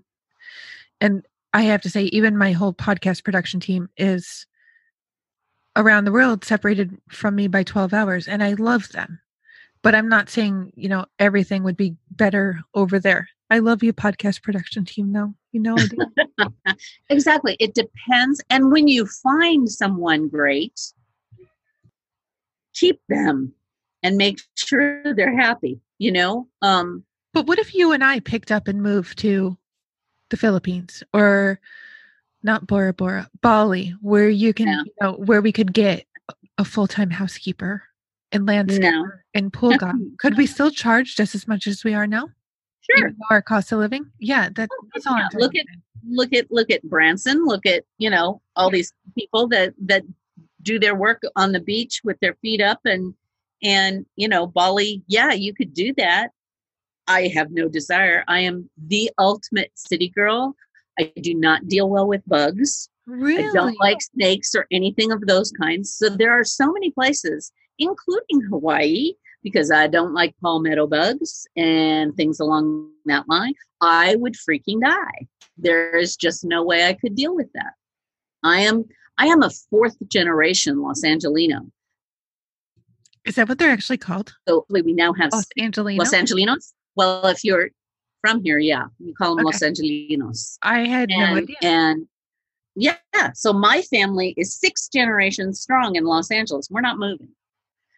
and 1.01 1.25
I 1.53 1.63
have 1.63 1.81
to 1.83 1.89
say, 1.89 2.03
even 2.05 2.37
my 2.37 2.51
whole 2.51 2.73
podcast 2.73 3.23
production 3.23 3.59
team 3.59 3.89
is 3.97 4.45
around 5.75 6.05
the 6.05 6.11
world 6.11 6.45
separated 6.45 6.97
from 7.09 7.35
me 7.35 7.47
by 7.47 7.63
12 7.63 7.93
hours 7.93 8.27
and 8.27 8.43
I 8.43 8.53
love 8.53 8.89
them. 8.89 9.19
But 9.81 9.93
I'm 9.93 10.09
not 10.09 10.29
saying, 10.29 10.71
you 10.75 10.89
know, 10.89 11.05
everything 11.19 11.63
would 11.63 11.77
be 11.77 11.95
better 12.11 12.59
over 12.73 12.99
there. 12.99 13.29
I 13.49 13.59
love 13.59 13.83
you, 13.83 13.93
podcast 13.93 14.41
production 14.41 14.85
team, 14.85 15.13
though. 15.13 15.35
You 15.55 15.61
know, 15.61 15.77
Exactly. 17.09 17.55
It 17.61 17.73
depends. 17.75 18.41
And 18.49 18.73
when 18.73 18.89
you 18.89 19.05
find 19.05 19.71
someone 19.71 20.27
great, 20.27 20.77
keep 22.73 22.99
them 23.07 23.53
and 24.03 24.17
make 24.17 24.41
sure 24.55 25.13
they're 25.13 25.37
happy, 25.37 25.79
you 25.97 26.11
know? 26.11 26.49
Um, 26.61 27.05
but 27.33 27.47
what 27.47 27.57
if 27.57 27.73
you 27.73 27.93
and 27.93 28.03
I 28.03 28.19
picked 28.19 28.51
up 28.51 28.67
and 28.67 28.83
moved 28.83 29.17
to 29.19 29.57
the 30.29 30.35
Philippines 30.35 31.03
or 31.13 31.61
not 32.43 32.67
Bora 32.67 32.93
Bora, 32.93 33.29
Bali, 33.41 33.95
where 34.01 34.27
you 34.27 34.53
can, 34.53 34.67
you 34.67 34.91
know, 34.99 35.13
where 35.13 35.41
we 35.41 35.53
could 35.53 35.71
get 35.71 36.05
a 36.57 36.65
full 36.65 36.87
time 36.87 37.11
housekeeper 37.11 37.81
and 38.33 38.45
landscaper 38.45 38.81
No. 38.81 39.05
and 39.33 39.53
pool 39.53 39.77
guy? 39.77 39.93
Could 40.19 40.35
we 40.35 40.47
still 40.47 40.69
charge 40.69 41.15
just 41.15 41.33
as 41.33 41.47
much 41.47 41.65
as 41.65 41.85
we 41.85 41.93
are 41.93 42.07
now? 42.07 42.27
Sure. 42.97 43.11
Our 43.29 43.41
cost 43.41 43.71
of 43.71 43.79
living? 43.79 44.05
Yeah, 44.19 44.49
that, 44.55 44.69
oh, 44.71 44.87
that's 44.93 45.07
all 45.07 45.17
Yeah, 45.17 45.27
look 45.35 45.55
at- 45.55 45.65
look 46.07 46.33
at 46.33 46.45
look 46.51 46.69
at 46.69 46.83
Branson, 46.83 47.45
look 47.45 47.65
at, 47.65 47.83
you 47.97 48.09
know, 48.09 48.41
all 48.55 48.69
these 48.69 48.93
people 49.17 49.47
that 49.47 49.73
that 49.85 50.03
do 50.61 50.77
their 50.79 50.95
work 50.95 51.21
on 51.35 51.51
the 51.51 51.59
beach 51.59 52.01
with 52.03 52.19
their 52.19 52.35
feet 52.41 52.61
up 52.61 52.79
and 52.85 53.13
and 53.63 54.05
you 54.15 54.27
know, 54.27 54.45
Bali, 54.47 55.03
yeah, 55.07 55.31
you 55.31 55.53
could 55.53 55.73
do 55.73 55.93
that. 55.97 56.29
I 57.07 57.27
have 57.35 57.51
no 57.51 57.67
desire. 57.69 58.23
I 58.27 58.39
am 58.41 58.69
the 58.87 59.11
ultimate 59.17 59.71
city 59.75 60.09
girl. 60.09 60.55
I 60.99 61.11
do 61.21 61.33
not 61.33 61.67
deal 61.67 61.89
well 61.89 62.07
with 62.07 62.21
bugs. 62.27 62.89
Really? 63.07 63.47
I 63.47 63.51
don't 63.53 63.79
like 63.79 64.01
snakes 64.01 64.55
or 64.55 64.65
anything 64.71 65.11
of 65.11 65.21
those 65.27 65.51
kinds. 65.51 65.93
So 65.93 66.09
there 66.09 66.31
are 66.31 66.43
so 66.43 66.71
many 66.71 66.89
places, 66.91 67.51
including 67.77 68.41
Hawaii, 68.49 69.13
because 69.45 69.69
I 69.69 69.85
don't 69.85 70.15
like 70.15 70.33
palmetto 70.41 70.87
bugs 70.87 71.45
and 71.55 72.17
things 72.17 72.39
along 72.39 72.89
that 73.05 73.29
line. 73.29 73.53
I 73.79 74.15
would 74.15 74.33
freaking 74.33 74.81
die. 74.81 75.27
There 75.55 75.95
is 75.95 76.15
just 76.15 76.43
no 76.43 76.63
way 76.63 76.87
I 76.87 76.93
could 76.93 77.15
deal 77.15 77.35
with 77.35 77.53
that. 77.53 77.73
I 78.43 78.61
am 78.61 78.85
I 79.19 79.27
am 79.27 79.43
a 79.43 79.51
fourth 79.69 79.95
generation 80.07 80.81
Los 80.81 81.03
Angelino. 81.03 81.71
Is 83.23 83.35
that 83.35 83.47
what 83.47 83.59
they're 83.59 83.69
actually 83.69 83.99
called? 83.99 84.33
So 84.47 84.65
we 84.67 84.81
now 84.93 85.13
have 85.13 85.31
Los 85.31 85.45
Angelinos? 85.59 85.97
Los 85.99 86.13
Angelinos. 86.13 86.73
Well, 86.95 87.27
if 87.27 87.43
you're 87.43 87.69
from 88.21 88.43
here, 88.43 88.57
yeah, 88.57 88.85
you 88.99 89.13
call 89.13 89.35
them 89.35 89.45
Los 89.45 89.59
Angelinos. 89.61 90.57
I 90.63 90.79
had 90.87 91.09
no 91.09 91.35
idea. 91.35 91.55
and 91.61 92.07
yeah, 92.75 92.97
so 93.35 93.53
my 93.53 93.83
family 93.83 94.33
is 94.37 94.55
six 94.55 94.87
generations 94.87 95.61
strong 95.61 95.95
in 95.95 96.03
Los 96.03 96.31
Angeles. 96.31 96.67
We're 96.71 96.81
not 96.81 96.97
moving. 96.97 97.29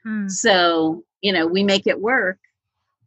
Hmm. 0.08 0.30
So, 0.30 1.04
you 1.22 1.34
know, 1.34 1.46
we 1.46 1.64
make 1.64 1.86
it 1.86 2.00
work. 2.00 2.38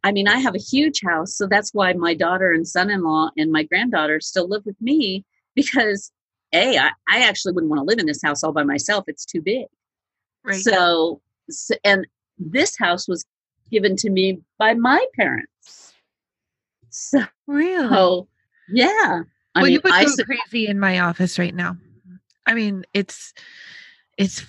I 0.03 0.11
mean, 0.11 0.27
I 0.27 0.37
have 0.37 0.53
a 0.53 0.59
huge 0.59 1.01
house, 1.03 1.35
so 1.35 1.47
that's 1.47 1.73
why 1.73 1.93
my 1.93 2.13
daughter 2.13 2.51
and 2.51 2.67
son 2.67 2.91
in 2.91 3.01
law 3.01 3.31
and 3.37 3.51
my 3.51 3.63
granddaughter 3.63 4.19
still 4.19 4.47
live 4.47 4.63
with 4.65 4.79
me 4.79 5.25
because 5.55 6.11
A, 6.53 6.77
I, 6.77 6.91
I 7.09 7.23
actually 7.23 7.53
wouldn't 7.53 7.71
want 7.71 7.79
to 7.79 7.85
live 7.85 7.97
in 7.97 8.05
this 8.05 8.21
house 8.23 8.43
all 8.43 8.53
by 8.53 8.63
myself. 8.63 9.05
It's 9.07 9.25
too 9.25 9.41
big. 9.41 9.65
Right. 10.43 10.61
So, 10.61 11.21
so, 11.49 11.75
and 11.83 12.05
this 12.37 12.77
house 12.77 13.07
was 13.07 13.25
given 13.71 13.95
to 13.97 14.11
me 14.11 14.39
by 14.59 14.75
my 14.75 15.03
parents. 15.15 15.93
So, 16.89 17.23
really? 17.47 18.27
yeah. 18.69 19.21
I 19.55 19.59
well, 19.59 19.63
mean, 19.63 19.73
you 19.73 19.81
would 19.83 19.93
I 19.93 20.05
go 20.05 20.11
su- 20.11 20.23
crazy 20.23 20.67
in 20.67 20.79
my 20.79 20.99
office 20.99 21.39
right 21.39 21.55
now. 21.55 21.77
I 22.45 22.53
mean, 22.53 22.85
it's 22.93 23.33
it's 24.17 24.45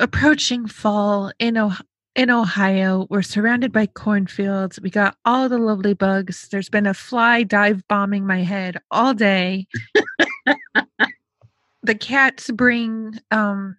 approaching 0.00 0.66
fall 0.66 1.32
in 1.38 1.56
Ohio. 1.56 1.84
In 2.16 2.28
Ohio, 2.28 3.06
we're 3.08 3.22
surrounded 3.22 3.72
by 3.72 3.86
cornfields. 3.86 4.80
We 4.80 4.90
got 4.90 5.16
all 5.24 5.48
the 5.48 5.58
lovely 5.58 5.94
bugs. 5.94 6.48
There's 6.50 6.68
been 6.68 6.86
a 6.86 6.92
fly 6.92 7.44
dive 7.44 7.86
bombing 7.86 8.26
my 8.26 8.42
head 8.42 8.78
all 8.90 9.14
day. 9.14 9.68
the 11.84 11.94
cats 11.94 12.50
bring 12.50 13.20
um 13.30 13.76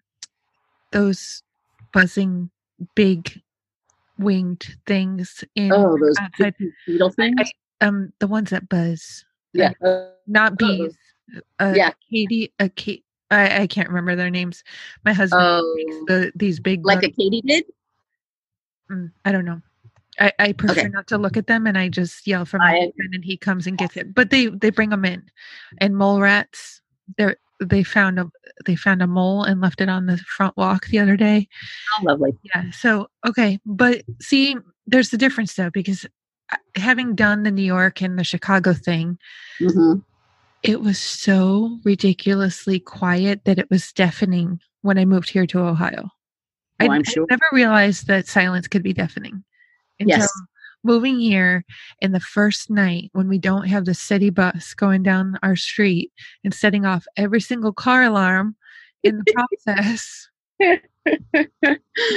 those 0.94 1.44
buzzing 1.94 2.50
big 2.96 3.42
winged 4.18 4.78
things 4.88 5.44
in 5.56 5.74
oh, 5.74 5.98
those 5.98 6.16
outside 6.18 6.56
beetle 6.88 7.10
I- 7.10 7.12
things. 7.12 7.52
um 7.82 8.14
the 8.20 8.28
ones 8.28 8.52
that 8.52 8.70
buzz 8.70 9.26
yeah. 9.54 9.72
uh, 9.84 10.08
not 10.28 10.58
bees. 10.58 10.96
Uh, 11.60 11.74
yeah. 11.76 11.92
Katie, 12.10 12.54
a 12.60 12.70
Kate. 12.70 13.06
I, 13.32 13.62
I 13.62 13.68
can't 13.68 13.88
remember 13.90 14.16
their 14.16 14.30
names. 14.30 14.64
My 15.06 15.14
husband 15.14 15.42
makes 15.76 15.96
Oh, 15.96 16.06
the 16.08 16.32
these 16.36 16.60
big. 16.60 16.86
like 16.86 17.04
a 17.04 17.08
bugs. 17.10 17.18
katydid? 17.18 17.64
Mm, 18.92 19.12
I 19.26 19.32
don't 19.32 19.46
know. 19.46 19.62
I, 20.20 20.32
I 20.40 20.52
prefer 20.52 20.74
Okay. 20.82 20.90
not 20.90 21.08
to 21.08 21.18
look 21.18 21.38
at 21.38 21.48
them, 21.48 21.66
and 21.66 21.78
I 21.78 21.88
just 21.90 22.28
yell 22.28 22.46
for 22.46 22.58
my 22.60 22.74
I- 22.74 22.80
husband, 22.80 23.14
and 23.14 23.24
he 23.24 23.38
comes 23.38 23.66
and 23.66 23.78
gets 23.78 23.96
it. 23.98 24.14
But 24.14 24.30
they 24.30 24.48
they 24.48 24.70
bring 24.70 24.90
them 24.90 25.06
in, 25.06 25.24
and 25.80 25.96
mole 25.98 26.20
rats. 26.20 26.82
They 27.18 27.36
they 27.62 27.84
found 27.84 28.20
a 28.20 28.30
they 28.66 28.76
found 28.76 29.02
a 29.02 29.08
mole 29.08 29.44
and 29.44 29.62
left 29.62 29.82
it 29.82 29.90
on 29.90 30.08
the 30.08 30.18
front 30.18 30.58
walk 30.58 30.88
the 30.88 31.00
other 31.00 31.16
day. 31.16 31.48
Oh, 32.00 32.06
lovely. 32.06 32.38
Yeah. 32.44 32.72
So 32.72 33.10
okay, 33.26 33.60
but 33.66 34.04
see, 34.20 34.58
there's 34.86 35.10
the 35.10 35.18
difference 35.18 35.54
though 35.56 35.70
because 35.70 36.06
having 36.76 37.16
done 37.16 37.44
the 37.44 37.52
New 37.52 37.64
York 37.64 38.02
and 38.02 38.20
the 38.20 38.26
Chicago 38.26 38.74
thing, 38.74 39.18
hmm 39.60 39.94
it 40.64 40.82
was 40.82 41.00
so 41.00 41.80
ridiculously 41.84 42.80
quiet 42.80 43.46
that 43.46 43.60
it 43.60 43.70
was 43.70 43.92
deafening 43.94 44.60
when 44.82 44.98
I 44.98 45.06
moved 45.06 45.30
here 45.30 45.48
to 45.48 45.60
Ohio. 45.60 46.04
Oh, 46.04 46.10
I, 46.80 46.86
I'm 46.86 47.04
I 47.06 47.16
never 47.30 47.44
realized 47.52 48.08
that 48.08 48.28
silence 48.28 48.68
could 48.68 48.84
be 48.84 48.94
deafening 48.94 49.44
until 50.00 50.20
Yes. 50.20 50.42
moving 50.84 51.20
here 51.20 51.64
in 52.00 52.12
the 52.12 52.20
first 52.20 52.70
night 52.70 53.10
when 53.14 53.28
we 53.28 53.38
don't 53.38 53.68
have 53.68 53.86
the 53.86 53.94
city 53.94 54.30
bus 54.30 54.74
going 54.74 55.04
down 55.04 55.38
our 55.44 55.56
street 55.56 56.12
and 56.44 56.54
setting 56.54 56.86
off 56.86 57.06
every 57.18 57.42
single 57.42 57.74
car 57.74 58.04
alarm 58.04 58.56
in 59.04 59.18
the 59.18 59.26
process. 59.66 60.28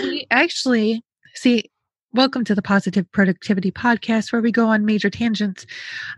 we 0.03 0.27
actually 0.31 1.03
see 1.35 1.71
welcome 2.15 2.45
to 2.45 2.55
the 2.55 2.63
positive 2.63 3.11
productivity 3.11 3.73
podcast 3.73 4.33
where 4.33 4.41
we 4.41 4.53
go 4.53 4.69
on 4.69 4.85
major 4.85 5.11
tangents. 5.11 5.67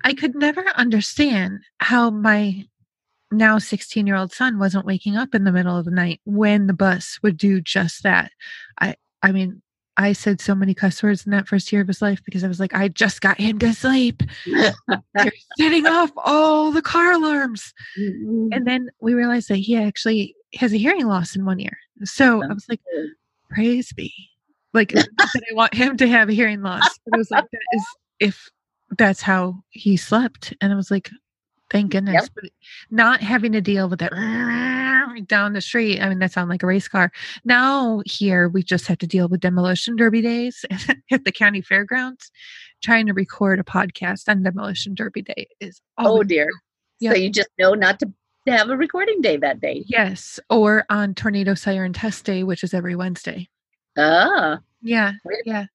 I 0.05 0.13
could 0.13 0.35
never 0.35 0.63
understand 0.77 1.61
how 1.79 2.11
my 2.11 2.67
now 3.33 3.59
16 3.59 4.07
year 4.07 4.15
old 4.15 4.31
son 4.31 4.59
wasn't 4.59 4.85
waking 4.85 5.17
up 5.17 5.35
in 5.35 5.45
the 5.45 5.53
middle 5.53 5.77
of 5.77 5.87
the 5.87 5.91
night 5.91 6.21
when 6.27 6.67
the 6.67 6.75
bus 6.75 7.19
would 7.23 7.39
do 7.39 7.61
just 7.61 8.03
that. 8.03 8.31
I 8.81 8.95
i 9.23 9.33
mean 9.33 9.63
i 9.97 10.13
said 10.13 10.41
so 10.41 10.55
many 10.55 10.75
cuss 10.75 11.03
words 11.03 11.25
in 11.25 11.33
that 11.33 11.49
first 11.49 11.73
year 11.73 11.81
of 11.81 11.89
his 11.89 12.03
life 12.03 12.21
because 12.27 12.45
i 12.45 12.49
was 12.49 12.61
like 12.61 12.75
i 12.75 12.87
just 12.87 13.23
got 13.23 13.41
him 13.41 13.59
to 13.61 13.73
sleep. 13.73 14.23
You're 14.45 15.33
setting 15.59 15.87
off 15.87 16.13
all 16.19 16.71
the 16.71 16.83
car 16.83 17.13
alarms. 17.13 17.73
And 17.97 18.67
then 18.67 18.91
we 19.01 19.15
realized 19.15 19.49
that 19.49 19.57
he 19.57 19.75
actually 19.77 20.37
has 20.57 20.75
a 20.75 20.79
hearing 20.79 21.07
loss 21.07 21.35
in 21.35 21.47
one 21.47 21.59
ear. 21.59 21.79
So 22.05 22.45
i 22.45 22.53
was 22.53 22.67
like 22.69 22.81
praise 23.51 23.93
be 23.95 24.13
like 24.77 24.93
that 24.93 25.09
i 25.19 25.55
want 25.55 25.75
him 25.75 25.97
to 25.97 26.07
have 26.07 26.29
a 26.29 26.33
hearing 26.33 26.63
loss 26.63 26.87
but 27.05 27.17
it 27.17 27.19
was 27.19 27.31
like 27.31 27.45
that 27.51 27.61
is 27.73 27.85
if 28.21 28.51
that's 28.99 29.21
how 29.21 29.55
he 29.71 29.97
slept 29.97 30.55
and 30.61 30.73
i 30.73 30.77
was 30.77 30.91
like 30.91 31.11
thank 31.71 31.91
goodness 31.91 32.15
Yep. 32.15 32.29
but 32.35 32.51
not 32.91 33.21
having 33.21 33.51
to 33.53 33.61
deal 33.61 33.89
with 33.89 33.99
that 33.99 34.13
down 35.27 35.55
the 35.55 35.61
street 35.61 36.01
i 36.01 36.09
mean 36.09 36.19
that 36.19 36.31
sounded 36.33 36.53
like 36.53 36.63
a 36.63 36.67
race 36.67 36.87
car 36.89 37.11
now 37.45 38.03
here 38.05 38.49
we 38.49 38.63
just 38.63 38.87
have 38.87 38.99
to 38.99 39.07
deal 39.07 39.29
with 39.29 39.41
demolition 39.41 39.97
derby 39.97 40.21
days 40.21 40.65
at 41.11 41.25
the 41.25 41.33
county 41.33 41.63
fairgrounds 41.63 42.31
trying 42.83 43.07
to 43.07 43.15
record 43.15 43.59
a 43.59 43.65
podcast 43.65 44.29
on 44.29 44.43
demolition 44.43 44.95
derby 44.95 45.23
day 45.23 45.49
is 45.61 45.81
oh 45.99 46.23
dear. 46.23 46.51
Yeah. 47.01 47.13
So 47.13 47.17
you 47.17 47.31
just 47.31 47.49
know 47.59 47.75
not 47.75 47.99
to 48.01 48.13
have 48.47 48.71
a 48.71 48.77
recording 48.77 49.21
day 49.21 49.37
that 49.39 49.61
day. 49.61 49.85
Yes, 49.87 50.39
or 50.49 50.85
on 50.89 51.15
Tornado 51.15 51.55
Siren 51.55 51.93
Test 51.93 52.25
Day, 52.25 52.43
which 52.43 52.63
is 52.65 52.73
every 52.73 52.95
Wednesday. 52.95 53.49
Ah. 53.99 54.61
Yeah, 54.83 55.13
yeah. 55.45 55.67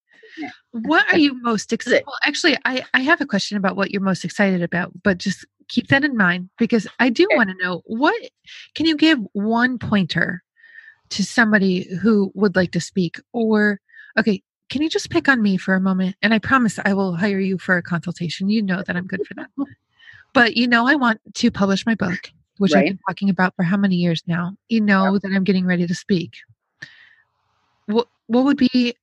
What 0.72 1.12
are 1.12 1.18
you 1.18 1.42
most 1.42 1.74
excited? 1.74 2.04
Well, 2.06 2.16
actually, 2.26 2.58
I 2.66 2.84
I 2.94 3.02
have 3.02 3.22
a 3.22 3.26
question 3.26 3.58
about 3.58 3.76
what 3.76 3.92
you're 3.92 4.02
most 4.02 4.24
excited 4.24 4.62
about, 4.62 4.92
but 5.04 5.18
just 5.18 5.46
keep 5.68 5.88
that 5.88 6.04
in 6.04 6.18
mind 6.18 6.50
because 6.58 6.88
I 7.00 7.10
do 7.10 7.28
want 7.32 7.50
to 7.50 7.56
know 7.64 7.82
what 7.86 8.16
can 8.76 8.86
you 8.86 8.96
give 8.96 9.20
one 9.34 9.78
pointer 9.78 10.44
to 11.10 11.24
somebody 11.24 11.88
who 12.02 12.32
would 12.36 12.56
like 12.56 12.72
to 12.72 12.82
speak, 12.82 13.20
or 13.34 13.80
okay. 14.18 14.42
Can 14.70 14.82
you 14.82 14.90
just 14.90 15.10
pick 15.10 15.28
on 15.28 15.42
me 15.42 15.58
for 15.58 15.74
a 15.74 15.82
moment? 15.82 16.16
And 16.22 16.34
I 16.34 16.40
promise 16.40 16.80
I 16.86 16.94
will 16.94 17.14
hire 17.14 17.42
you 17.42 17.58
for 17.58 17.76
a 17.76 17.84
consultation. 17.84 18.50
You 18.50 18.62
know 18.62 18.82
that 18.88 18.96
I'm 18.96 19.06
good 19.06 19.28
for 19.28 19.34
that. 19.34 19.50
But 20.34 20.56
you 20.56 20.66
know, 20.66 20.88
I 20.88 20.96
want 20.96 21.20
to 21.34 21.52
publish 21.52 21.86
my 21.86 21.94
book, 21.96 22.32
which 22.58 22.74
I've 22.74 22.86
been 22.86 23.00
talking 23.06 23.30
about 23.30 23.54
for 23.58 23.64
how 23.64 23.76
many 23.76 23.96
years 23.98 24.24
now. 24.28 24.56
You 24.70 24.80
know 24.80 25.20
that 25.20 25.30
I'm 25.30 25.44
getting 25.44 25.66
ready 25.66 25.86
to 25.86 25.94
speak. 25.94 26.38
What 27.88 28.08
what 28.32 28.46
would 28.46 28.58
be 28.58 28.96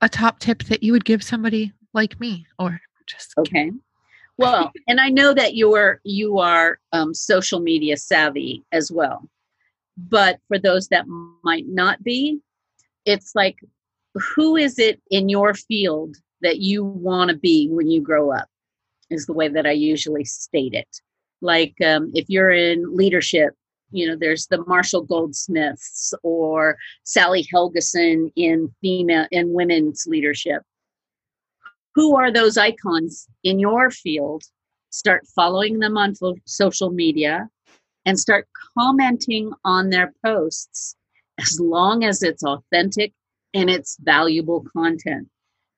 a 0.00 0.08
top 0.08 0.38
tip 0.38 0.62
that 0.64 0.82
you 0.82 0.92
would 0.92 1.04
give 1.04 1.22
somebody 1.22 1.72
like 1.92 2.20
me, 2.20 2.46
or 2.58 2.80
just 3.06 3.34
Okay. 3.38 3.72
Well, 4.38 4.70
and 4.86 5.00
I 5.00 5.08
know 5.08 5.32
that 5.34 5.56
you're 5.56 6.00
you 6.04 6.38
are 6.38 6.78
um, 6.92 7.14
social 7.14 7.58
media 7.60 7.96
savvy 7.96 8.64
as 8.70 8.92
well, 8.92 9.28
but 9.96 10.38
for 10.46 10.58
those 10.58 10.88
that 10.88 11.06
might 11.42 11.66
not 11.66 12.02
be, 12.04 12.38
it's 13.06 13.34
like, 13.34 13.56
who 14.14 14.56
is 14.56 14.78
it 14.78 15.00
in 15.10 15.28
your 15.28 15.54
field 15.54 16.16
that 16.42 16.58
you 16.58 16.84
want 16.84 17.30
to 17.30 17.36
be 17.36 17.68
when 17.70 17.90
you 17.90 18.00
grow 18.00 18.30
up? 18.30 18.48
Is 19.10 19.26
the 19.26 19.32
way 19.32 19.48
that 19.48 19.66
I 19.66 19.72
usually 19.72 20.24
state 20.24 20.74
it. 20.74 21.00
Like, 21.40 21.74
um, 21.84 22.12
if 22.14 22.26
you're 22.28 22.50
in 22.50 22.94
leadership, 22.94 23.54
you 23.96 24.06
know, 24.06 24.16
there's 24.18 24.46
the 24.46 24.64
Marshall 24.66 25.02
Goldsmiths 25.02 26.12
or 26.22 26.76
Sally 27.04 27.46
Helgesen 27.52 28.30
in 28.36 28.72
female 28.80 29.26
in 29.30 29.52
women's 29.52 30.04
leadership. 30.06 30.62
Who 31.94 32.16
are 32.16 32.30
those 32.30 32.58
icons 32.58 33.26
in 33.42 33.58
your 33.58 33.90
field? 33.90 34.44
Start 34.90 35.26
following 35.34 35.78
them 35.78 35.96
on 35.96 36.14
fo- 36.14 36.36
social 36.44 36.90
media 36.90 37.48
and 38.04 38.18
start 38.18 38.46
commenting 38.78 39.52
on 39.64 39.90
their 39.90 40.12
posts 40.24 40.96
as 41.38 41.58
long 41.60 42.04
as 42.04 42.22
it's 42.22 42.44
authentic 42.44 43.12
and 43.54 43.70
it's 43.70 43.96
valuable 44.02 44.64
content. 44.72 45.28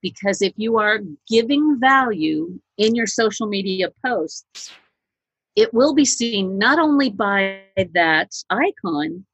Because 0.02 0.42
if 0.42 0.52
you 0.56 0.78
are 0.78 1.00
giving 1.28 1.78
value 1.80 2.58
in 2.76 2.94
your 2.94 3.06
social 3.06 3.46
media 3.46 3.88
posts 4.04 4.72
it 5.56 5.72
will 5.74 5.94
be 5.94 6.04
seen 6.04 6.58
not 6.58 6.78
only 6.78 7.10
by 7.10 7.60
that 7.94 8.32
icon 8.50 9.24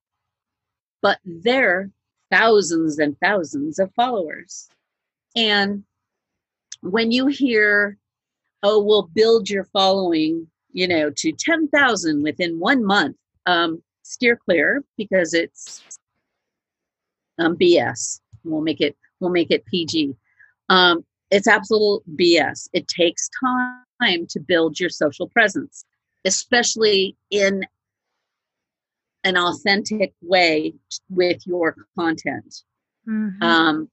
but 1.02 1.18
their 1.24 1.90
thousands 2.30 2.98
and 2.98 3.18
thousands 3.20 3.78
of 3.78 3.92
followers 3.94 4.68
and 5.36 5.84
when 6.84 7.10
you 7.10 7.26
hear, 7.26 7.96
oh, 8.62 8.82
we'll 8.82 9.08
build 9.14 9.48
your 9.48 9.64
following, 9.64 10.46
you 10.72 10.86
know, 10.86 11.10
to 11.16 11.32
10,000 11.32 12.22
within 12.22 12.58
one 12.58 12.84
month, 12.84 13.16
um, 13.46 13.82
steer 14.02 14.36
clear 14.36 14.84
because 14.96 15.34
it's 15.34 15.82
um, 17.38 17.56
BS. 17.56 18.20
We'll 18.44 18.60
make 18.60 18.80
it, 18.80 18.96
we'll 19.18 19.30
make 19.30 19.50
it 19.50 19.64
PG. 19.66 20.14
Um, 20.68 21.04
it's 21.30 21.48
absolute 21.48 22.02
BS. 22.16 22.68
It 22.74 22.86
takes 22.86 23.30
time 23.40 24.26
to 24.28 24.40
build 24.40 24.78
your 24.78 24.90
social 24.90 25.28
presence, 25.28 25.84
especially 26.24 27.16
in 27.30 27.64
an 29.24 29.36
authentic 29.36 30.12
way 30.20 30.74
with 31.08 31.46
your 31.46 31.76
content. 31.98 32.62
Mhm. 33.08 33.42
um, 33.42 33.90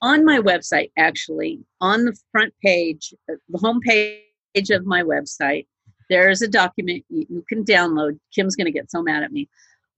on 0.00 0.24
my 0.24 0.38
website 0.38 0.90
actually 0.96 1.62
on 1.82 2.04
the 2.06 2.18
front 2.32 2.54
page 2.62 3.12
the 3.28 3.58
home 3.58 3.80
page 3.80 4.70
of 4.70 4.86
my 4.86 5.02
website 5.02 5.66
there 6.08 6.30
is 6.30 6.42
a 6.42 6.48
document 6.48 7.04
you, 7.08 7.26
you 7.28 7.44
can 7.48 7.64
download. 7.64 8.18
Kim's 8.34 8.56
going 8.56 8.66
to 8.66 8.72
get 8.72 8.90
so 8.90 9.02
mad 9.02 9.22
at 9.22 9.32
me. 9.32 9.48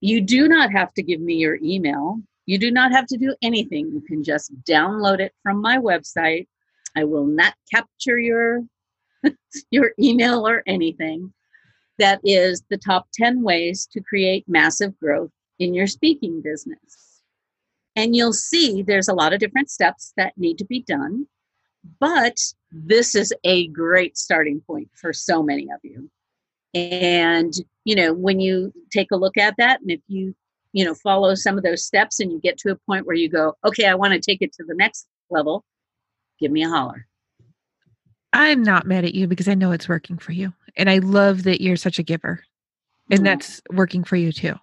You 0.01 0.21
do 0.21 0.47
not 0.47 0.71
have 0.71 0.93
to 0.93 1.03
give 1.03 1.19
me 1.19 1.35
your 1.35 1.59
email. 1.61 2.19
You 2.45 2.57
do 2.57 2.71
not 2.71 2.91
have 2.91 3.05
to 3.07 3.17
do 3.17 3.35
anything. 3.41 3.91
You 3.91 4.01
can 4.01 4.23
just 4.23 4.51
download 4.63 5.19
it 5.19 5.33
from 5.43 5.61
my 5.61 5.77
website. 5.77 6.47
I 6.95 7.03
will 7.03 7.25
not 7.25 7.53
capture 7.71 8.17
your 8.17 8.63
your 9.71 9.91
email 9.99 10.47
or 10.47 10.63
anything 10.65 11.33
that 11.99 12.19
is 12.23 12.63
the 12.69 12.77
top 12.77 13.07
10 13.13 13.43
ways 13.43 13.87
to 13.91 14.01
create 14.01 14.45
massive 14.47 14.97
growth 14.99 15.31
in 15.59 15.73
your 15.73 15.87
speaking 15.87 16.41
business. 16.41 17.21
And 17.95 18.15
you'll 18.15 18.33
see 18.33 18.81
there's 18.81 19.09
a 19.09 19.13
lot 19.13 19.33
of 19.33 19.39
different 19.39 19.69
steps 19.69 20.13
that 20.17 20.37
need 20.37 20.57
to 20.57 20.65
be 20.65 20.81
done 20.81 21.27
but 21.99 22.37
this 22.71 23.15
is 23.15 23.33
a 23.43 23.67
great 23.67 24.17
starting 24.17 24.61
point 24.61 24.89
for 24.93 25.13
so 25.13 25.41
many 25.41 25.69
of 25.71 25.79
you. 25.83 26.09
And 26.73 27.53
you 27.83 27.95
know 27.95 28.13
when 28.13 28.39
you 28.39 28.71
take 28.91 29.11
a 29.11 29.15
look 29.15 29.37
at 29.37 29.55
that 29.57 29.81
and 29.81 29.89
if 29.89 30.01
you 30.07 30.35
you 30.73 30.85
know 30.85 30.93
follow 30.93 31.33
some 31.33 31.57
of 31.57 31.63
those 31.63 31.83
steps 31.83 32.19
and 32.19 32.31
you 32.31 32.39
get 32.39 32.57
to 32.59 32.71
a 32.71 32.75
point 32.75 33.07
where 33.07 33.15
you 33.15 33.27
go 33.27 33.55
okay 33.65 33.87
i 33.87 33.95
want 33.95 34.13
to 34.13 34.19
take 34.19 34.43
it 34.43 34.53
to 34.53 34.63
the 34.63 34.75
next 34.75 35.07
level 35.31 35.63
give 36.39 36.51
me 36.51 36.63
a 36.63 36.69
holler. 36.69 37.07
I'm 38.31 38.61
not 38.61 38.85
mad 38.85 39.05
at 39.05 39.15
you 39.15 39.27
because 39.27 39.47
I 39.47 39.55
know 39.55 39.71
it's 39.71 39.89
working 39.89 40.19
for 40.19 40.31
you. 40.33 40.53
And 40.77 40.89
I 40.89 40.99
love 40.99 41.43
that 41.43 41.61
you're 41.61 41.75
such 41.75 41.99
a 41.99 42.03
giver. 42.03 42.43
And 43.11 43.21
Aw. 43.21 43.23
that's 43.23 43.61
working 43.71 44.03
for 44.03 44.15
you 44.15 44.31
too. 44.31 44.55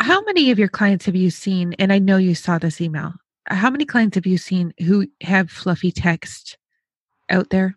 How 0.00 0.22
many 0.22 0.50
of 0.50 0.58
your 0.58 0.68
clients 0.68 1.06
have 1.06 1.16
you 1.16 1.30
seen? 1.30 1.74
And 1.78 1.92
I 1.92 1.98
know 1.98 2.16
you 2.16 2.34
saw 2.34 2.58
this 2.58 2.80
email. 2.80 3.14
How 3.48 3.70
many 3.70 3.84
clients 3.84 4.16
have 4.16 4.26
you 4.26 4.38
seen 4.38 4.74
who 4.80 5.06
have 5.22 5.50
fluffy 5.50 5.92
text 5.92 6.58
out 7.30 7.50
there? 7.50 7.76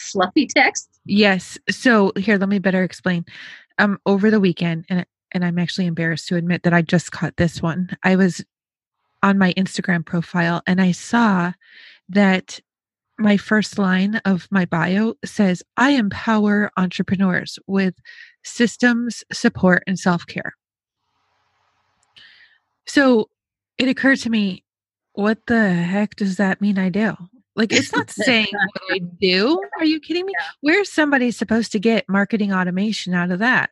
fluffy 0.00 0.44
text 0.44 0.88
Yes. 1.08 1.56
So 1.70 2.12
here, 2.16 2.36
let 2.36 2.50
me 2.50 2.58
better 2.58 2.84
explain. 2.84 3.24
Um, 3.78 3.98
over 4.04 4.30
the 4.30 4.40
weekend, 4.40 4.84
and 4.90 5.06
and 5.32 5.44
I'm 5.44 5.58
actually 5.58 5.86
embarrassed 5.86 6.28
to 6.28 6.36
admit 6.36 6.62
that 6.62 6.74
I 6.74 6.82
just 6.82 7.12
caught 7.12 7.36
this 7.36 7.62
one. 7.62 7.96
I 8.02 8.16
was 8.16 8.44
on 9.22 9.38
my 9.38 9.52
Instagram 9.54 10.04
profile 10.04 10.62
and 10.66 10.80
I 10.80 10.92
saw 10.92 11.52
that 12.08 12.60
my 13.18 13.36
first 13.36 13.78
line 13.78 14.16
of 14.24 14.46
my 14.50 14.64
bio 14.64 15.14
says, 15.24 15.62
I 15.76 15.90
empower 15.90 16.70
entrepreneurs 16.76 17.58
with 17.66 17.94
systems, 18.44 19.24
support, 19.32 19.82
and 19.86 19.98
self 19.98 20.26
care. 20.26 20.54
So 22.86 23.28
it 23.76 23.88
occurred 23.88 24.18
to 24.20 24.30
me, 24.30 24.64
what 25.12 25.38
the 25.46 25.70
heck 25.72 26.16
does 26.16 26.36
that 26.36 26.60
mean 26.60 26.78
I 26.78 26.88
do? 26.88 27.14
Like 27.56 27.72
it's 27.72 27.92
not 27.92 28.10
saying 28.10 28.46
what 28.52 28.82
I 28.94 28.98
do. 28.98 29.60
Are 29.78 29.84
you 29.84 30.00
kidding 30.00 30.24
me? 30.26 30.32
Yeah. 30.38 30.46
Where's 30.60 30.90
somebody 30.90 31.30
supposed 31.30 31.72
to 31.72 31.80
get 31.80 32.08
marketing 32.08 32.52
automation 32.52 33.14
out 33.14 33.30
of 33.30 33.40
that? 33.40 33.70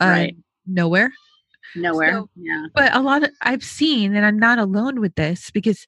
Uh, 0.00 0.06
Right. 0.06 0.36
Nowhere. 0.66 1.12
Nowhere. 1.76 2.12
So- 2.12 2.30
yeah. 2.36 2.66
But 2.74 2.94
a 2.94 3.00
lot 3.00 3.22
of 3.22 3.30
I've 3.42 3.64
seen, 3.64 4.14
and 4.14 4.26
I'm 4.26 4.38
not 4.38 4.58
alone 4.58 5.00
with 5.00 5.14
this 5.14 5.50
because 5.50 5.86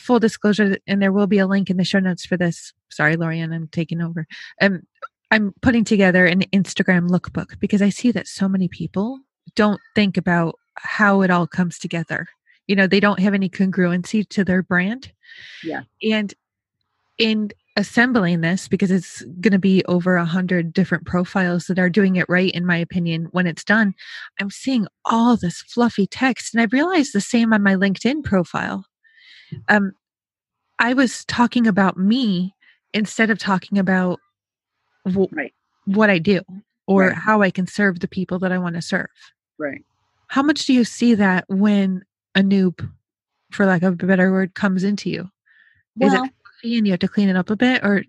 full 0.00 0.18
disclosure, 0.18 0.78
and 0.86 1.00
there 1.00 1.12
will 1.12 1.26
be 1.26 1.38
a 1.38 1.46
link 1.46 1.70
in 1.70 1.76
the 1.76 1.84
show 1.84 1.98
notes 1.98 2.26
for 2.26 2.36
this. 2.36 2.72
Sorry, 2.90 3.16
Lorianne, 3.16 3.54
I'm 3.54 3.68
taking 3.68 4.00
over. 4.00 4.26
Um, 4.60 4.82
I'm 5.30 5.52
putting 5.60 5.84
together 5.84 6.24
an 6.26 6.42
Instagram 6.52 7.08
lookbook 7.08 7.58
because 7.58 7.82
I 7.82 7.88
see 7.88 8.12
that 8.12 8.28
so 8.28 8.48
many 8.48 8.68
people 8.68 9.18
don't 9.54 9.80
think 9.94 10.16
about 10.16 10.54
how 10.74 11.22
it 11.22 11.30
all 11.30 11.46
comes 11.46 11.78
together. 11.78 12.28
You 12.66 12.76
know, 12.76 12.86
they 12.86 13.00
don't 13.00 13.20
have 13.20 13.34
any 13.34 13.48
congruency 13.48 14.28
to 14.28 14.44
their 14.44 14.62
brand. 14.62 15.12
Yeah. 15.64 15.82
And 16.02 16.34
in 17.18 17.50
assembling 17.76 18.40
this, 18.40 18.68
because 18.68 18.90
it's 18.90 19.22
going 19.40 19.52
to 19.52 19.58
be 19.58 19.84
over 19.86 20.16
a 20.16 20.24
hundred 20.24 20.72
different 20.72 21.06
profiles 21.06 21.66
that 21.66 21.78
are 21.78 21.90
doing 21.90 22.16
it 22.16 22.28
right, 22.28 22.50
in 22.52 22.66
my 22.66 22.76
opinion, 22.76 23.28
when 23.32 23.46
it's 23.46 23.64
done, 23.64 23.94
I'm 24.40 24.50
seeing 24.50 24.86
all 25.04 25.36
this 25.36 25.62
fluffy 25.62 26.06
text. 26.06 26.54
And 26.54 26.60
I 26.60 26.66
realized 26.70 27.12
the 27.12 27.20
same 27.20 27.52
on 27.52 27.62
my 27.62 27.74
LinkedIn 27.74 28.24
profile. 28.24 28.84
Um, 29.68 29.92
I 30.78 30.94
was 30.94 31.24
talking 31.24 31.66
about 31.66 31.96
me 31.96 32.54
instead 32.92 33.30
of 33.30 33.38
talking 33.38 33.78
about 33.78 34.20
wh- 35.06 35.32
Right. 35.32 35.54
what 35.86 36.10
I 36.10 36.18
do 36.18 36.40
or 36.86 37.08
Right. 37.08 37.14
how 37.16 37.42
I 37.42 37.50
can 37.50 37.66
serve 37.66 38.00
the 38.00 38.08
people 38.08 38.38
that 38.40 38.52
I 38.52 38.58
want 38.58 38.76
to 38.76 38.82
serve. 38.82 39.08
Right. 39.58 39.84
How 40.28 40.42
much 40.42 40.66
do 40.66 40.72
you 40.72 40.84
see 40.84 41.14
that 41.14 41.44
when 41.48 42.04
a 42.34 42.40
noob, 42.40 42.88
for 43.52 43.64
lack 43.66 43.82
of 43.82 43.94
a 44.02 44.06
better 44.06 44.30
word, 44.30 44.54
comes 44.54 44.84
into 44.84 45.08
you? 45.10 45.30
Is 46.00 46.12
it 46.12 46.18
Well, 46.18 46.30
fluffy 46.42 46.78
and 46.78 46.86
you 46.86 46.92
have 46.92 47.00
to 47.00 47.08
clean 47.08 47.28
it 47.28 47.36
up 47.36 47.50
a 47.50 47.56
bit, 47.56 47.84
or 47.84 48.04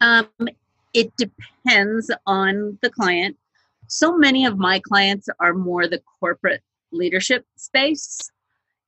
Um, 0.00 0.28
it 0.94 1.14
depends 1.16 2.10
on 2.26 2.78
the 2.80 2.90
client. 2.90 3.36
So 3.86 4.16
many 4.16 4.46
of 4.46 4.56
my 4.58 4.80
clients 4.80 5.28
are 5.40 5.52
more 5.52 5.86
the 5.88 6.02
corporate 6.20 6.62
leadership 6.92 7.44
space. 7.56 8.30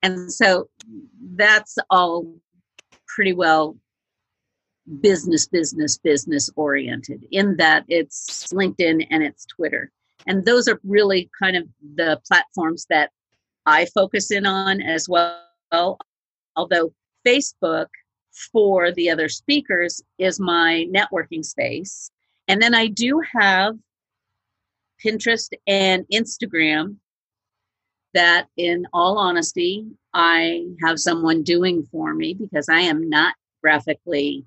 And 0.02 0.32
so 0.32 0.68
that's 1.34 1.76
all 1.90 2.34
pretty 3.06 3.32
well 3.32 3.76
business, 5.00 5.46
business, 5.46 5.98
business 5.98 6.50
oriented 6.56 7.24
in 7.30 7.56
that 7.56 7.84
it's 7.88 8.52
LinkedIn 8.52 9.06
and 9.10 9.22
it's 9.22 9.46
Twitter. 9.46 9.92
And 10.26 10.44
those 10.44 10.68
are 10.68 10.80
really 10.84 11.30
kind 11.40 11.56
of 11.56 11.64
the 11.96 12.20
platforms 12.26 12.86
that 12.90 13.10
I 13.66 13.86
focus 13.86 14.30
in 14.30 14.46
on 14.46 14.82
as 14.82 15.08
well. 15.08 15.98
Although 16.56 16.92
Facebook 17.26 17.86
for 18.52 18.90
the 18.92 19.10
other 19.10 19.28
speakers 19.28 20.02
is 20.18 20.40
my 20.40 20.86
networking 20.94 21.44
space. 21.44 22.10
And 22.48 22.60
then 22.60 22.74
I 22.74 22.88
do 22.88 23.22
have 23.38 23.76
Pinterest 25.04 25.50
and 25.66 26.04
Instagram 26.12 26.96
that, 28.14 28.46
in 28.56 28.86
all 28.92 29.18
honesty, 29.18 29.86
I 30.14 30.66
have 30.82 30.98
someone 30.98 31.42
doing 31.42 31.86
for 31.90 32.14
me 32.14 32.34
because 32.34 32.68
I 32.68 32.80
am 32.80 33.08
not 33.08 33.34
graphically, 33.62 34.44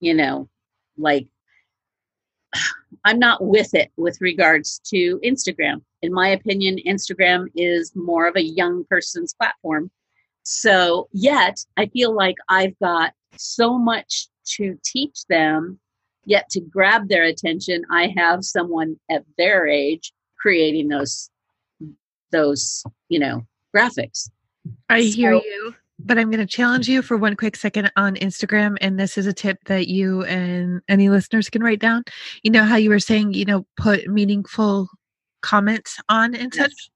you 0.00 0.14
know, 0.14 0.48
like 0.96 1.26
I'm 3.04 3.18
not 3.18 3.44
with 3.44 3.74
it 3.74 3.90
with 3.96 4.20
regards 4.20 4.78
to 4.90 5.20
Instagram. 5.24 5.82
In 6.02 6.12
my 6.12 6.28
opinion, 6.28 6.78
Instagram 6.86 7.48
is 7.54 7.92
more 7.94 8.26
of 8.26 8.36
a 8.36 8.42
young 8.42 8.84
person's 8.84 9.34
platform. 9.34 9.90
So, 10.42 11.08
yet 11.12 11.58
I 11.76 11.86
feel 11.86 12.14
like 12.14 12.36
I've 12.48 12.78
got 12.78 13.12
so 13.36 13.78
much 13.78 14.28
to 14.56 14.78
teach 14.84 15.24
them, 15.28 15.78
yet 16.24 16.48
to 16.50 16.60
grab 16.60 17.08
their 17.08 17.24
attention, 17.24 17.82
I 17.90 18.12
have 18.16 18.44
someone 18.44 18.98
at 19.10 19.24
their 19.38 19.66
age 19.66 20.12
creating 20.38 20.88
those 20.88 21.30
those, 22.34 22.84
you 23.08 23.18
know, 23.18 23.46
graphics. 23.74 24.28
I 24.88 25.00
hear 25.02 25.32
So- 25.32 25.42
you, 25.44 25.74
but 25.98 26.18
I'm 26.18 26.30
going 26.30 26.46
to 26.46 26.46
challenge 26.46 26.88
you 26.88 27.00
for 27.02 27.16
one 27.16 27.36
quick 27.36 27.56
second 27.56 27.90
on 27.96 28.16
Instagram. 28.16 28.76
And 28.80 28.98
this 28.98 29.16
is 29.16 29.26
a 29.26 29.32
tip 29.32 29.58
that 29.66 29.88
you 29.88 30.22
and 30.24 30.80
any 30.88 31.08
listeners 31.08 31.48
can 31.48 31.62
write 31.62 31.80
down. 31.80 32.02
You 32.42 32.50
know 32.50 32.64
how 32.64 32.76
you 32.76 32.90
were 32.90 32.98
saying, 32.98 33.34
you 33.34 33.44
know, 33.44 33.66
put 33.76 34.06
meaningful 34.08 34.88
comments 35.42 35.98
on 36.08 36.34
and 36.34 36.52
such. 36.52 36.70
Yes. 36.70 36.90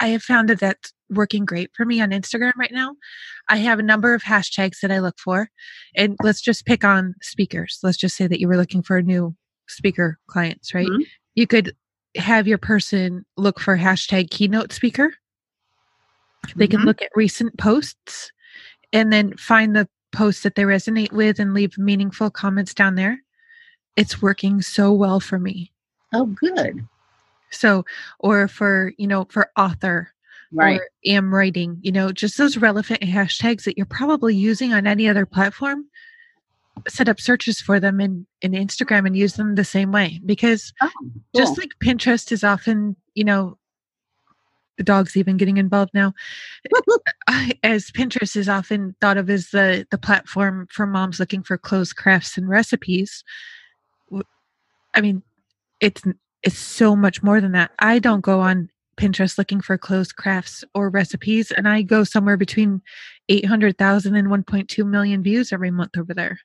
I 0.00 0.08
have 0.08 0.22
found 0.22 0.48
that 0.50 0.60
that's 0.60 0.92
working 1.08 1.44
great 1.44 1.70
for 1.74 1.84
me 1.86 2.00
on 2.00 2.10
Instagram 2.10 2.52
right 2.56 2.72
now. 2.72 2.94
I 3.48 3.56
have 3.58 3.78
a 3.78 3.82
number 3.82 4.12
of 4.12 4.22
hashtags 4.22 4.80
that 4.82 4.90
I 4.90 4.98
look 4.98 5.18
for. 5.18 5.48
And 5.96 6.16
let's 6.22 6.40
just 6.40 6.66
pick 6.66 6.84
on 6.84 7.14
speakers. 7.22 7.78
Let's 7.82 7.96
just 7.96 8.16
say 8.16 8.26
that 8.26 8.40
you 8.40 8.48
were 8.48 8.56
looking 8.56 8.82
for 8.82 9.00
new 9.00 9.34
speaker 9.68 10.18
clients, 10.28 10.74
right? 10.74 10.86
Mhm. 10.86 11.06
You 11.34 11.46
could 11.46 11.74
have 12.16 12.46
your 12.46 12.58
person 12.58 13.24
look 13.36 13.60
for 13.60 13.76
hashtag 13.76 14.30
keynote 14.30 14.72
speaker. 14.72 15.14
They 16.54 16.66
can 16.66 16.80
Mhm. 16.80 16.84
look 16.84 17.02
at 17.02 17.10
recent 17.14 17.56
posts 17.58 18.30
and 18.92 19.12
then 19.12 19.36
find 19.36 19.74
the 19.74 19.88
posts 20.12 20.42
that 20.42 20.54
they 20.54 20.62
resonate 20.62 21.12
with 21.12 21.38
and 21.38 21.54
leave 21.54 21.76
meaningful 21.76 22.30
comments 22.30 22.72
down 22.72 22.94
there. 22.94 23.20
It's 23.96 24.22
working 24.22 24.62
so 24.62 24.92
well 24.92 25.20
for 25.20 25.38
me. 25.38 25.72
Oh, 26.12 26.26
good. 26.26 26.86
So, 27.50 27.84
or 28.18 28.48
for, 28.48 28.92
you 28.98 29.06
know, 29.06 29.26
for 29.30 29.50
author 29.56 30.12
Right. 30.52 30.80
or 30.80 30.88
am 31.04 31.34
writing, 31.34 31.78
you 31.82 31.90
know, 31.92 32.12
just 32.12 32.38
those 32.38 32.56
relevant 32.56 33.00
hashtags 33.00 33.64
that 33.64 33.76
you're 33.76 33.86
probably 33.86 34.34
using 34.34 34.72
on 34.72 34.86
any 34.86 35.08
other 35.08 35.26
platform. 35.26 35.86
Set 36.88 37.08
up 37.08 37.20
searches 37.20 37.60
for 37.60 37.80
them 37.80 38.00
in, 38.00 38.26
in 38.42 38.52
Instagram 38.52 39.06
and 39.06 39.16
use 39.16 39.34
them 39.34 39.54
the 39.54 39.64
same 39.64 39.92
way 39.92 40.20
because 40.24 40.72
Oh, 40.80 40.90
just 41.34 41.58
like 41.58 41.70
Pinterest 41.82 42.30
is 42.32 42.44
often, 42.44 42.96
you 43.14 43.24
know, 43.24 43.58
the 44.76 44.84
dog's 44.84 45.16
even 45.16 45.36
getting 45.36 45.56
involved 45.56 45.92
now. 45.94 46.12
as 47.62 47.90
Pinterest 47.90 48.36
is 48.36 48.48
often 48.48 48.94
thought 49.00 49.16
of 49.16 49.30
as 49.30 49.48
the 49.50 49.86
the 49.90 49.98
platform 49.98 50.66
for 50.70 50.86
moms 50.86 51.18
looking 51.18 51.42
for 51.42 51.56
clothes, 51.56 51.92
crafts, 51.92 52.36
and 52.36 52.48
recipes. 52.48 53.24
i 54.94 55.00
mean, 55.00 55.22
it's 55.80 56.02
it's 56.42 56.58
so 56.58 56.94
much 56.94 57.22
more 57.22 57.40
than 57.40 57.52
that. 57.52 57.72
I 57.78 57.98
don't 57.98 58.20
go 58.20 58.40
on 58.40 58.68
Pinterest 58.96 59.36
looking 59.38 59.60
for 59.60 59.76
clothes, 59.76 60.12
crafts, 60.12 60.64
or 60.74 60.88
recipes, 60.88 61.50
and 61.50 61.68
I 61.68 61.82
go 61.82 62.04
somewhere 62.04 62.36
between 62.36 62.82
800,000 63.28 64.14
and 64.14 64.28
1.2 64.28 64.86
million 64.86 65.22
views 65.22 65.52
every 65.52 65.70
month 65.70 65.96
over 65.98 66.14
there. 66.14 66.38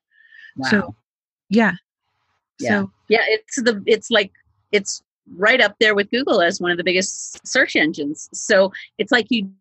Wow. 0.55 0.69
So, 0.69 0.95
yeah. 1.49 1.73
Yeah. 2.59 2.81
So, 2.81 2.91
yeah, 3.09 3.23
it's 3.27 3.55
the 3.55 3.81
it's 3.85 4.09
like 4.11 4.31
it's 4.71 5.03
right 5.35 5.61
up 5.61 5.75
there 5.79 5.95
with 5.95 6.09
Google 6.11 6.41
as 6.41 6.59
one 6.59 6.71
of 6.71 6.77
the 6.77 6.83
biggest 6.83 7.45
search 7.47 7.75
engines. 7.75 8.29
So 8.33 8.71
it's 8.97 9.11
like 9.11 9.27
you 9.29 9.51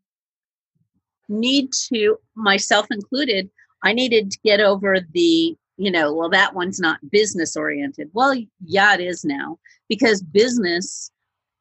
need 1.28 1.70
to, 1.92 2.18
myself 2.34 2.86
included, 2.90 3.50
I 3.82 3.92
needed 3.92 4.30
to 4.32 4.38
get 4.44 4.60
over 4.60 4.98
the, 5.12 5.56
you 5.76 5.90
know, 5.90 6.12
well, 6.12 6.28
that 6.30 6.54
one's 6.54 6.80
not 6.80 6.98
business 7.10 7.56
oriented. 7.56 8.10
Well, 8.12 8.34
yeah, 8.64 8.94
it 8.94 9.00
is 9.00 9.24
now 9.24 9.58
because 9.88 10.22
business 10.22 11.10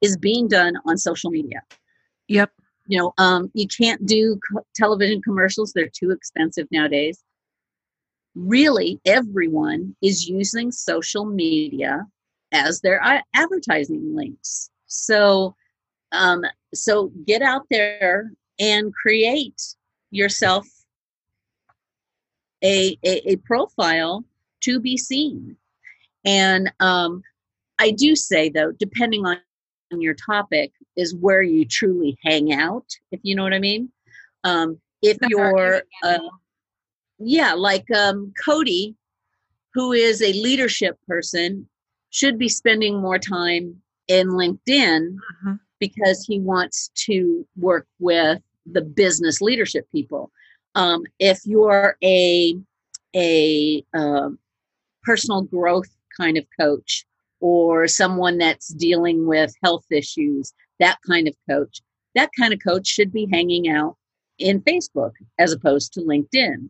is 0.01 0.17
being 0.17 0.47
done 0.47 0.75
on 0.85 0.97
social 0.97 1.29
media. 1.29 1.61
yep. 2.27 2.51
You 2.87 2.97
know, 2.97 3.13
um, 3.19 3.51
you 3.53 3.67
can't 3.67 4.03
do 4.05 4.39
co- 4.51 4.65
television 4.75 5.21
commercials, 5.21 5.73
they're 5.73 5.91
too 5.93 6.09
expensive 6.09 6.67
nowadays. 6.71 7.23
Really, 8.41 9.01
everyone 9.05 9.95
is 10.01 10.29
using 10.29 10.71
social 10.71 11.25
media 11.25 12.07
as 12.53 12.79
their 12.79 13.01
advertising 13.33 14.15
links. 14.15 14.69
So, 14.87 15.55
um, 16.13 16.45
so 16.73 17.11
get 17.27 17.41
out 17.41 17.65
there 17.69 18.31
and 18.57 18.93
create 18.93 19.61
yourself 20.11 20.65
a, 22.63 22.97
a, 23.05 23.31
a 23.31 23.35
profile 23.37 24.23
to 24.61 24.79
be 24.79 24.95
seen. 24.95 25.57
And 26.23 26.71
um, 26.79 27.23
I 27.77 27.91
do 27.91 28.15
say 28.15 28.49
though, 28.49 28.71
depending 28.71 29.25
on 29.25 29.37
your 29.91 30.13
topic, 30.13 30.71
is 30.95 31.13
where 31.13 31.41
you 31.41 31.65
truly 31.65 32.17
hang 32.23 32.53
out. 32.53 32.85
If 33.11 33.19
you 33.23 33.35
know 33.35 33.43
what 33.43 33.53
I 33.53 33.59
mean. 33.59 33.91
Um, 34.45 34.79
if 35.01 35.17
you're, 35.27 35.83
uh. 36.03 36.19
Yeah, 37.19 37.53
like 37.53 37.89
um, 37.91 38.33
Cody, 38.45 38.95
who 39.73 39.91
is 39.91 40.21
a 40.21 40.33
leadership 40.33 40.97
person, 41.07 41.67
should 42.09 42.37
be 42.39 42.49
spending 42.49 42.99
more 42.99 43.19
time 43.19 43.81
in 44.07 44.29
LinkedIn 44.29 45.17
Mhm. 45.45 45.59
because 45.79 46.25
he 46.25 46.39
wants 46.39 46.89
to 47.05 47.45
work 47.57 47.87
with 47.99 48.41
the 48.65 48.81
business 48.81 49.41
leadership 49.41 49.87
people. 49.91 50.31
Um, 50.75 51.03
if 51.19 51.39
you're 51.45 51.97
a 52.03 52.55
a 53.15 53.83
um, 53.93 54.37
personal 55.03 55.41
growth 55.41 55.89
kind 56.15 56.37
of 56.37 56.45
coach 56.59 57.05
or 57.39 57.87
someone 57.87 58.37
that's 58.37 58.67
dealing 58.69 59.25
with 59.25 59.53
health 59.63 59.85
issues, 59.91 60.53
that 60.79 60.97
kind 61.07 61.27
of 61.27 61.35
coach, 61.49 61.81
that 62.15 62.29
kind 62.37 62.53
of 62.53 62.59
coach 62.61 62.85
should 62.85 63.11
be 63.11 63.27
hanging 63.31 63.67
out 63.69 63.95
in 64.37 64.61
Facebook 64.61 65.13
as 65.39 65.51
opposed 65.53 65.93
to 65.93 66.01
LinkedIn. 66.01 66.69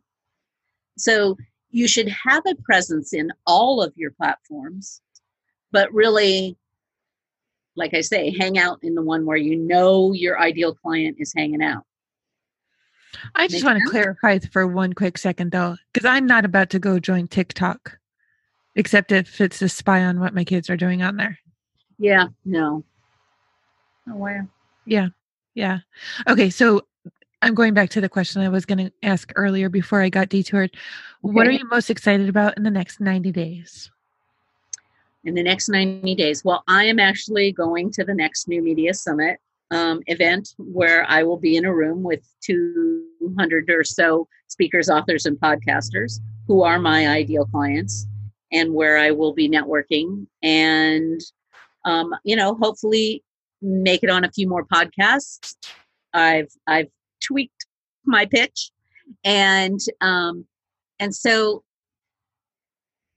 So 1.00 1.38
you 1.72 1.88
should 1.88 2.08
have 2.10 2.44
a 2.48 2.56
presence 2.56 3.14
in 3.14 3.32
all 3.46 3.82
of 3.82 3.94
your 3.96 4.12
platforms, 4.12 5.02
but 5.72 5.92
really, 5.94 6.58
like 7.76 7.94
I 7.94 8.02
say, 8.02 8.36
hang 8.38 8.58
out 8.58 8.80
in 8.82 8.96
the 8.96 9.02
one 9.02 9.26
where 9.26 9.38
you 9.38 9.56
know 9.56 10.14
your 10.14 10.40
ideal 10.40 10.74
client 10.74 11.18
is 11.20 11.34
hanging 11.36 11.62
out. 11.62 11.84
I 13.36 13.48
just 13.48 13.64
want 13.64 13.80
to 13.84 13.90
clarify 13.90 14.40
for 14.40 14.68
one 14.68 14.94
quick 14.94 15.18
second 15.18 15.52
though, 15.52 15.76
because 15.92 16.06
I'm 16.06 16.26
not 16.26 16.46
about 16.46 16.70
to 16.72 16.80
go 16.80 17.00
join 17.00 17.28
TikTok, 17.28 17.98
except 18.76 19.12
if 19.12 19.40
it's 19.42 19.60
to 19.60 19.70
spy 19.70 20.04
on 20.04 20.20
what 20.20 20.34
my 20.34 20.44
kids 20.44 20.70
are 20.70 20.78
doing 20.78 21.02
on 21.02 21.18
there. 21.18 21.40
Yeah, 21.98 22.28
no. 22.46 22.84
Oh, 24.10 24.16
wow. 24.16 24.48
Yeah, 24.86 25.10
yeah. 25.54 25.80
Okay, 26.28 26.50
so 26.50 26.86
I'm 27.42 27.56
going 27.56 27.74
back 27.74 27.90
to 27.92 28.02
the 28.02 28.10
question 28.10 28.42
I 28.42 28.50
was 28.50 28.66
going 28.66 28.86
to 28.86 28.92
ask 29.04 29.32
earlier 29.36 29.70
before 29.70 30.02
I 30.02 30.10
got 30.10 30.30
detoured. 30.30 30.72
Okay. 30.74 31.34
What 31.34 31.48
are 31.48 31.52
you 31.52 31.66
most 31.70 31.90
excited 31.90 32.28
about 32.28 32.58
in 32.58 32.64
the 32.64 32.72
next 32.72 33.00
90 33.00 33.32
days? 33.32 33.90
In 35.24 35.36
the 35.36 35.44
next 35.44 35.70
90 35.70 36.16
days, 36.16 36.44
well, 36.44 36.64
I 36.68 36.86
am 36.86 37.00
actually 37.00 37.52
going 37.52 37.92
to 37.92 38.04
the 38.04 38.14
next 38.14 38.48
New 38.48 38.62
Media 38.62 38.94
Summit 38.94 39.40
um, 39.72 40.02
event 40.08 40.56
where 40.58 41.06
I 41.10 41.24
will 41.24 41.38
be 41.38 41.56
in 41.56 41.66
a 41.66 41.74
room 41.74 42.04
with 42.04 42.28
200 42.42 43.70
or 43.70 43.84
so 43.84 44.28
speakers, 44.48 44.90
authors, 44.90 45.26
and 45.26 45.40
podcasters 45.40 46.20
who 46.48 46.64
are 46.64 46.80
my 46.80 47.08
ideal 47.08 47.46
clients, 47.46 48.08
and 48.52 48.74
where 48.74 48.98
I 48.98 49.12
will 49.12 49.34
be 49.34 49.48
networking 49.48 50.26
and, 50.42 51.22
um, 51.86 52.16
you 52.24 52.36
know, 52.36 52.56
hopefully 52.56 53.24
make 53.62 54.04
it 54.04 54.10
on 54.10 54.24
a 54.24 54.32
few 54.32 54.48
more 54.48 54.66
podcasts. 54.66 55.56
I've 56.14 56.50
I've 56.66 56.88
tweaked 57.22 57.66
my 58.06 58.26
pitch, 58.26 58.72
and 59.24 59.80
um, 60.02 60.46
and 61.00 61.14
so 61.14 61.64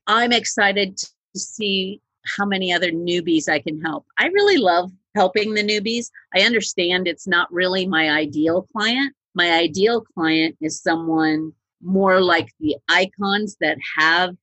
I'm 0.07 0.33
excited 0.33 0.97
to 0.97 1.09
see 1.39 2.01
how 2.37 2.45
many 2.45 2.73
other 2.73 2.91
newbies 2.91 3.49
I 3.49 3.59
can 3.59 3.81
help. 3.81 4.07
I 4.19 4.27
really 4.27 4.59
love 4.59 4.91
helping 5.15 5.55
the 5.55 5.63
newbies. 5.63 6.11
I 6.35 6.41
understand 6.43 7.07
it's 7.07 7.27
not 7.27 7.53
really 7.53 7.87
my 7.87 8.11
ideal 8.11 8.67
client. 8.73 9.15
My 9.35 9.53
ideal 9.53 10.03
client 10.15 10.57
is 10.61 10.81
someone 10.81 11.53
more 11.83 12.21
like 12.21 12.49
the 12.61 12.77
icons 12.89 13.57
that 13.61 13.79
have 13.99 14.37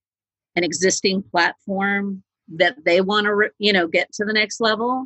an 0.55 0.63
existing 0.63 1.23
platform 1.23 2.23
that 2.55 2.83
they 2.83 3.01
want 3.01 3.25
to, 3.25 3.49
you 3.59 3.71
know, 3.71 3.87
get 3.87 4.11
to 4.13 4.25
the 4.25 4.33
next 4.33 4.59
level. 4.59 5.05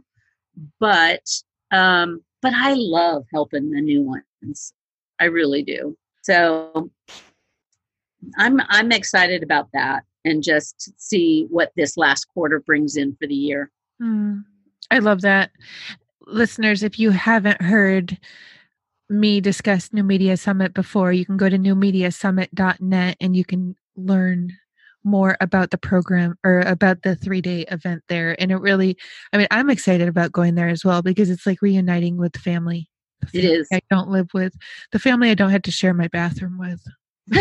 But 0.80 1.26
um, 1.72 2.24
but 2.42 2.54
I 2.54 2.74
love 2.74 3.26
helping 3.34 3.72
the 3.72 3.82
new 3.82 4.02
ones. 4.04 4.24
I 5.20 5.26
really 5.26 5.64
do. 5.64 5.98
So 6.24 6.90
I'm 8.38 8.62
I'm 8.70 8.92
excited 8.92 9.44
about 9.44 9.70
that 9.74 10.04
and 10.26 10.44
just 10.44 10.92
see 11.00 11.48
what 11.50 11.72
this 11.76 11.98
last 11.98 12.26
quarter 12.26 12.60
brings 12.60 12.96
in 12.96 13.16
for 13.16 13.28
the 13.28 13.36
year. 13.36 13.72
Mm. 14.02 14.44
I 14.92 15.00
love 15.00 15.22
that. 15.22 15.52
Listeners, 16.26 16.84
if 16.84 17.00
you 17.00 17.12
haven't 17.12 17.62
heard 17.62 18.18
me 19.10 19.42
discuss 19.42 19.92
New 19.92 20.04
Media 20.04 20.38
Summit 20.38 20.74
before, 20.74 21.12
you 21.12 21.26
can 21.26 21.38
go 21.38 21.50
to 21.50 21.58
newmediasummit.net 21.58 23.18
and 23.20 23.36
you 23.36 23.44
can 23.44 23.76
learn 23.96 24.54
more 25.04 25.36
about 25.42 25.72
the 25.72 25.78
program 25.78 26.36
or 26.46 26.62
about 26.62 27.02
the 27.04 27.16
three 27.16 27.42
day 27.42 27.66
event 27.70 28.04
there. 28.08 28.40
And 28.42 28.52
it 28.52 28.58
really, 28.58 28.98
I 29.34 29.38
mean, 29.38 29.48
I'm 29.52 29.70
excited 29.70 30.08
about 30.08 30.32
going 30.32 30.56
there 30.56 30.70
as 30.70 30.86
well 30.86 31.02
because 31.02 31.30
it's 31.30 31.46
like 31.46 31.62
reuniting 31.62 32.18
with 32.18 32.38
family. 32.38 32.90
It 33.34 33.46
is. 33.46 33.68
I 33.72 33.82
don't 33.90 34.10
live 34.10 34.30
with 34.34 34.56
the 34.92 35.00
family 35.00 35.30
I 35.30 35.36
don't 35.36 35.52
have 35.52 35.62
to 35.64 35.72
share 35.72 35.94
my 35.94 36.08
bathroom 36.08 36.58
with. 36.58 36.82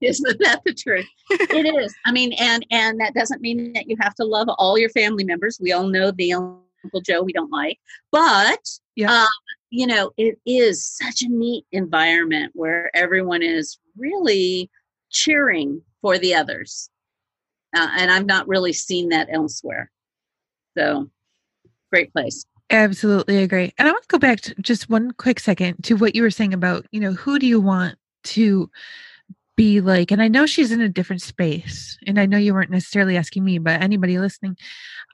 Isn't 0.00 0.38
that 0.40 0.62
the 0.64 0.74
truth? 0.74 1.06
It 1.30 1.74
is. 1.80 1.94
I 2.04 2.12
mean, 2.12 2.32
and 2.34 2.66
and 2.70 3.00
that 3.00 3.14
doesn't 3.14 3.40
mean 3.40 3.72
that 3.74 3.88
you 3.88 3.96
have 4.00 4.14
to 4.16 4.24
love 4.24 4.48
all 4.58 4.78
your 4.78 4.90
family 4.90 5.24
members. 5.24 5.58
We 5.60 5.72
all 5.72 5.86
know 5.86 6.10
the 6.10 6.32
Uncle 6.32 7.00
Joe 7.04 7.22
we 7.22 7.32
don't 7.32 7.52
like, 7.52 7.78
but 8.10 8.60
yeah. 8.96 9.22
Um, 9.22 9.28
you 9.70 9.86
know, 9.86 10.10
it 10.16 10.38
is 10.46 10.84
such 10.84 11.22
a 11.22 11.28
neat 11.28 11.66
environment 11.72 12.52
where 12.54 12.90
everyone 12.96 13.42
is 13.42 13.78
really 13.96 14.70
cheering 15.10 15.82
for 16.00 16.18
the 16.18 16.34
others, 16.34 16.90
uh, 17.76 17.88
and 17.96 18.10
I've 18.10 18.26
not 18.26 18.48
really 18.48 18.72
seen 18.72 19.10
that 19.10 19.28
elsewhere. 19.30 19.90
So, 20.76 21.10
great 21.92 22.12
place. 22.12 22.44
Absolutely 22.70 23.38
agree. 23.42 23.72
And 23.78 23.88
I 23.88 23.92
want 23.92 24.02
to 24.02 24.08
go 24.08 24.18
back 24.18 24.40
to 24.42 24.54
just 24.60 24.90
one 24.90 25.12
quick 25.12 25.40
second 25.40 25.82
to 25.84 25.94
what 25.96 26.14
you 26.14 26.22
were 26.22 26.30
saying 26.30 26.52
about, 26.52 26.84
you 26.92 27.00
know, 27.00 27.12
who 27.12 27.38
do 27.38 27.46
you 27.46 27.60
want 27.60 27.96
to 28.24 28.70
be 29.56 29.80
like 29.80 30.10
and 30.10 30.22
i 30.22 30.28
know 30.28 30.46
she's 30.46 30.72
in 30.72 30.80
a 30.80 30.88
different 30.88 31.22
space 31.22 31.98
and 32.06 32.18
i 32.20 32.26
know 32.26 32.38
you 32.38 32.54
weren't 32.54 32.70
necessarily 32.70 33.16
asking 33.16 33.44
me 33.44 33.58
but 33.58 33.82
anybody 33.82 34.18
listening 34.18 34.56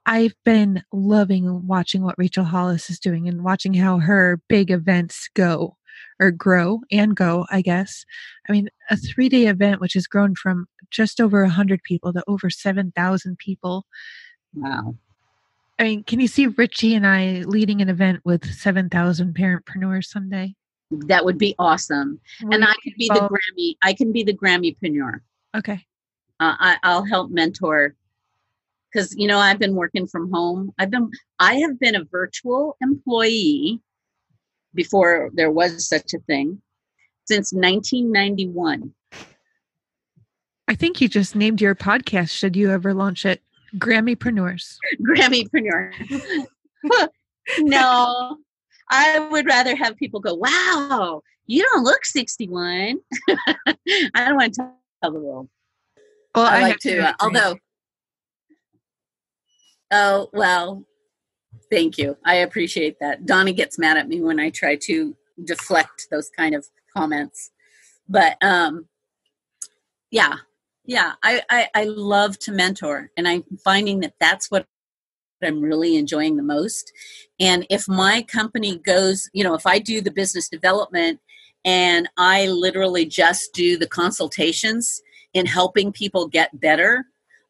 i've 0.07 0.35
been 0.45 0.83
loving 0.93 1.67
watching 1.67 2.03
what 2.05 2.15
rachel 2.19 2.45
hollis 2.45 2.91
is 2.91 3.01
doing 3.01 3.29
and 3.29 3.45
watching 3.45 3.75
how 3.75 3.99
her 3.99 4.41
big 4.49 4.71
events 4.71 5.29
go 5.35 5.77
or 6.21 6.31
grow 6.31 6.81
and 6.93 7.17
go 7.17 7.47
i 7.51 7.63
guess 7.63 8.05
i 8.49 8.53
mean 8.53 8.69
a 8.91 8.97
three 8.97 9.29
day 9.29 9.47
event 9.49 9.81
which 9.81 9.95
has 9.95 10.07
grown 10.07 10.35
from 10.35 10.67
just 10.91 11.21
over 11.21 11.43
100 11.43 11.83
people 11.83 12.13
to 12.13 12.23
over 12.29 12.51
7000 12.51 13.39
people 13.39 13.87
wow 14.55 14.95
i 15.79 15.83
mean 15.83 16.05
can 16.05 16.21
you 16.21 16.29
see 16.29 16.47
richie 16.47 16.95
and 16.95 17.07
i 17.07 17.43
leading 17.47 17.81
an 17.81 17.89
event 17.89 18.21
with 18.25 18.45
7000 18.45 19.35
parentpreneurs 19.35 20.05
someday 20.05 20.55
that 20.91 21.25
would 21.25 21.39
be 21.39 21.55
awesome. 21.59 22.21
and 22.41 22.65
I 22.65 22.75
could 22.83 22.95
be 22.97 23.09
the 23.09 23.29
Grammy. 23.29 23.77
I 23.83 23.93
can 23.95 24.13
be 24.13 24.23
the 24.23 24.35
Grammypreneur. 24.35 25.21
Okay. 25.57 25.85
Uh, 26.41 26.57
I, 26.59 26.77
I'll 26.83 27.05
help 27.05 27.31
mentor 27.31 27.95
because 28.93 29.15
you 29.17 29.27
know 29.27 29.39
I've 29.39 29.59
been 29.59 29.75
working 29.75 30.07
from 30.07 30.31
home. 30.33 30.73
I've 30.79 30.91
been 30.91 31.11
I 31.39 31.55
have 31.57 31.79
been 31.79 31.95
a 31.95 32.05
virtual 32.05 32.77
employee 32.81 33.81
before 34.75 35.31
there 35.35 35.51
was 35.51 35.89
such 35.89 36.15
a 36.15 36.19
thing 36.21 36.61
since 37.27 37.53
1991. 37.53 38.93
I 40.67 40.75
think 40.75 41.01
you 41.01 41.09
just 41.09 41.37
named 41.37 41.61
your 41.61 41.75
podcast. 41.75 42.31
Should 42.31 42.57
you 42.57 42.71
ever 42.71 42.95
launch 42.95 43.25
it? 43.25 43.43
Grammypreneurs. 43.79 44.77
Grammypreneur. 45.03 45.93
no, 47.61 48.39
I 48.91 49.19
would 49.31 49.47
rather 49.47 49.75
have 49.77 49.97
people 49.97 50.21
go, 50.21 50.35
wow, 50.35 51.23
you 51.47 51.63
don't 51.63 51.85
look 51.85 52.05
61. 52.05 53.01
I 53.29 53.57
don't 54.15 54.37
want 54.37 54.55
to 54.55 54.71
tell 55.03 55.13
the 55.13 55.21
world. 55.21 55.49
Well, 56.35 56.47
I, 56.47 56.59
I 56.59 56.63
like 56.63 56.79
to, 56.81 56.99
uh, 56.99 57.13
although, 57.21 57.57
oh, 59.91 60.29
well, 60.33 60.85
thank 61.71 61.99
you. 61.99 62.17
I 62.25 62.37
appreciate 62.37 62.97
that. 63.01 63.27
Donnie 63.27 63.53
gets 63.53 63.79
mad 63.79 63.97
at 63.97 64.09
me 64.09 64.21
when 64.21 64.41
I 64.41 64.51
try 64.51 64.77
to 64.77 65.17
deflect 65.43 66.09
those 66.11 66.31
kind 66.31 66.55
of 66.55 66.67
comments. 66.97 67.51
But 68.09 68.37
um, 68.43 68.87
yeah, 70.11 70.37
yeah, 70.85 71.13
I, 71.23 71.43
I, 71.51 71.69
I 71.75 71.85
love 71.85 72.39
to 72.41 72.53
mentor, 72.53 73.11
and 73.17 73.27
I'm 73.27 73.45
finding 73.65 74.01
that 74.01 74.15
that's 74.21 74.51
what 74.51 74.67
I'm 75.43 75.61
really 75.61 75.97
enjoying 75.97 76.37
the 76.37 76.43
most. 76.43 76.93
And 77.41 77.67
if 77.71 77.89
my 77.89 78.23
company 78.23 78.79
goes, 78.79 79.29
you 79.33 79.45
know, 79.45 79.55
if 79.55 79.67
I 79.67 79.79
do 79.79 80.01
the 80.01 80.11
business 80.11 80.49
development 80.49 81.21
and 81.65 82.09
I 82.17 82.47
literally 82.47 83.07
just 83.07 83.53
do 83.53 83.77
the 83.77 83.87
consultations 83.87 85.03
in 85.35 85.47
helping 85.47 85.93
people 85.93 86.29
get 86.29 86.61
better 86.61 87.05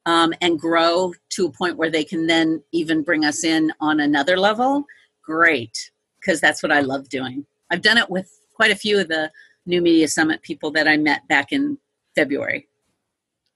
um, 0.07 0.33
and 0.41 0.59
grow 0.59 1.13
to 1.31 1.47
a 1.47 1.53
point 1.53 1.77
where 1.77 1.91
they 1.91 2.05
can 2.05 2.27
then 2.27 2.63
even 2.73 3.03
bring 3.03 3.25
us 3.25 3.45
in 3.45 3.73
on 3.81 4.01
another 4.01 4.37
level, 4.37 4.85
great, 5.23 5.91
because 6.21 6.41
that's 6.41 6.63
what 6.63 6.73
I 6.73 6.81
love 6.81 7.09
doing. 7.09 7.47
I've 7.71 7.83
done 7.83 7.99
it 7.99 8.11
with 8.11 8.31
quite 8.55 8.71
a 8.71 8.77
few 8.77 8.99
of 9.01 9.09
the 9.09 9.31
New 9.67 9.81
Media 9.81 10.09
Summit 10.09 10.43
people 10.43 10.71
that 10.73 10.87
I 10.87 10.97
met 10.97 11.27
back 11.29 11.53
in 11.53 11.79
February. 12.15 12.69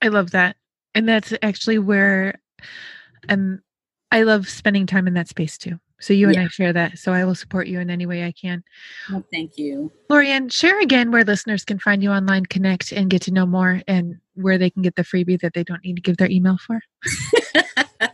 I 0.02 0.08
love 0.08 0.32
that. 0.32 0.56
And 0.94 1.08
that's 1.08 1.32
actually 1.42 1.78
where 1.78 2.40
um 3.28 3.62
I 4.10 4.22
love 4.22 4.48
spending 4.48 4.86
time 4.86 5.06
in 5.06 5.14
that 5.14 5.28
space 5.28 5.58
too. 5.58 5.78
So 6.00 6.14
you 6.14 6.28
and 6.28 6.36
yeah. 6.36 6.44
I 6.44 6.48
share 6.48 6.72
that. 6.72 6.98
So 6.98 7.12
I 7.12 7.24
will 7.24 7.34
support 7.34 7.66
you 7.66 7.80
in 7.80 7.90
any 7.90 8.06
way 8.06 8.24
I 8.24 8.32
can. 8.32 8.62
Well, 9.10 9.24
thank 9.32 9.58
you. 9.58 9.90
Lorianne, 10.10 10.52
share 10.52 10.80
again 10.80 11.10
where 11.10 11.24
listeners 11.24 11.64
can 11.64 11.80
find 11.80 12.02
you 12.02 12.12
online, 12.12 12.46
connect, 12.46 12.92
and 12.92 13.10
get 13.10 13.22
to 13.22 13.32
know 13.32 13.46
more 13.46 13.82
and 13.88 14.16
where 14.34 14.58
they 14.58 14.70
can 14.70 14.82
get 14.82 14.94
the 14.94 15.02
freebie 15.02 15.40
that 15.40 15.54
they 15.54 15.64
don't 15.64 15.82
need 15.84 15.96
to 15.96 16.02
give 16.02 16.18
their 16.18 16.30
email 16.30 16.56
for. 16.58 16.78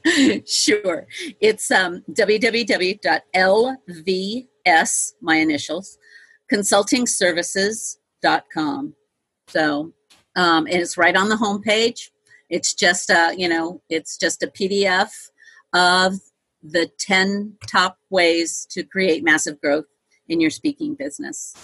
sure. 0.47 1.07
It's 1.41 1.71
um, 1.71 2.03
www.lvs, 2.11 3.13
my 5.21 5.37
initials, 5.37 5.99
consultingservices.com. 6.51 8.95
So, 9.49 9.93
um, 10.37 10.67
and 10.67 10.77
it's 10.77 10.97
right 10.97 11.17
on 11.17 11.29
the 11.29 11.37
homepage. 11.37 12.11
It's 12.51 12.75
just 12.75 13.11
a, 13.11 13.35
you 13.37 13.49
know, 13.49 13.81
it's 13.89 14.17
just 14.17 14.43
a 14.43 14.49
PDF 14.49 15.29
of 15.73 16.15
the 16.63 16.91
10 16.99 17.55
top 17.67 17.99
ways 18.11 18.67
to 18.71 18.83
create 18.83 19.25
massive 19.25 19.61
growth 19.61 19.87
in 20.29 20.41
your 20.41 20.51
speaking 20.51 20.95
business. 20.95 21.55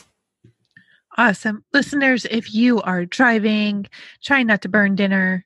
Awesome. 1.16 1.64
Listeners, 1.72 2.26
if 2.30 2.54
you 2.54 2.80
are 2.82 3.04
driving, 3.04 3.86
trying 4.22 4.46
not 4.46 4.62
to 4.62 4.68
burn 4.68 4.94
dinner, 4.94 5.44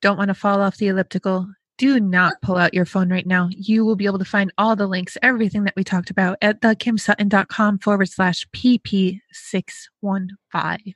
don't 0.00 0.16
want 0.16 0.28
to 0.28 0.34
fall 0.34 0.60
off 0.60 0.78
the 0.78 0.88
elliptical, 0.88 1.48
do 1.78 2.00
not 2.00 2.34
pull 2.42 2.56
out 2.56 2.74
your 2.74 2.84
phone 2.84 3.10
right 3.10 3.26
now. 3.26 3.48
You 3.50 3.84
will 3.84 3.96
be 3.96 4.06
able 4.06 4.20
to 4.20 4.24
find 4.24 4.52
all 4.56 4.76
the 4.76 4.86
links, 4.86 5.18
everything 5.22 5.64
that 5.64 5.74
we 5.76 5.84
talked 5.84 6.10
about 6.10 6.38
at 6.40 6.60
thekimsutton.com 6.60 7.78
forward 7.78 8.08
slash 8.08 8.46
PP615. 8.54 10.94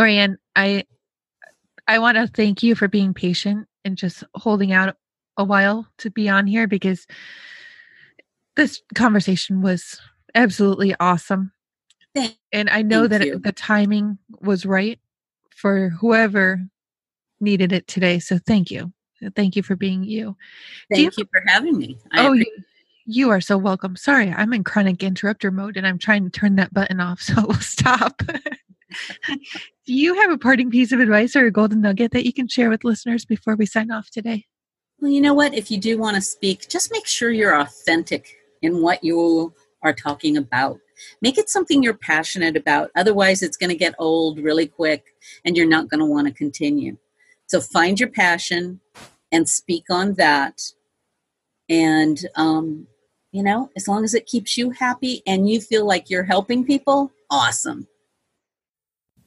Lorianne, 0.00 0.36
I 0.56 0.84
I 1.86 1.98
want 1.98 2.16
to 2.16 2.26
thank 2.26 2.62
you 2.62 2.74
for 2.74 2.88
being 2.88 3.12
patient 3.12 3.66
and 3.84 3.96
just 3.96 4.24
holding 4.34 4.72
out 4.72 4.96
a 5.36 5.44
while 5.44 5.88
to 5.98 6.10
be 6.10 6.28
on 6.28 6.46
here 6.46 6.66
because 6.66 7.06
this 8.56 8.82
conversation 8.94 9.60
was 9.60 10.00
absolutely 10.34 10.94
awesome. 11.00 11.52
Thank, 12.14 12.36
and 12.52 12.70
I 12.70 12.82
know 12.82 13.06
that 13.06 13.22
it, 13.22 13.42
the 13.42 13.52
timing 13.52 14.18
was 14.40 14.64
right 14.64 14.98
for 15.54 15.90
whoever 15.90 16.60
needed 17.40 17.72
it 17.72 17.86
today. 17.86 18.18
So 18.18 18.38
thank 18.38 18.70
you. 18.70 18.92
Thank 19.36 19.54
you 19.54 19.62
for 19.62 19.76
being 19.76 20.02
you. 20.02 20.36
Thank 20.90 21.18
you, 21.18 21.24
you, 21.24 21.28
for 21.30 21.42
having 21.46 21.76
me. 21.76 21.98
I 22.12 22.26
oh, 22.26 22.32
you, 22.32 22.46
you 23.04 23.30
are 23.30 23.40
so 23.40 23.58
welcome. 23.58 23.96
Sorry, 23.96 24.30
I'm 24.30 24.52
in 24.54 24.64
chronic 24.64 25.02
interrupter 25.02 25.50
mode 25.50 25.76
and 25.76 25.86
I'm 25.86 25.98
trying 25.98 26.24
to 26.24 26.30
turn 26.30 26.56
that 26.56 26.72
button 26.72 27.00
off. 27.00 27.20
So 27.30 27.34
we'll 27.46 27.60
stop. 27.60 28.22
Do 29.26 29.94
you 29.94 30.14
have 30.14 30.30
a 30.30 30.38
parting 30.38 30.70
piece 30.70 30.92
of 30.92 31.00
advice 31.00 31.34
or 31.36 31.46
a 31.46 31.50
golden 31.50 31.80
nugget 31.80 32.12
that 32.12 32.26
you 32.26 32.32
can 32.32 32.48
share 32.48 32.70
with 32.70 32.84
listeners 32.84 33.24
before 33.24 33.56
we 33.56 33.66
sign 33.66 33.90
off 33.90 34.10
today? 34.10 34.46
Well, 35.00 35.10
you 35.10 35.20
know 35.20 35.34
what? 35.34 35.54
If 35.54 35.70
you 35.70 35.78
do 35.78 35.98
want 35.98 36.16
to 36.16 36.22
speak, 36.22 36.68
just 36.68 36.92
make 36.92 37.06
sure 37.06 37.30
you're 37.30 37.58
authentic 37.58 38.36
in 38.62 38.82
what 38.82 39.02
you 39.02 39.54
are 39.82 39.94
talking 39.94 40.36
about. 40.36 40.78
Make 41.22 41.38
it 41.38 41.48
something 41.48 41.82
you're 41.82 41.94
passionate 41.94 42.56
about. 42.56 42.90
Otherwise, 42.94 43.42
it's 43.42 43.56
going 43.56 43.70
to 43.70 43.76
get 43.76 43.94
old 43.98 44.38
really 44.38 44.66
quick 44.66 45.04
and 45.44 45.56
you're 45.56 45.66
not 45.66 45.88
going 45.88 46.00
to 46.00 46.06
want 46.06 46.26
to 46.26 46.34
continue. 46.34 46.98
So 47.46 47.60
find 47.60 47.98
your 47.98 48.10
passion 48.10 48.80
and 49.32 49.48
speak 49.48 49.84
on 49.90 50.14
that. 50.14 50.60
And, 51.68 52.20
um, 52.36 52.86
you 53.32 53.42
know, 53.42 53.70
as 53.76 53.88
long 53.88 54.04
as 54.04 54.14
it 54.14 54.26
keeps 54.26 54.58
you 54.58 54.70
happy 54.70 55.22
and 55.26 55.48
you 55.48 55.60
feel 55.60 55.86
like 55.86 56.10
you're 56.10 56.24
helping 56.24 56.64
people, 56.64 57.10
awesome. 57.30 57.86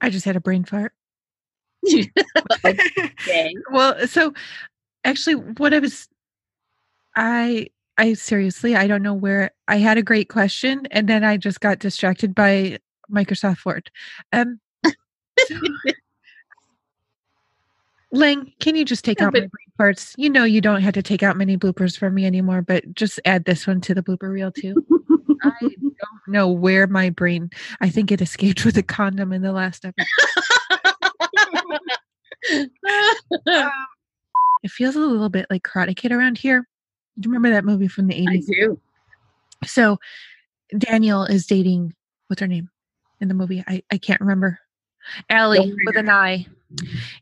I 0.00 0.10
just 0.10 0.24
had 0.24 0.36
a 0.36 0.40
brain 0.40 0.64
fart. 0.64 0.92
well, 3.70 4.06
so 4.06 4.34
actually, 5.04 5.34
what 5.34 5.72
I 5.72 5.78
was, 5.78 6.08
I, 7.16 7.68
I 7.96 8.14
seriously, 8.14 8.76
I 8.76 8.86
don't 8.86 9.02
know 9.02 9.14
where 9.14 9.50
I 9.68 9.76
had 9.76 9.98
a 9.98 10.02
great 10.02 10.28
question, 10.28 10.86
and 10.90 11.08
then 11.08 11.24
I 11.24 11.36
just 11.36 11.60
got 11.60 11.78
distracted 11.78 12.34
by 12.34 12.78
Microsoft 13.10 13.64
Word. 13.64 13.90
Um, 14.32 14.60
so, 14.84 15.56
Lang, 18.12 18.52
can 18.60 18.74
you 18.74 18.84
just 18.84 19.04
take 19.04 19.20
yeah, 19.20 19.26
out 19.26 19.32
but, 19.32 19.42
my 19.42 19.46
brain 19.46 19.72
parts? 19.78 20.14
You 20.18 20.30
know, 20.30 20.44
you 20.44 20.60
don't 20.60 20.80
have 20.82 20.94
to 20.94 21.02
take 21.02 21.22
out 21.22 21.36
many 21.36 21.56
bloopers 21.56 21.96
from 21.96 22.14
me 22.14 22.26
anymore, 22.26 22.62
but 22.62 22.92
just 22.94 23.20
add 23.24 23.44
this 23.44 23.66
one 23.66 23.80
to 23.82 23.94
the 23.94 24.02
blooper 24.02 24.30
reel 24.30 24.50
too. 24.50 24.74
I 25.42 25.52
don't 25.60 26.28
know 26.28 26.48
where 26.48 26.86
my 26.86 27.10
brain. 27.10 27.50
I 27.80 27.88
think 27.88 28.10
it 28.10 28.20
escaped 28.20 28.64
with 28.64 28.76
a 28.76 28.82
condom 28.82 29.32
in 29.32 29.42
the 29.42 29.52
last 29.52 29.84
episode. 29.84 30.06
um, 33.46 33.70
it 34.62 34.70
feels 34.70 34.96
a 34.96 35.00
little 35.00 35.28
bit 35.28 35.46
like 35.50 35.62
Karate 35.62 35.96
Kid 35.96 36.12
around 36.12 36.36
here. 36.36 36.66
Do 37.18 37.28
you 37.28 37.32
remember 37.32 37.50
that 37.50 37.64
movie 37.64 37.88
from 37.88 38.08
the 38.08 38.16
eighties? 38.16 38.50
I 38.50 38.54
do. 38.54 38.80
So 39.64 39.98
Daniel 40.76 41.24
is 41.24 41.46
dating. 41.46 41.94
What's 42.26 42.40
her 42.40 42.46
name 42.46 42.70
in 43.20 43.28
the 43.28 43.34
movie? 43.34 43.64
I 43.66 43.82
I 43.90 43.98
can't 43.98 44.20
remember. 44.20 44.58
Ali 45.30 45.74
with 45.86 45.96
an 45.96 46.10
I. 46.10 46.46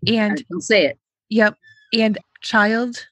And 0.06 0.44
don't 0.50 0.60
say 0.62 0.86
it. 0.86 0.98
Yep. 1.30 1.56
And 1.92 2.18
child 2.40 3.06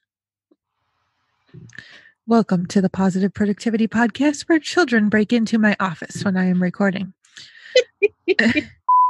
Welcome 2.27 2.65
to 2.67 2.81
the 2.81 2.89
Positive 2.89 3.33
Productivity 3.33 3.87
Podcast, 3.87 4.49
where 4.49 4.59
children 4.59 5.07
break 5.07 5.31
into 5.31 5.57
my 5.57 5.77
office 5.79 6.25
when 6.25 6.35
I 6.35 6.45
am 6.45 6.61
recording. 6.61 7.13